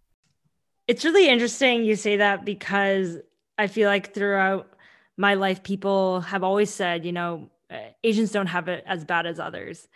It's 0.87 1.05
really 1.05 1.29
interesting 1.29 1.85
you 1.85 1.97
say 1.97 2.19
that 2.19 2.45
because 2.45 3.19
I 3.59 3.67
feel 3.67 3.89
like 3.89 4.15
throughout 4.15 4.69
my 5.17 5.35
life, 5.35 5.63
people 5.63 6.21
have 6.21 6.45
always 6.45 6.73
said, 6.73 7.05
you 7.05 7.13
know, 7.13 7.51
uh, 7.71 7.79
Asians 8.05 8.31
don't 8.31 8.47
have 8.47 8.69
it 8.69 8.85
as 8.87 9.05
bad 9.05 9.27
as 9.27 9.41
others. 9.41 9.89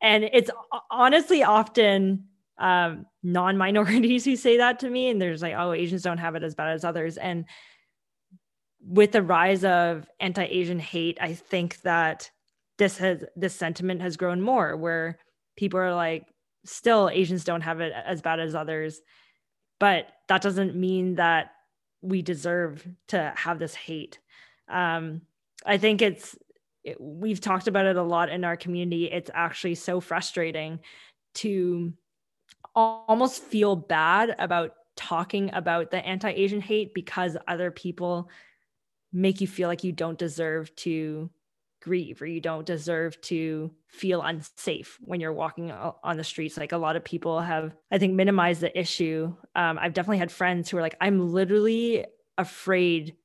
And 0.00 0.24
it's 0.24 0.50
honestly 0.90 1.42
often 1.42 2.24
um, 2.58 3.06
non 3.22 3.56
minorities 3.56 4.24
who 4.24 4.36
say 4.36 4.58
that 4.58 4.80
to 4.80 4.90
me. 4.90 5.08
And 5.08 5.20
there's 5.20 5.42
like, 5.42 5.54
oh, 5.56 5.72
Asians 5.72 6.02
don't 6.02 6.18
have 6.18 6.34
it 6.34 6.42
as 6.42 6.54
bad 6.54 6.72
as 6.72 6.84
others. 6.84 7.16
And 7.16 7.44
with 8.80 9.12
the 9.12 9.22
rise 9.22 9.64
of 9.64 10.08
anti 10.20 10.44
Asian 10.44 10.78
hate, 10.78 11.18
I 11.20 11.34
think 11.34 11.80
that 11.82 12.30
this 12.78 12.98
has, 12.98 13.24
this 13.36 13.54
sentiment 13.54 14.02
has 14.02 14.16
grown 14.16 14.40
more 14.40 14.76
where 14.76 15.18
people 15.56 15.80
are 15.80 15.94
like, 15.94 16.26
still, 16.64 17.08
Asians 17.08 17.44
don't 17.44 17.62
have 17.62 17.80
it 17.80 17.92
as 18.06 18.22
bad 18.22 18.40
as 18.40 18.54
others 18.54 19.00
but 19.78 20.08
that 20.28 20.42
doesn't 20.42 20.74
mean 20.74 21.16
that 21.16 21.52
we 22.02 22.22
deserve 22.22 22.86
to 23.08 23.32
have 23.36 23.58
this 23.58 23.74
hate 23.74 24.18
um, 24.68 25.22
i 25.66 25.76
think 25.76 26.02
it's 26.02 26.36
it, 26.84 27.00
we've 27.00 27.40
talked 27.40 27.66
about 27.66 27.86
it 27.86 27.96
a 27.96 28.02
lot 28.02 28.28
in 28.28 28.44
our 28.44 28.56
community 28.56 29.06
it's 29.06 29.30
actually 29.34 29.74
so 29.74 30.00
frustrating 30.00 30.78
to 31.34 31.92
almost 32.74 33.42
feel 33.42 33.76
bad 33.76 34.34
about 34.38 34.74
talking 34.96 35.50
about 35.52 35.90
the 35.90 36.04
anti-asian 36.04 36.60
hate 36.60 36.92
because 36.92 37.36
other 37.46 37.70
people 37.70 38.28
make 39.12 39.40
you 39.40 39.46
feel 39.46 39.68
like 39.68 39.84
you 39.84 39.92
don't 39.92 40.18
deserve 40.18 40.74
to 40.76 41.30
grieve 41.80 42.20
or 42.20 42.26
you 42.26 42.40
don't 42.40 42.66
deserve 42.66 43.20
to 43.20 43.70
feel 43.86 44.22
unsafe 44.22 44.98
when 45.00 45.20
you're 45.20 45.32
walking 45.32 45.70
on 45.70 46.16
the 46.16 46.24
streets. 46.24 46.56
Like 46.56 46.72
a 46.72 46.78
lot 46.78 46.96
of 46.96 47.04
people 47.04 47.40
have 47.40 47.74
i 47.90 47.98
think 47.98 48.14
minimized 48.14 48.60
the 48.60 48.78
issue. 48.78 49.34
Um, 49.54 49.78
i've 49.78 49.94
definitely 49.94 50.18
had 50.18 50.32
friends 50.32 50.68
who 50.68 50.76
are 50.76 50.82
like 50.82 50.96
i'm 51.00 51.32
literally 51.32 52.04
afraid 52.36 53.16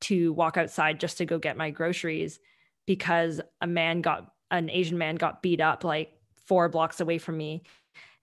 to 0.00 0.32
walk 0.32 0.56
outside 0.56 1.00
just 1.00 1.18
to 1.18 1.26
go 1.26 1.38
get 1.38 1.56
my 1.56 1.70
groceries 1.70 2.38
because 2.86 3.40
a 3.60 3.66
man 3.66 4.00
got 4.00 4.32
an 4.50 4.70
asian 4.70 4.98
man 4.98 5.16
got 5.16 5.42
beat 5.42 5.60
up 5.60 5.84
like 5.84 6.12
four 6.46 6.68
blocks 6.68 7.00
away 7.00 7.18
from 7.18 7.36
me 7.36 7.62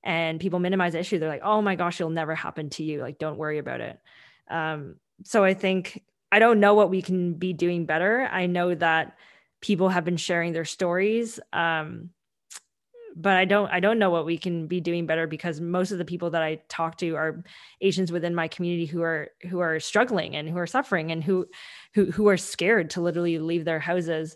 and 0.06 0.40
people 0.40 0.60
minimize 0.60 0.94
the 0.94 1.00
issue 1.00 1.20
they're 1.20 1.28
like 1.28 1.42
oh 1.44 1.62
my 1.62 1.76
gosh 1.76 2.00
it'll 2.00 2.12
never 2.12 2.36
happen 2.36 2.70
to 2.70 2.84
you 2.84 3.02
like 3.02 3.18
don't 3.18 3.38
worry 3.38 3.58
about 3.58 3.82
it. 3.82 4.00
Um, 4.50 4.96
so 5.24 5.44
i 5.44 5.54
think 5.54 6.04
i 6.32 6.40
don't 6.40 6.60
know 6.60 6.74
what 6.76 6.90
we 6.90 7.02
can 7.02 7.34
be 7.34 7.52
doing 7.54 7.86
better. 7.86 8.30
I 8.32 8.46
know 8.46 8.76
that 8.76 9.18
people 9.62 9.90
have 9.90 10.06
been 10.06 10.18
sharing 10.18 10.54
their 10.54 10.66
stories 10.66 11.40
um, 11.52 12.12
but 13.16 13.38
i 13.38 13.46
don't 13.46 13.70
i 13.72 13.80
don't 13.80 13.98
know 13.98 14.10
what 14.10 14.26
we 14.26 14.38
can 14.38 14.68
be 14.68 14.82
doing 14.82 15.06
better 15.06 15.26
because 15.26 15.62
most 15.62 15.92
of 15.92 15.98
the 15.98 16.06
people 16.06 16.30
that 16.30 16.44
i 16.44 16.62
talk 16.68 16.98
to 16.98 17.16
are 17.16 17.44
asians 17.82 18.12
within 18.12 18.36
my 18.36 18.48
community 18.48 18.86
who 18.86 19.02
are 19.02 19.30
who 19.50 19.60
are 19.60 19.80
struggling 19.80 20.36
and 20.36 20.50
who 20.50 20.58
are 20.58 20.68
suffering 20.68 21.12
and 21.12 21.24
who 21.24 21.48
who 21.94 22.12
who 22.12 22.28
are 22.28 22.38
scared 22.38 22.90
to 22.90 23.02
literally 23.02 23.40
leave 23.40 23.66
their 23.66 23.80
houses 23.80 24.36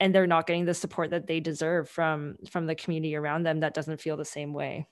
and 0.00 0.14
they're 0.14 0.26
not 0.26 0.46
getting 0.46 0.64
the 0.64 0.74
support 0.74 1.10
that 1.10 1.26
they 1.26 1.40
deserve 1.40 1.88
from 1.88 2.36
from 2.50 2.66
the 2.66 2.74
community 2.74 3.16
around 3.16 3.44
them 3.44 3.60
that 3.60 3.74
doesn't 3.74 4.00
feel 4.00 4.16
the 4.16 4.24
same 4.24 4.52
way 4.52 4.86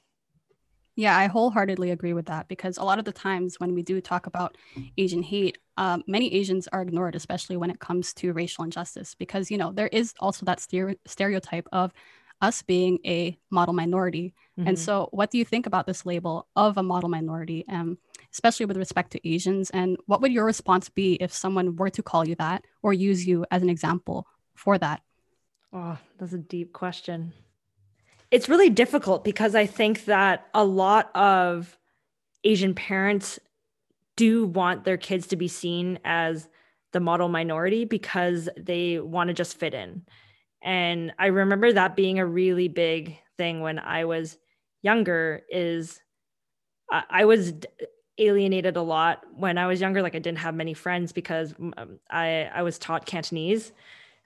yeah, 0.96 1.16
I 1.16 1.26
wholeheartedly 1.26 1.90
agree 1.90 2.12
with 2.12 2.26
that 2.26 2.46
because 2.46 2.78
a 2.78 2.84
lot 2.84 2.98
of 2.98 3.04
the 3.04 3.12
times 3.12 3.58
when 3.58 3.74
we 3.74 3.82
do 3.82 4.00
talk 4.00 4.26
about 4.26 4.56
Asian 4.96 5.22
hate, 5.22 5.58
um, 5.76 6.04
many 6.06 6.32
Asians 6.32 6.68
are 6.68 6.82
ignored, 6.82 7.16
especially 7.16 7.56
when 7.56 7.70
it 7.70 7.80
comes 7.80 8.14
to 8.14 8.32
racial 8.32 8.64
injustice, 8.64 9.14
because 9.14 9.50
you 9.50 9.58
know 9.58 9.72
there 9.72 9.88
is 9.88 10.14
also 10.20 10.46
that 10.46 10.60
stere- 10.60 10.98
stereotype 11.04 11.66
of 11.72 11.92
us 12.40 12.62
being 12.62 12.98
a 13.04 13.36
model 13.50 13.74
minority. 13.74 14.34
Mm-hmm. 14.58 14.68
And 14.68 14.78
so, 14.78 15.08
what 15.10 15.32
do 15.32 15.38
you 15.38 15.44
think 15.44 15.66
about 15.66 15.86
this 15.86 16.06
label 16.06 16.46
of 16.54 16.76
a 16.76 16.82
model 16.82 17.08
minority, 17.08 17.64
um, 17.68 17.98
especially 18.32 18.66
with 18.66 18.76
respect 18.76 19.10
to 19.12 19.28
Asians? 19.28 19.70
And 19.70 19.96
what 20.06 20.20
would 20.20 20.32
your 20.32 20.44
response 20.44 20.88
be 20.88 21.14
if 21.14 21.32
someone 21.32 21.74
were 21.74 21.90
to 21.90 22.02
call 22.04 22.28
you 22.28 22.36
that 22.36 22.64
or 22.82 22.92
use 22.92 23.26
you 23.26 23.44
as 23.50 23.62
an 23.62 23.70
example 23.70 24.28
for 24.54 24.78
that? 24.78 25.02
Oh, 25.72 25.98
that's 26.18 26.32
a 26.32 26.38
deep 26.38 26.72
question 26.72 27.32
it's 28.34 28.48
really 28.48 28.68
difficult 28.68 29.22
because 29.22 29.54
I 29.54 29.64
think 29.64 30.06
that 30.06 30.48
a 30.52 30.64
lot 30.64 31.14
of 31.14 31.78
Asian 32.42 32.74
parents 32.74 33.38
do 34.16 34.44
want 34.44 34.82
their 34.82 34.96
kids 34.96 35.28
to 35.28 35.36
be 35.36 35.46
seen 35.46 36.00
as 36.04 36.48
the 36.92 36.98
model 36.98 37.28
minority 37.28 37.84
because 37.84 38.48
they 38.56 38.98
want 38.98 39.28
to 39.28 39.34
just 39.34 39.56
fit 39.56 39.72
in. 39.72 40.02
And 40.62 41.12
I 41.16 41.26
remember 41.26 41.72
that 41.72 41.94
being 41.94 42.18
a 42.18 42.26
really 42.26 42.66
big 42.66 43.18
thing 43.38 43.60
when 43.60 43.78
I 43.78 44.04
was 44.04 44.36
younger 44.82 45.42
is 45.48 46.00
I, 46.90 47.24
was 47.24 47.52
alienated 48.18 48.76
a 48.76 48.82
lot 48.82 49.22
when 49.32 49.58
I 49.58 49.68
was 49.68 49.80
younger 49.80 50.02
like 50.02 50.16
I 50.16 50.18
didn't 50.18 50.38
have 50.38 50.56
many 50.56 50.74
friends 50.74 51.12
because 51.12 51.54
um, 51.76 52.00
I 52.10 52.50
I 52.52 52.62
was 52.62 52.78
taught 52.78 53.06
Cantonese 53.06 53.72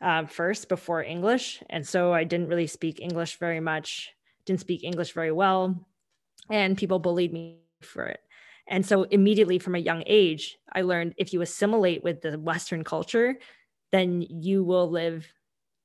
um, 0.01 0.27
first 0.27 0.69
before 0.69 1.03
English. 1.03 1.63
And 1.71 1.87
so 1.87 2.13
I 2.13 2.25
didn't 2.25 2.49
really 2.49 2.67
speak 2.67 3.01
English 3.01 3.39
very 3.39 3.61
much, 3.61 4.11
didn't 4.45 4.61
speak 4.61 4.85
English 4.85 5.13
very 5.13 5.33
well. 5.33 5.87
And 6.51 6.79
people 6.79 6.99
bullied 6.99 7.33
me 7.33 7.59
for 7.83 8.05
it. 8.05 8.21
And 8.67 8.85
so 8.85 9.05
immediately 9.05 9.59
from 9.59 9.75
a 9.75 9.79
young 9.79 10.03
age, 10.07 10.59
I 10.73 10.83
learned 10.83 11.15
if 11.17 11.33
you 11.33 11.41
assimilate 11.41 12.05
with 12.05 12.21
the 12.21 12.39
Western 12.39 12.85
culture, 12.85 13.39
then 13.93 14.23
you 14.23 14.63
will 14.63 14.91
live 14.91 15.27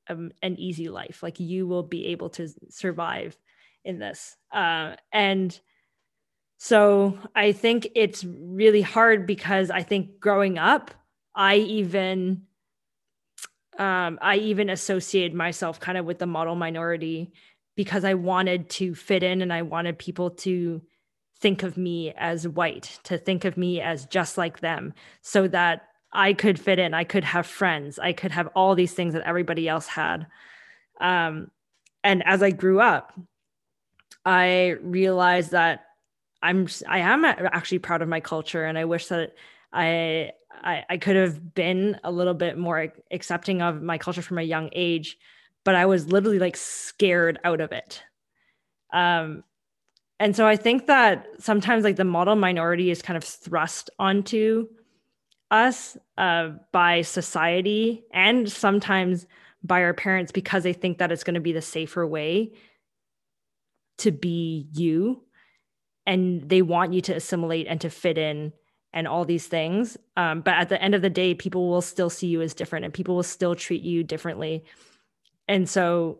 um, 0.09 0.31
an 0.41 0.59
easy 0.59 0.89
life. 0.89 1.23
Like 1.23 1.39
you 1.39 1.65
will 1.65 1.83
be 1.83 2.07
able 2.07 2.29
to 2.31 2.49
survive 2.69 3.37
in 3.85 3.99
this. 3.99 4.35
Uh, 4.51 4.95
and 5.11 5.57
so 6.57 7.17
I 7.35 7.51
think 7.51 7.89
it's 7.95 8.23
really 8.23 8.81
hard 8.81 9.25
because 9.27 9.69
I 9.71 9.83
think 9.83 10.19
growing 10.19 10.57
up, 10.57 10.91
I 11.35 11.55
even 11.55 12.43
um, 13.79 14.19
I 14.21 14.37
even 14.37 14.69
associated 14.69 15.33
myself 15.33 15.79
kind 15.79 15.97
of 15.97 16.05
with 16.05 16.19
the 16.19 16.25
model 16.25 16.55
minority 16.55 17.31
because 17.75 18.03
I 18.03 18.13
wanted 18.13 18.69
to 18.71 18.93
fit 18.95 19.23
in 19.23 19.41
and 19.41 19.51
I 19.51 19.63
wanted 19.63 19.97
people 19.97 20.29
to 20.31 20.81
think 21.39 21.63
of 21.63 21.77
me 21.77 22.13
as 22.15 22.47
white, 22.47 22.99
to 23.03 23.17
think 23.17 23.45
of 23.45 23.57
me 23.57 23.81
as 23.81 24.05
just 24.05 24.37
like 24.37 24.59
them, 24.59 24.93
so 25.21 25.47
that 25.47 25.87
I 26.11 26.33
could 26.33 26.59
fit 26.59 26.79
in, 26.79 26.93
I 26.93 27.03
could 27.03 27.23
have 27.23 27.47
friends, 27.47 27.97
I 27.97 28.13
could 28.13 28.31
have 28.31 28.47
all 28.55 28.75
these 28.75 28.93
things 28.93 29.13
that 29.13 29.27
everybody 29.27 29.67
else 29.67 29.87
had. 29.87 30.27
Um, 31.01 31.49
and 32.03 32.23
as 32.25 32.43
I 32.43 32.51
grew 32.51 32.79
up, 32.79 33.13
I 34.25 34.75
realized 34.81 35.51
that 35.51 35.85
I'm 36.41 36.67
I 36.87 36.99
am 36.99 37.25
actually 37.25 37.79
proud 37.79 38.01
of 38.01 38.09
my 38.09 38.19
culture, 38.19 38.65
and 38.65 38.77
I 38.77 38.85
wish 38.85 39.07
that 39.07 39.33
I 39.71 40.31
I, 40.63 40.83
I 40.89 40.97
could 40.97 41.15
have 41.15 41.53
been 41.53 41.99
a 42.03 42.11
little 42.11 42.33
bit 42.33 42.57
more 42.57 42.93
accepting 43.11 43.61
of 43.61 43.81
my 43.81 43.97
culture 43.97 44.21
from 44.21 44.37
a 44.37 44.43
young 44.43 44.69
age, 44.73 45.17
but 45.63 45.75
I 45.75 45.85
was 45.85 46.07
literally 46.07 46.39
like 46.39 46.57
scared 46.57 47.39
out 47.43 47.61
of 47.61 47.71
it. 47.71 48.03
Um, 48.91 49.43
and 50.19 50.35
so 50.35 50.47
I 50.47 50.55
think 50.55 50.87
that 50.87 51.25
sometimes 51.39 51.83
like 51.83 51.95
the 51.95 52.03
model 52.05 52.35
minority 52.35 52.91
is 52.91 53.01
kind 53.01 53.17
of 53.17 53.23
thrust 53.23 53.89
onto 53.99 54.67
us 55.51 55.97
uh, 56.17 56.51
by 56.71 57.01
society 57.01 58.03
and 58.13 58.51
sometimes 58.51 59.27
by 59.63 59.83
our 59.83 59.93
parents 59.93 60.31
because 60.31 60.63
they 60.63 60.73
think 60.73 60.97
that 60.97 61.11
it's 61.11 61.23
going 61.23 61.33
to 61.35 61.39
be 61.39 61.53
the 61.53 61.61
safer 61.61 62.05
way 62.05 62.53
to 63.99 64.11
be 64.11 64.67
you 64.73 65.23
and 66.05 66.49
they 66.49 66.61
want 66.61 66.93
you 66.93 67.01
to 67.01 67.13
assimilate 67.13 67.67
and 67.67 67.81
to 67.81 67.89
fit 67.89 68.17
in 68.17 68.51
and 68.93 69.07
all 69.07 69.25
these 69.25 69.47
things. 69.47 69.97
Um, 70.17 70.41
but 70.41 70.53
at 70.53 70.69
the 70.69 70.81
end 70.81 70.95
of 70.95 71.01
the 71.01 71.09
day, 71.09 71.33
people 71.33 71.69
will 71.69 71.81
still 71.81 72.09
see 72.09 72.27
you 72.27 72.41
as 72.41 72.53
different 72.53 72.85
and 72.85 72.93
people 72.93 73.15
will 73.15 73.23
still 73.23 73.55
treat 73.55 73.81
you 73.81 74.03
differently. 74.03 74.63
And 75.47 75.67
so, 75.67 76.19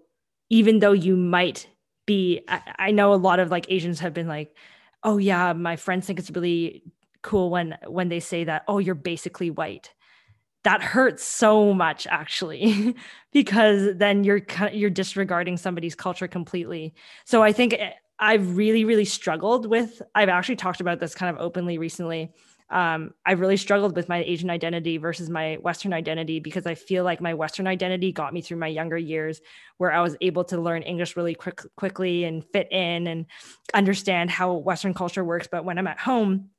even 0.50 0.80
though 0.80 0.92
you 0.92 1.16
might 1.16 1.68
be, 2.06 2.42
I, 2.48 2.62
I 2.78 2.92
know 2.92 3.14
a 3.14 3.16
lot 3.16 3.40
of 3.40 3.50
like 3.50 3.66
Asians 3.70 4.00
have 4.02 4.14
been 4.14 4.28
like, 4.28 4.56
oh, 5.04 5.18
yeah, 5.18 5.54
my 5.54 5.76
friends 5.76 6.06
think 6.06 6.20
it's 6.20 6.32
really 6.32 6.84
cool 7.24 7.50
when 7.50 7.76
when 7.88 8.10
they 8.10 8.20
say 8.20 8.44
that 8.44 8.64
oh 8.68 8.78
you're 8.78 8.94
basically 8.94 9.50
white 9.50 9.92
that 10.64 10.84
hurts 10.84 11.24
so 11.24 11.74
much 11.74 12.06
actually 12.08 12.96
because 13.32 13.96
then 13.96 14.24
you're 14.24 14.42
you're 14.72 14.90
disregarding 14.90 15.58
somebody's 15.58 15.96
culture 15.96 16.28
completely 16.28 16.94
so 17.26 17.42
i 17.42 17.52
think 17.52 17.74
eh, 17.74 17.92
i've 18.20 18.56
really 18.56 18.86
really 18.86 19.06
struggled 19.06 19.66
with 19.66 20.02
i've 20.14 20.30
actually 20.30 20.56
talked 20.56 20.82
about 20.82 21.00
this 21.00 21.16
kind 21.16 21.36
of 21.36 21.42
openly 21.42 21.78
recently 21.78 22.32
um, 22.74 23.12
I've 23.24 23.40
really 23.40 23.58
struggled 23.58 23.96
with 23.96 24.10
my 24.10 24.24
Asian 24.24 24.50
identity 24.50 24.98
versus 24.98 25.30
my 25.30 25.58
Western 25.62 25.94
identity 25.94 26.40
because 26.40 26.66
I 26.66 26.74
feel 26.74 27.04
like 27.04 27.22
my 27.22 27.36
Western 27.36 27.68
identity 27.68 28.12
got 28.12 28.34
me 28.34 28.42
through 28.42 28.58
my 28.58 28.68
younger 28.68 28.98
years, 28.98 29.42
where 29.78 29.94
I 29.94 30.02
was 30.02 30.18
able 30.22 30.44
to 30.46 30.60
learn 30.60 30.82
English 30.82 31.16
really 31.16 31.36
quick, 31.36 31.62
quickly 31.78 32.24
and 32.24 32.44
fit 32.44 32.72
in 32.72 33.06
and 33.06 33.28
understand 33.76 34.32
how 34.32 34.54
Western 34.54 34.96
culture 34.96 35.24
works. 35.24 35.48
But 35.50 35.66
when 35.66 35.78
I'm 35.78 35.86
at 35.86 36.00
home, 36.00 36.50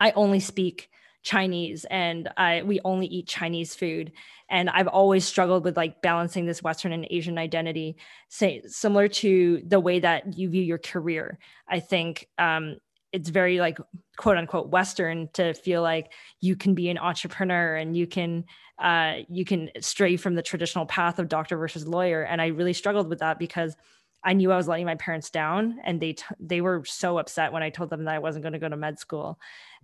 I 0.00 0.10
only 0.10 0.40
speak 0.40 0.90
Chinese 1.22 1.86
and 1.88 2.28
I 2.36 2.62
we 2.62 2.80
only 2.84 3.06
eat 3.06 3.28
Chinese 3.28 3.76
food. 3.76 4.10
And 4.50 4.68
I've 4.68 4.88
always 4.88 5.24
struggled 5.24 5.62
with 5.62 5.76
like 5.76 6.02
balancing 6.02 6.44
this 6.44 6.60
Western 6.60 6.92
and 6.92 7.06
Asian 7.08 7.38
identity, 7.38 7.98
say 8.28 8.62
similar 8.66 9.06
to 9.06 9.62
the 9.64 9.78
way 9.78 10.00
that 10.00 10.36
you 10.36 10.50
view 10.50 10.62
your 10.62 10.78
career. 10.78 11.38
I 11.68 11.78
think 11.78 12.26
um, 12.36 12.78
it's 13.12 13.28
very 13.28 13.58
like 13.58 13.78
quote 14.16 14.36
unquote 14.36 14.70
Western 14.70 15.28
to 15.34 15.54
feel 15.54 15.82
like 15.82 16.12
you 16.40 16.56
can 16.56 16.74
be 16.74 16.88
an 16.88 16.98
entrepreneur 16.98 17.76
and 17.76 17.96
you 17.96 18.06
can 18.06 18.44
uh, 18.78 19.18
you 19.28 19.44
can 19.44 19.70
stray 19.80 20.16
from 20.16 20.34
the 20.34 20.42
traditional 20.42 20.86
path 20.86 21.18
of 21.18 21.28
doctor 21.28 21.56
versus 21.56 21.86
lawyer. 21.86 22.22
And 22.22 22.40
I 22.42 22.48
really 22.48 22.72
struggled 22.72 23.08
with 23.08 23.20
that 23.20 23.38
because 23.38 23.76
I 24.24 24.32
knew 24.32 24.50
I 24.50 24.56
was 24.56 24.68
letting 24.68 24.86
my 24.86 24.94
parents 24.94 25.30
down, 25.30 25.78
and 25.84 26.00
they 26.00 26.14
t- 26.14 26.24
they 26.38 26.60
were 26.60 26.84
so 26.84 27.18
upset 27.18 27.52
when 27.52 27.62
I 27.62 27.70
told 27.70 27.90
them 27.90 28.04
that 28.04 28.14
I 28.14 28.18
wasn't 28.20 28.44
going 28.44 28.52
to 28.52 28.58
go 28.58 28.68
to 28.68 28.76
med 28.76 28.98
school, 28.98 29.38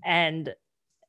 and 0.05 0.55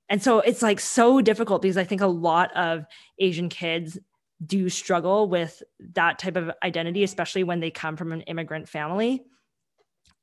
and 0.09 0.21
so 0.21 0.39
it's 0.39 0.61
like 0.63 0.79
so 0.79 1.21
difficult 1.21 1.61
because 1.61 1.77
I 1.77 1.83
think 1.83 2.01
a 2.01 2.07
lot 2.07 2.55
of 2.55 2.85
Asian 3.19 3.49
kids 3.49 3.99
do 4.43 4.69
struggle 4.69 5.29
with 5.29 5.61
that 5.93 6.17
type 6.17 6.37
of 6.37 6.51
identity, 6.63 7.03
especially 7.03 7.43
when 7.43 7.59
they 7.59 7.69
come 7.69 7.95
from 7.97 8.11
an 8.11 8.21
immigrant 8.21 8.67
family. 8.67 9.23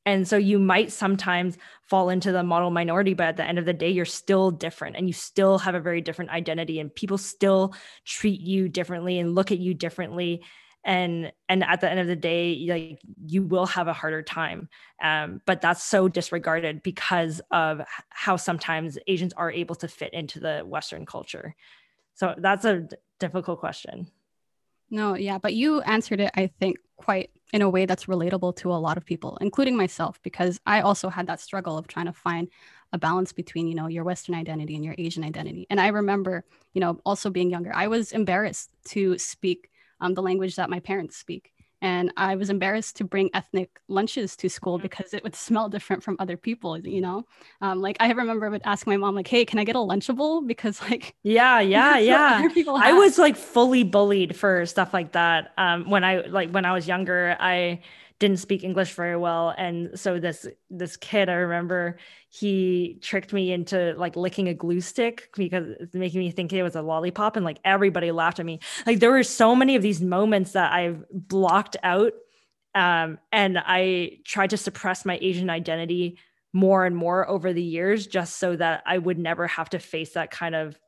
And 0.07 0.27
so 0.27 0.37
you 0.37 0.61
might 0.61 0.93
sometimes 0.93 1.59
fall 1.83 2.09
into 2.11 2.31
the 2.31 2.45
model 2.45 2.71
minority, 2.71 3.13
but 3.13 3.27
at 3.27 3.37
the 3.37 3.45
end 3.45 3.59
of 3.59 3.67
the 3.67 3.73
day, 3.73 3.91
you're 3.91 4.05
still 4.05 4.53
different 4.53 4.97
and 4.97 5.09
you 5.09 5.13
still 5.13 5.59
have 5.59 5.75
a 5.75 5.81
very 5.81 6.01
different 6.01 6.31
identity, 6.31 6.79
and 6.79 6.95
people 6.95 7.19
still 7.19 7.75
treat 8.05 8.41
you 8.41 8.69
differently 8.69 9.19
and 9.19 9.35
look 9.35 9.51
at 9.51 9.59
you 9.59 9.75
differently. 9.75 10.43
And 10.85 11.33
and 11.49 11.65
at 11.65 11.81
the 11.81 11.91
end 11.91 11.99
of 11.99 12.07
the 12.07 12.15
day 12.15 12.65
like 12.69 13.01
you 13.27 13.43
will 13.43 13.67
have 13.67 13.89
a 13.89 13.93
harder 13.93 14.23
time. 14.23 14.69
Um, 15.03 15.41
but 15.45 15.61
that's 15.61 15.83
so 15.83 16.07
disregarded 16.07 16.85
because 16.85 17.41
of 17.51 17.81
how 18.09 18.37
sometimes 18.37 18.97
asians 19.09 19.33
are 19.33 19.51
able 19.51 19.75
to 19.77 19.89
fit 19.89 20.15
into 20.15 20.39
the 20.39 20.61
western 20.61 21.05
culture. 21.05 21.57
So 22.15 22.37
that's 22.39 22.65
a 22.65 22.83
d- 22.83 22.97
difficult 23.19 23.59
question. 23.59 24.13
No 24.89 25.17
yeah 25.17 25.39
but 25.39 25.55
you 25.55 25.81
answered 25.81 26.21
it 26.21 26.31
i 26.37 26.47
think 26.61 26.79
quite 26.97 27.31
in 27.53 27.63
a 27.63 27.71
way 27.71 27.87
that's 27.87 28.07
relatable 28.07 28.55
to 28.57 28.73
a 28.73 28.75
lot 28.75 28.97
of 28.97 29.05
people 29.05 29.39
including 29.41 29.77
myself 29.77 30.21
because 30.23 30.61
i 30.67 30.81
also 30.81 31.09
had 31.09 31.27
that 31.27 31.41
struggle 31.41 31.79
of 31.79 31.87
trying 31.87 32.07
to 32.07 32.13
find 32.13 32.49
a 32.93 32.99
balance 32.99 33.33
between 33.33 33.67
you 33.67 33.75
know 33.75 33.87
your 33.87 34.05
western 34.05 34.35
identity 34.35 34.75
and 34.75 34.85
your 34.85 34.95
asian 34.99 35.25
identity 35.25 35.67
and 35.71 35.81
i 35.81 35.89
remember 35.89 36.45
you 36.75 36.81
know 36.81 37.01
also 37.05 37.31
being 37.31 37.51
younger 37.51 37.73
i 37.75 37.87
was 37.87 38.13
embarrassed 38.13 38.71
to 38.85 39.17
speak 39.19 39.71
um, 40.01 40.15
the 40.15 40.23
language 40.23 40.57
that 40.57 40.71
my 40.71 40.81
parents 40.81 41.17
speak. 41.17 41.53
And 41.83 42.13
I 42.17 42.37
was 42.37 42.49
embarrassed 42.49 42.97
to 42.97 43.05
bring 43.05 43.31
ethnic 43.35 43.69
lunches 43.89 44.37
to 44.37 44.49
school 44.49 44.79
mm-hmm. 44.79 44.83
because 44.83 45.13
it 45.13 45.23
would 45.23 45.35
smell 45.35 45.69
different 45.69 46.03
from 46.03 46.17
other 46.19 46.37
people, 46.37 46.79
you 46.79 47.01
know? 47.01 47.25
Um, 47.61 47.81
like 47.81 47.97
I 48.01 48.11
remember 48.11 48.47
I 48.47 48.49
would 48.49 48.63
ask 48.65 48.87
my 48.87 48.97
mom, 48.97 49.15
like, 49.15 49.29
hey, 49.29 49.45
can 49.45 49.59
I 49.59 49.65
get 49.65 49.77
a 49.77 49.81
Lunchable? 49.81 50.47
Because 50.47 50.81
like 50.83 51.15
Yeah, 51.23 51.61
yeah, 51.61 51.99
yeah. 51.99 52.49
I 52.69 52.93
was 52.93 53.19
like 53.19 53.37
fully 53.37 53.83
bullied 53.85 54.37
for 54.37 54.65
stuff 54.67 54.95
like 54.95 55.13
that. 55.13 55.53
Um, 55.59 55.89
when 55.91 56.05
I 56.05 56.21
like 56.27 56.51
when 56.51 56.65
I 56.65 56.73
was 56.73 56.89
younger, 56.89 57.37
I 57.39 57.81
didn't 58.19 58.39
speak 58.39 58.65
English 58.65 58.93
very 58.95 59.17
well. 59.17 59.55
And 59.57 59.99
so 59.99 60.19
this 60.19 60.47
this 60.71 60.97
kid, 60.97 61.29
I 61.29 61.35
remember 61.35 61.99
he 62.31 62.99
tricked 63.03 63.33
me 63.33 63.53
into 63.53 63.95
like 63.97 64.17
licking 64.17 64.49
a 64.49 64.55
glue 64.55 64.81
stick 64.81 65.29
because 65.37 65.67
it's 65.81 65.95
making 65.95 66.21
me 66.21 66.31
think 66.31 66.53
it 66.53 66.63
was 66.63 66.77
a 66.77 66.83
lollipop. 66.83 67.37
And 67.37 67.45
like 67.45 67.59
everybody 67.65 68.11
laughed 68.13 68.41
at 68.41 68.47
me. 68.47 68.61
Like 68.87 69.01
there 69.01 69.11
were 69.11 69.23
so 69.23 69.55
many 69.55 69.77
of 69.77 69.83
these 69.83 70.01
moments 70.01 70.53
that 70.53 70.73
I've 70.73 71.05
blocked 71.11 71.77
out. 71.83 72.13
Um, 72.75 73.19
and 73.33 73.59
I 73.59 74.19
tried 74.25 74.51
to 74.51 74.57
suppress 74.57 75.05
my 75.05 75.19
Asian 75.21 75.51
identity 75.51 76.19
more 76.53 76.87
and 76.87 76.97
more 76.97 77.29
over 77.29 77.53
the 77.53 77.63
years 77.63 78.07
just 78.07 78.37
so 78.39 78.57
that 78.57 78.83
I 78.87 78.97
would 78.97 79.19
never 79.19 79.47
have 79.47 79.71
to 79.71 79.79
face 79.79 80.13
that 80.13 80.31
kind 80.31 80.55
of 80.55 80.79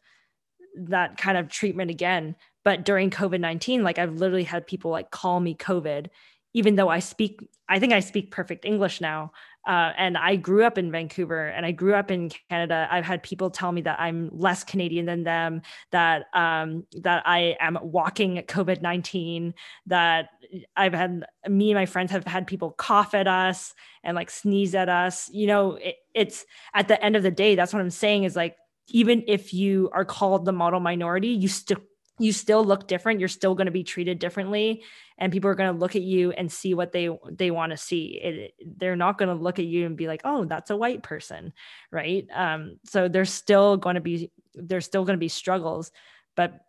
that 0.77 1.17
kind 1.19 1.37
of 1.37 1.49
treatment 1.49 1.91
again 1.91 2.37
but 2.65 2.85
during 2.85 3.11
covid-19 3.11 3.83
like 3.83 3.99
i've 3.99 4.15
literally 4.15 4.45
had 4.45 4.67
people 4.67 4.91
like 4.91 5.11
call 5.11 5.41
me 5.41 5.55
covid 5.55 6.07
even 6.55 6.77
though 6.77 6.89
I 6.89 6.99
speak, 6.99 7.41
I 7.69 7.79
think 7.79 7.93
I 7.93 8.01
speak 8.01 8.31
perfect 8.31 8.65
English 8.65 9.01
now. 9.01 9.33
Uh, 9.67 9.93
and 9.99 10.17
I 10.17 10.37
grew 10.37 10.65
up 10.65 10.79
in 10.79 10.91
Vancouver 10.91 11.49
and 11.49 11.67
I 11.67 11.73
grew 11.73 11.95
up 11.95 12.11
in 12.11 12.31
Canada. 12.49 12.89
I've 12.91 13.05
had 13.05 13.23
people 13.23 13.51
tell 13.51 13.71
me 13.71 13.83
that 13.83 14.01
I'm 14.01 14.31
less 14.33 14.65
Canadian 14.65 15.05
than 15.05 15.25
them, 15.25 15.61
that 15.91 16.25
um, 16.33 16.85
that 17.03 17.23
I 17.27 17.55
am 17.61 17.79
walking 17.83 18.37
COVID 18.37 18.81
nineteen. 18.81 19.53
That 19.87 20.31
I've 20.75 20.95
had 20.95 21.27
me 21.47 21.71
and 21.71 21.79
my 21.79 21.85
friends 21.85 22.13
have 22.13 22.25
had 22.25 22.47
people 22.47 22.71
cough 22.71 23.13
at 23.13 23.29
us 23.29 23.75
and 24.03 24.15
like 24.15 24.31
sneeze 24.31 24.75
at 24.75 24.89
us. 24.89 25.29
You 25.31 25.47
know, 25.49 25.73
it, 25.75 25.97
it's 26.15 26.47
at 26.73 26.89
the 26.89 27.05
end 27.05 27.17
of 27.17 27.23
the 27.23 27.31
day. 27.31 27.55
That's 27.55 27.75
what 27.75 27.83
I'm 27.83 27.91
saying 27.91 28.25
is 28.25 28.37
like 28.37 28.57
even 28.87 29.23
if 29.27 29.53
you 29.53 29.91
are 29.93 30.05
called 30.05 30.47
the 30.47 30.53
model 30.53 30.81
minority, 30.81 31.29
you 31.29 31.49
still 31.49 31.83
you 32.19 32.33
still 32.33 32.65
look 32.65 32.89
different 32.89 33.21
you're 33.21 33.29
still 33.29 33.55
going 33.55 33.67
to 33.67 33.73
be 33.73 33.85
treated 33.85 34.19
differently 34.19 34.83
and 35.19 35.33
people 35.33 35.51
are 35.51 35.55
going 35.55 35.73
to 35.73 35.79
look 35.79 35.97
at 35.97 36.03
you 36.03 36.31
and 36.33 36.51
see 36.51 36.75
what 36.75 36.93
they 36.93 37.09
they 37.31 37.51
want 37.51 37.71
to 37.71 37.77
see. 37.77 38.21
It, 38.23 38.55
they're 38.77 38.97
not 38.97 39.19
going 39.19 39.29
to 39.29 39.43
look 39.43 39.59
at 39.59 39.65
you 39.65 39.87
and 39.87 39.97
be 39.97 40.07
like 40.07 40.23
oh 40.25 40.45
that's 40.45 40.71
a 40.71 40.77
white 40.77 41.03
person 41.03 41.53
right? 41.91 42.27
Um, 42.35 42.79
so 42.85 43.09
there's 43.09 43.33
still 43.33 43.77
going 43.77 43.95
to 43.95 44.01
be 44.01 44.31
there's 44.55 44.85
still 44.85 45.05
going 45.05 45.17
to 45.17 45.21
be 45.21 45.29
struggles 45.29 45.91
but 46.37 46.61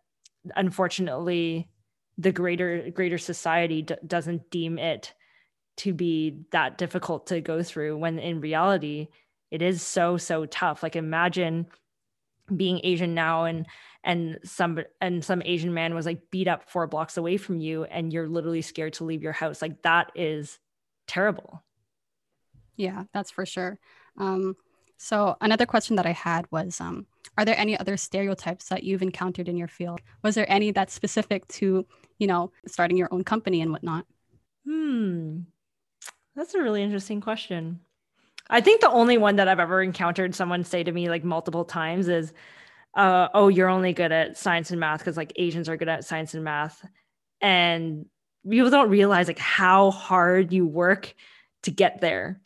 unfortunately 0.56 1.70
the 2.18 2.32
greater 2.32 2.90
greater 2.92 3.18
society 3.18 3.82
d- 3.82 3.96
doesn't 4.06 4.50
deem 4.50 4.78
it 4.78 5.14
to 5.78 5.94
be 5.94 6.42
that 6.52 6.78
difficult 6.78 7.28
to 7.28 7.40
go 7.40 7.64
through 7.64 7.98
when 7.98 8.20
in 8.20 8.42
reality 8.42 9.08
it 9.52 9.62
is 9.62 9.82
so 9.82 10.18
so 10.18 10.46
tough. 10.46 10.84
Like 10.84 10.96
imagine 10.96 11.68
being 12.56 12.82
asian 12.84 13.14
now 13.14 13.46
and 13.46 13.68
and 14.04 14.40
some 14.44 14.80
and 15.02 15.24
some 15.24 15.42
asian 15.44 15.74
man 15.74 15.94
was 15.94 16.06
like 16.06 16.32
beat 16.32 16.48
up 16.48 16.70
four 16.70 16.88
blocks 16.88 17.18
away 17.18 17.38
from 17.38 17.60
you 17.60 17.84
and 17.86 18.14
you're 18.14 18.28
literally 18.28 18.62
scared 18.62 18.94
to 18.94 19.04
leave 19.04 19.22
your 19.24 19.34
house. 19.34 19.62
Like 19.62 19.82
that 19.82 20.12
is 20.16 20.60
terrible. 21.08 21.64
Yeah 22.76 23.04
that's 23.14 23.32
for 23.32 23.46
sure. 23.46 23.80
Um, 24.18 24.56
so 24.98 25.38
another 25.40 25.66
question 25.66 25.96
that 25.96 26.06
i 26.06 26.12
had 26.12 26.46
was 26.52 26.80
um, 26.82 27.06
are 27.38 27.46
there 27.46 27.58
any 27.58 27.78
other 27.78 27.98
stereotypes 27.98 28.70
that 28.70 28.84
you've 28.84 29.02
encountered 29.02 29.48
in 29.48 29.56
your 29.56 29.70
field? 29.70 30.02
Was 30.24 30.36
there 30.36 30.50
any 30.52 30.72
that's 30.72 30.94
specific 30.94 31.48
to 31.50 31.86
you 32.18 32.28
know 32.28 32.52
starting 32.68 32.98
your 32.98 33.10
own 33.12 33.24
company 33.24 33.62
and 33.62 33.72
whatnot? 33.72 34.06
Hmm. 34.66 35.40
That's 36.36 36.54
a 36.54 36.62
really 36.62 36.84
interesting 36.84 37.22
question. 37.22 37.82
I 38.50 38.62
think 38.62 38.82
the 38.82 38.90
only 38.90 39.18
one 39.18 39.36
that 39.38 39.48
i've 39.48 39.60
ever 39.60 39.82
encountered 39.82 40.34
someone 40.34 40.64
say 40.64 40.84
to 40.84 40.92
me 40.92 41.10
like 41.10 41.24
multiple 41.24 41.66
times 41.66 42.08
is 42.08 42.34
uh, 42.96 43.30
oh, 43.34 43.48
you're 43.48 43.70
only 43.70 43.94
good 43.94 44.12
at 44.12 44.38
science 44.38 44.72
and 44.72 44.80
math 44.80 45.00
because 45.00 45.18
like 45.18 45.34
Asians 45.36 45.70
are 45.70 45.78
good 45.78 45.90
at 45.90 46.06
science 46.06 46.34
and 46.34 46.44
math. 46.44 46.86
And 47.42 48.06
people 48.48 48.70
don't 48.70 48.90
realize 48.90 49.28
like 49.28 49.40
how 49.40 49.92
hard 49.92 50.52
you 50.52 50.66
work 50.66 51.14
to 51.64 51.72
get 51.72 52.02
there. 52.02 52.42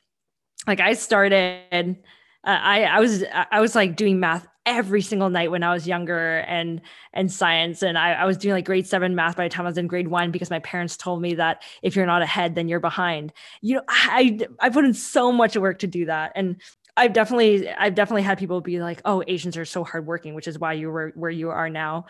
Like 0.67 0.79
I 0.79 0.93
started, 0.93 1.97
uh, 2.45 2.47
I 2.47 2.83
I 2.83 2.99
was 2.99 3.23
I 3.51 3.61
was 3.61 3.75
like 3.75 3.95
doing 3.95 4.19
math 4.19 4.47
every 4.65 5.01
single 5.01 5.29
night 5.29 5.51
when 5.51 5.63
I 5.63 5.73
was 5.73 5.87
younger 5.87 6.39
and 6.39 6.81
and 7.13 7.31
science 7.31 7.83
and 7.83 7.97
I, 7.97 8.13
I 8.13 8.25
was 8.25 8.37
doing 8.37 8.53
like 8.53 8.65
grade 8.65 8.87
seven 8.87 9.13
math 9.13 9.35
by 9.35 9.43
the 9.43 9.49
time 9.49 9.65
I 9.65 9.69
was 9.69 9.77
in 9.77 9.87
grade 9.87 10.07
one 10.07 10.31
because 10.31 10.49
my 10.49 10.59
parents 10.59 10.95
told 10.95 11.21
me 11.21 11.35
that 11.35 11.63
if 11.81 11.95
you're 11.95 12.05
not 12.05 12.21
ahead 12.21 12.55
then 12.55 12.69
you're 12.69 12.79
behind. 12.79 13.33
You 13.61 13.75
know 13.75 13.83
I 13.89 14.39
I 14.59 14.69
put 14.69 14.85
in 14.85 14.93
so 14.93 15.31
much 15.31 15.57
work 15.57 15.79
to 15.79 15.87
do 15.87 16.05
that 16.05 16.31
and 16.35 16.61
I've 16.95 17.13
definitely 17.13 17.69
I've 17.69 17.95
definitely 17.95 18.21
had 18.23 18.37
people 18.37 18.61
be 18.61 18.79
like, 18.79 19.01
"Oh, 19.05 19.23
Asians 19.27 19.57
are 19.57 19.65
so 19.65 19.83
hardworking, 19.83 20.35
which 20.35 20.47
is 20.47 20.59
why 20.59 20.73
you 20.73 20.89
were 20.91 21.11
where 21.15 21.31
you 21.31 21.49
are 21.49 21.69
now." 21.69 22.05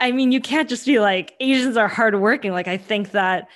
I 0.00 0.12
mean, 0.12 0.32
you 0.32 0.40
can't 0.40 0.68
just 0.68 0.86
be 0.86 1.00
like 1.00 1.34
Asians 1.40 1.76
are 1.76 1.88
hardworking. 1.88 2.52
Like 2.52 2.68
I 2.68 2.76
think 2.76 3.12
that 3.12 3.48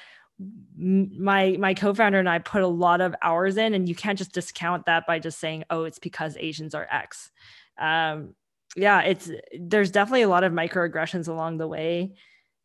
my 0.79 1.57
my 1.59 1.75
co-founder 1.75 2.19
and 2.19 2.29
I 2.29 2.39
put 2.39 2.63
a 2.63 2.67
lot 2.67 3.01
of 3.01 3.15
hours 3.23 3.57
in, 3.57 3.75
and 3.75 3.89
you 3.89 3.95
can't 3.95 4.19
just 4.19 4.33
discount 4.33 4.87
that 4.87 5.07
by 5.07 5.19
just 5.19 5.39
saying, 5.39 5.65
"Oh, 5.71 5.85
it's 5.85 5.99
because 5.99 6.37
Asians 6.39 6.75
are 6.75 6.89
X." 6.91 7.31
um, 7.79 8.35
yeah, 8.77 9.01
it's 9.03 9.31
there's 9.59 9.91
definitely 9.91 10.23
a 10.23 10.29
lot 10.29 10.45
of 10.45 10.53
microaggressions 10.53 11.29
along 11.29 11.59
the 11.59 11.67
way 11.67 12.15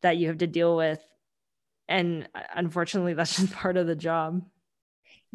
that 0.01 0.17
you 0.17 0.27
have 0.27 0.37
to 0.39 0.47
deal 0.47 0.75
with. 0.77 1.03
And 1.87 2.27
uh, 2.35 2.41
unfortunately, 2.55 3.13
that's 3.15 3.37
just 3.37 3.53
part 3.53 3.77
of 3.77 3.87
the 3.87 3.95
job. 3.95 4.43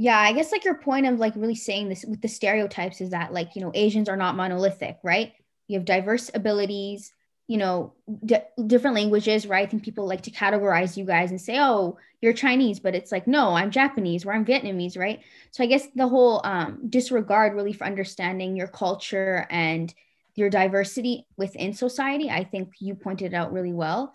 Yeah, 0.00 0.18
I 0.18 0.32
guess 0.32 0.50
like 0.50 0.64
your 0.64 0.78
point 0.78 1.04
of 1.04 1.18
like 1.18 1.36
really 1.36 1.54
saying 1.54 1.90
this 1.90 2.06
with 2.06 2.22
the 2.22 2.28
stereotypes 2.28 3.02
is 3.02 3.10
that 3.10 3.34
like, 3.34 3.54
you 3.54 3.60
know, 3.60 3.70
Asians 3.74 4.08
are 4.08 4.16
not 4.16 4.34
monolithic, 4.34 4.96
right? 5.02 5.34
You 5.68 5.78
have 5.78 5.84
diverse 5.84 6.30
abilities, 6.32 7.12
you 7.48 7.58
know, 7.58 7.92
d- 8.24 8.38
different 8.66 8.96
languages, 8.96 9.46
right? 9.46 9.66
I 9.66 9.70
think 9.70 9.82
people 9.82 10.06
like 10.06 10.22
to 10.22 10.30
categorize 10.30 10.96
you 10.96 11.04
guys 11.04 11.32
and 11.32 11.38
say, 11.38 11.58
oh, 11.60 11.98
you're 12.22 12.32
Chinese, 12.32 12.80
but 12.80 12.94
it's 12.94 13.12
like, 13.12 13.26
no, 13.26 13.52
I'm 13.52 13.70
Japanese 13.70 14.24
or 14.24 14.32
I'm 14.32 14.46
Vietnamese, 14.46 14.96
right? 14.96 15.20
So 15.50 15.62
I 15.62 15.66
guess 15.66 15.86
the 15.94 16.08
whole 16.08 16.40
um, 16.44 16.80
disregard 16.88 17.52
really 17.52 17.74
for 17.74 17.86
understanding 17.86 18.56
your 18.56 18.68
culture 18.68 19.46
and 19.50 19.92
your 20.34 20.48
diversity 20.48 21.26
within 21.36 21.74
society, 21.74 22.30
I 22.30 22.44
think 22.44 22.72
you 22.80 22.94
pointed 22.94 23.34
out 23.34 23.52
really 23.52 23.74
well. 23.74 24.14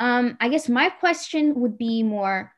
Um, 0.00 0.38
I 0.40 0.48
guess 0.48 0.70
my 0.70 0.88
question 0.88 1.60
would 1.60 1.76
be 1.76 2.02
more, 2.02 2.50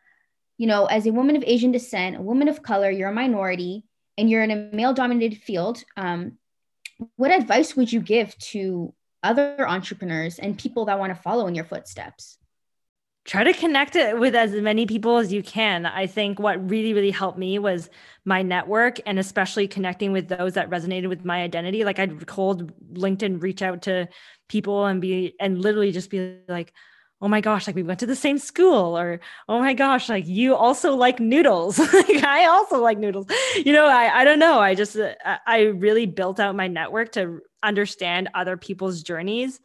you 0.61 0.67
know, 0.67 0.85
as 0.85 1.07
a 1.07 1.11
woman 1.11 1.37
of 1.37 1.45
Asian 1.47 1.73
descent, 1.73 2.17
a 2.17 2.21
woman 2.21 2.47
of 2.47 2.63
color, 2.63 2.91
you're 2.91 3.09
a 3.09 3.15
minority, 3.15 3.83
and 4.19 4.29
you're 4.29 4.43
in 4.43 4.51
a 4.51 4.69
male 4.77 4.93
dominated 4.93 5.41
field. 5.41 5.83
Um, 5.97 6.37
what 7.17 7.31
advice 7.31 7.75
would 7.77 7.91
you 7.91 8.01
give 8.01 8.37
to 8.51 8.93
other 9.23 9.67
entrepreneurs 9.67 10.39
and 10.39 10.59
people 10.59 10.85
that 10.85 10.99
want 10.99 11.17
to 11.17 11.23
follow 11.23 11.47
in 11.47 11.55
your 11.55 11.65
footsteps? 11.65 12.37
Try 13.25 13.45
to 13.45 13.55
connect 13.55 13.97
it 13.97 14.19
with 14.19 14.35
as 14.35 14.53
many 14.53 14.85
people 14.85 15.17
as 15.17 15.33
you 15.33 15.43
can. 15.43 15.87
I 15.87 16.07
think 16.07 16.39
what 16.39 16.69
really, 16.69 16.93
really 16.93 17.11
helped 17.11 17.39
me 17.39 17.59
was 17.59 17.89
my 18.27 18.43
network 18.43 18.99
and 19.07 19.19
especially 19.19 19.67
connecting 19.67 20.13
with 20.13 20.29
those 20.29 20.53
that 20.55 20.69
resonated 20.69 21.09
with 21.09 21.25
my 21.25 21.41
identity. 21.41 21.85
Like 21.85 21.99
I'd 21.99 22.27
cold 22.27 22.71
LinkedIn 22.93 23.43
reach 23.43 23.63
out 23.63 23.81
to 23.83 24.11
people 24.51 24.85
and 24.85 25.01
be 25.01 25.37
and 25.41 25.59
literally 25.59 25.91
just 25.91 26.11
be 26.11 26.37
like, 26.49 26.75
oh 27.23 27.29
my 27.29 27.41
gosh, 27.41 27.67
like 27.67 27.77
we 27.77 27.83
went 27.83 28.01
to 28.01 28.07
the 28.07 28.17
same 28.17 28.39
school, 28.39 28.99
or 28.99 29.21
oh 29.49 29.61
my 29.61 29.75
gosh, 29.75 30.09
like 30.09 30.27
you 30.27 30.55
also 30.55 30.95
like 30.95 31.21
noodles. 31.21 31.79
like 31.93 32.25
I 32.25 32.47
also 32.47 32.81
like 32.83 32.99
noodles. 32.99 33.27
You 33.57 33.73
know, 33.73 33.87
I, 33.87 34.21
I 34.21 34.25
don't 34.25 34.39
know. 34.39 34.59
I 34.59 34.75
just, 34.75 34.97
uh, 34.97 35.15
I 35.47 35.65
really 35.65 36.07
built 36.07 36.41
out 36.41 36.57
my 36.57 36.67
network 36.67 37.13
to 37.13 37.41
understand 37.63 38.31
other 38.35 38.57
people's 38.57 39.03
journeys 39.03 39.61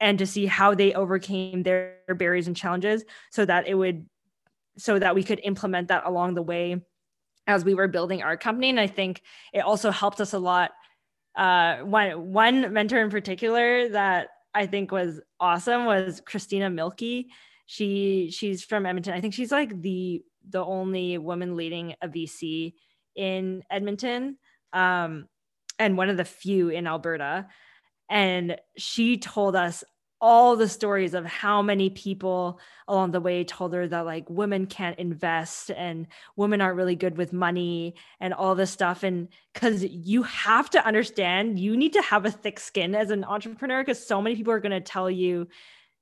and 0.00 0.18
to 0.18 0.26
see 0.26 0.46
how 0.46 0.74
they 0.74 0.92
overcame 0.92 1.62
their 1.62 1.96
barriers 2.08 2.46
and 2.46 2.56
challenges 2.56 3.04
so 3.30 3.44
that 3.44 3.66
it 3.66 3.74
would, 3.74 4.06
so 4.76 4.98
that 4.98 5.14
we 5.14 5.24
could 5.24 5.40
implement 5.42 5.88
that 5.88 6.04
along 6.04 6.34
the 6.34 6.42
way 6.42 6.80
as 7.46 7.64
we 7.64 7.74
were 7.74 7.88
building 7.88 8.22
our 8.22 8.36
company. 8.36 8.68
And 8.68 8.78
I 8.78 8.86
think 8.86 9.22
it 9.54 9.60
also 9.60 9.90
helped 9.90 10.20
us 10.20 10.34
a 10.34 10.38
lot. 10.38 10.72
Uh, 11.34 11.78
one, 11.78 12.32
one 12.32 12.72
mentor 12.72 13.00
in 13.00 13.10
particular 13.10 13.88
that 13.90 14.28
I 14.54 14.66
think 14.66 14.90
was 14.90 15.20
awesome 15.38 15.84
was 15.84 16.20
Christina 16.20 16.70
Milky. 16.70 17.28
She 17.66 18.30
she's 18.32 18.64
from 18.64 18.86
Edmonton. 18.86 19.14
I 19.14 19.20
think 19.20 19.34
she's 19.34 19.52
like 19.52 19.80
the 19.80 20.22
the 20.48 20.64
only 20.64 21.18
woman 21.18 21.56
leading 21.56 21.94
a 22.00 22.08
VC 22.08 22.74
in 23.14 23.62
Edmonton, 23.70 24.38
um, 24.72 25.26
and 25.78 25.96
one 25.96 26.08
of 26.08 26.16
the 26.16 26.24
few 26.24 26.70
in 26.70 26.86
Alberta. 26.86 27.48
And 28.08 28.56
she 28.78 29.18
told 29.18 29.54
us 29.54 29.84
all 30.20 30.56
the 30.56 30.68
stories 30.68 31.14
of 31.14 31.24
how 31.24 31.62
many 31.62 31.90
people 31.90 32.58
along 32.88 33.12
the 33.12 33.20
way 33.20 33.44
told 33.44 33.72
her 33.72 33.86
that 33.86 34.04
like 34.04 34.28
women 34.28 34.66
can't 34.66 34.98
invest 34.98 35.70
and 35.70 36.08
women 36.34 36.60
aren't 36.60 36.76
really 36.76 36.96
good 36.96 37.16
with 37.16 37.32
money 37.32 37.94
and 38.20 38.34
all 38.34 38.54
this 38.54 38.70
stuff. 38.70 39.02
And 39.04 39.28
cuz 39.54 39.84
you 39.84 40.24
have 40.24 40.70
to 40.70 40.84
understand 40.84 41.58
you 41.58 41.76
need 41.76 41.92
to 41.92 42.02
have 42.02 42.26
a 42.26 42.30
thick 42.30 42.58
skin 42.58 42.94
as 42.94 43.10
an 43.10 43.24
entrepreneur 43.24 43.84
cuz 43.84 44.04
so 44.04 44.20
many 44.20 44.34
people 44.34 44.52
are 44.52 44.60
going 44.60 44.72
to 44.72 44.80
tell 44.80 45.10
you 45.10 45.48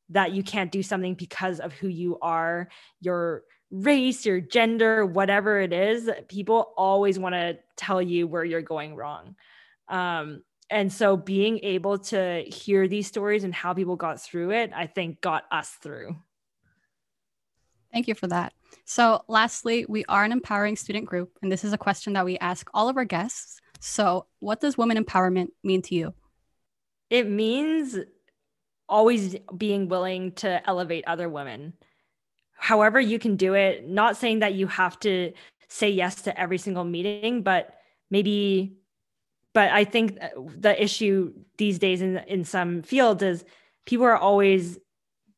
that 0.08 0.32
you 0.32 0.42
can't 0.42 0.72
do 0.72 0.82
something 0.82 1.14
because 1.14 1.60
of 1.60 1.72
who 1.74 1.88
you 1.88 2.18
are 2.20 2.68
your 3.00 3.42
race 3.70 4.24
your 4.24 4.40
gender 4.40 5.04
whatever 5.04 5.60
it 5.60 5.72
is. 5.72 6.08
People 6.28 6.72
always 6.76 7.18
want 7.18 7.34
to 7.34 7.58
tell 7.76 8.00
you 8.00 8.26
where 8.26 8.44
you're 8.44 8.62
going 8.62 8.94
wrong. 8.96 9.36
Um, 9.88 10.42
and 10.68 10.92
so 10.92 11.16
being 11.16 11.60
able 11.62 11.98
to 11.98 12.42
hear 12.46 12.88
these 12.88 13.06
stories 13.06 13.44
and 13.44 13.54
how 13.54 13.72
people 13.72 13.96
got 13.96 14.20
through 14.20 14.50
it 14.50 14.70
i 14.74 14.86
think 14.86 15.20
got 15.20 15.44
us 15.50 15.70
through. 15.82 16.16
Thank 17.92 18.08
you 18.08 18.14
for 18.14 18.26
that. 18.26 18.52
So 18.84 19.22
lastly 19.26 19.86
we 19.88 20.04
are 20.04 20.22
an 20.22 20.30
empowering 20.30 20.76
student 20.76 21.06
group 21.06 21.38
and 21.40 21.50
this 21.50 21.64
is 21.64 21.72
a 21.72 21.78
question 21.78 22.12
that 22.12 22.26
we 22.26 22.36
ask 22.38 22.68
all 22.74 22.90
of 22.90 22.98
our 22.98 23.06
guests. 23.06 23.58
So 23.80 24.26
what 24.40 24.60
does 24.60 24.76
women 24.76 25.02
empowerment 25.02 25.48
mean 25.64 25.80
to 25.82 25.94
you? 25.94 26.12
It 27.08 27.26
means 27.26 27.96
always 28.86 29.36
being 29.56 29.88
willing 29.88 30.32
to 30.32 30.68
elevate 30.68 31.04
other 31.06 31.28
women. 31.28 31.72
However 32.52 33.00
you 33.00 33.18
can 33.18 33.36
do 33.36 33.54
it 33.54 33.88
not 33.88 34.18
saying 34.18 34.40
that 34.40 34.52
you 34.52 34.66
have 34.66 35.00
to 35.00 35.32
say 35.68 35.88
yes 35.88 36.22
to 36.22 36.38
every 36.38 36.58
single 36.58 36.84
meeting 36.84 37.42
but 37.42 37.74
maybe 38.10 38.76
but 39.56 39.70
I 39.72 39.84
think 39.84 40.18
the 40.58 40.76
issue 40.78 41.32
these 41.56 41.78
days 41.78 42.02
in 42.02 42.18
in 42.28 42.44
some 42.44 42.82
fields 42.82 43.22
is 43.22 43.42
people 43.86 44.04
are 44.04 44.14
always 44.14 44.78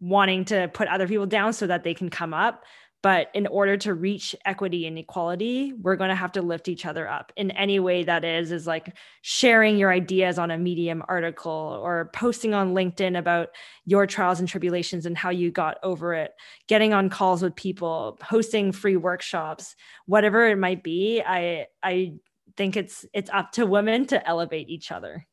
wanting 0.01 0.45
to 0.47 0.67
put 0.75 0.89
other 0.89 1.07
people 1.07 1.27
down 1.27 1.53
so 1.53 1.69
that 1.69 1.85
they 1.85 1.95
can 1.95 2.11
come 2.11 2.35
up. 2.35 2.65
But 3.01 3.29
in 3.33 3.47
order 3.47 3.77
to 3.77 3.95
reach 3.95 4.35
equity 4.45 4.89
and 4.89 4.99
equality, 4.99 5.73
we're 5.73 5.95
going 5.95 6.09
to 6.09 6.17
have 6.17 6.33
to 6.33 6.43
lift 6.43 6.67
each 6.67 6.85
other 6.85 7.09
up 7.09 7.33
in 7.37 7.53
any 7.53 7.79
way 7.79 8.03
that 8.03 8.25
is, 8.25 8.51
is 8.51 8.67
like 8.67 8.97
sharing 9.23 9.79
your 9.79 9.93
ideas 9.93 10.37
on 10.37 10.51
a 10.51 10.59
Medium 10.59 11.05
article 11.07 11.79
or 11.81 12.11
posting 12.13 12.55
on 12.55 12.75
LinkedIn 12.75 13.17
about 13.17 13.51
your 13.85 14.05
trials 14.09 14.41
and 14.41 14.49
tribulations 14.49 15.07
and 15.07 15.17
how 15.17 15.31
you 15.31 15.53
got 15.53 15.79
over 15.85 16.13
it, 16.13 16.33
getting 16.67 16.93
on 16.93 17.09
calls 17.09 17.41
with 17.41 17.55
people, 17.55 18.19
hosting 18.21 18.73
free 18.73 18.97
workshops, 18.97 19.77
whatever 20.07 20.49
it 20.49 20.59
might 20.59 20.83
be. 20.83 21.23
I, 21.25 21.69
I 21.85 22.15
think 22.59 22.77
it's 22.77 23.07
it's 23.15 23.31
up 23.31 23.53
to 23.53 23.65
women 23.65 24.05
to 24.09 24.29
elevate 24.29 24.69
each 24.69 24.93
other. 24.93 25.27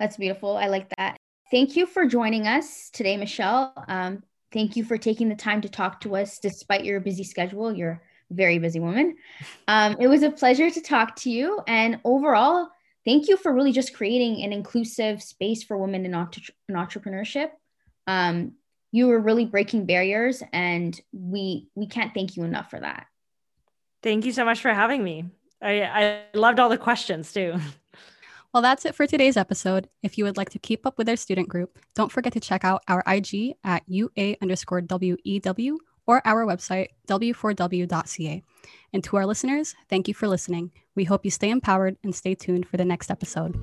That's 0.00 0.16
beautiful. 0.16 0.56
I 0.56 0.66
like 0.66 0.88
that. 0.96 1.16
Thank 1.50 1.76
you 1.76 1.86
for 1.86 2.06
joining 2.06 2.48
us 2.48 2.90
today, 2.90 3.16
Michelle. 3.16 3.72
Um, 3.86 4.24
thank 4.52 4.74
you 4.74 4.82
for 4.82 4.98
taking 4.98 5.28
the 5.28 5.36
time 5.36 5.60
to 5.60 5.68
talk 5.68 6.00
to 6.00 6.16
us 6.16 6.38
despite 6.40 6.84
your 6.84 6.98
busy 6.98 7.22
schedule. 7.22 7.72
You're 7.72 8.02
a 8.30 8.34
very 8.34 8.58
busy 8.58 8.80
woman. 8.80 9.16
Um, 9.68 9.96
it 10.00 10.08
was 10.08 10.22
a 10.24 10.30
pleasure 10.30 10.70
to 10.70 10.80
talk 10.80 11.14
to 11.16 11.30
you. 11.30 11.60
And 11.68 12.00
overall, 12.04 12.68
thank 13.04 13.28
you 13.28 13.36
for 13.36 13.54
really 13.54 13.72
just 13.72 13.94
creating 13.94 14.42
an 14.42 14.52
inclusive 14.52 15.22
space 15.22 15.62
for 15.62 15.76
women 15.76 16.04
in, 16.04 16.14
entre- 16.14 16.54
in 16.68 16.74
entrepreneurship. 16.74 17.50
Um, 18.06 18.52
you 18.90 19.06
were 19.06 19.20
really 19.20 19.44
breaking 19.44 19.84
barriers, 19.86 20.42
and 20.52 20.98
we 21.12 21.68
we 21.74 21.86
can't 21.86 22.14
thank 22.14 22.36
you 22.36 22.44
enough 22.44 22.70
for 22.70 22.80
that. 22.80 23.06
Thank 24.02 24.24
you 24.24 24.32
so 24.32 24.44
much 24.44 24.60
for 24.60 24.72
having 24.72 25.02
me. 25.02 25.24
I, 25.60 25.82
I 25.82 26.22
loved 26.34 26.60
all 26.60 26.68
the 26.68 26.78
questions 26.78 27.32
too. 27.32 27.56
Well, 28.54 28.62
that's 28.62 28.86
it 28.86 28.94
for 28.94 29.06
today's 29.06 29.36
episode. 29.36 29.86
If 30.02 30.16
you 30.16 30.24
would 30.24 30.38
like 30.38 30.48
to 30.50 30.58
keep 30.58 30.86
up 30.86 30.96
with 30.96 31.10
our 31.10 31.16
student 31.16 31.46
group, 31.46 31.78
don't 31.94 32.10
forget 32.10 32.32
to 32.32 32.40
check 32.40 32.64
out 32.64 32.82
our 32.88 33.02
IG 33.06 33.52
at 33.64 33.82
UA 33.86 34.36
underscore 34.40 34.80
WEW 34.80 35.78
or 36.06 36.26
our 36.26 36.46
website, 36.46 36.88
w4w.ca. 37.06 38.42
And 38.94 39.04
to 39.04 39.16
our 39.18 39.26
listeners, 39.26 39.74
thank 39.90 40.08
you 40.08 40.14
for 40.14 40.26
listening. 40.26 40.70
We 40.94 41.04
hope 41.04 41.26
you 41.26 41.30
stay 41.30 41.50
empowered 41.50 41.98
and 42.02 42.14
stay 42.14 42.34
tuned 42.34 42.66
for 42.66 42.78
the 42.78 42.84
next 42.86 43.10
episode. 43.10 43.60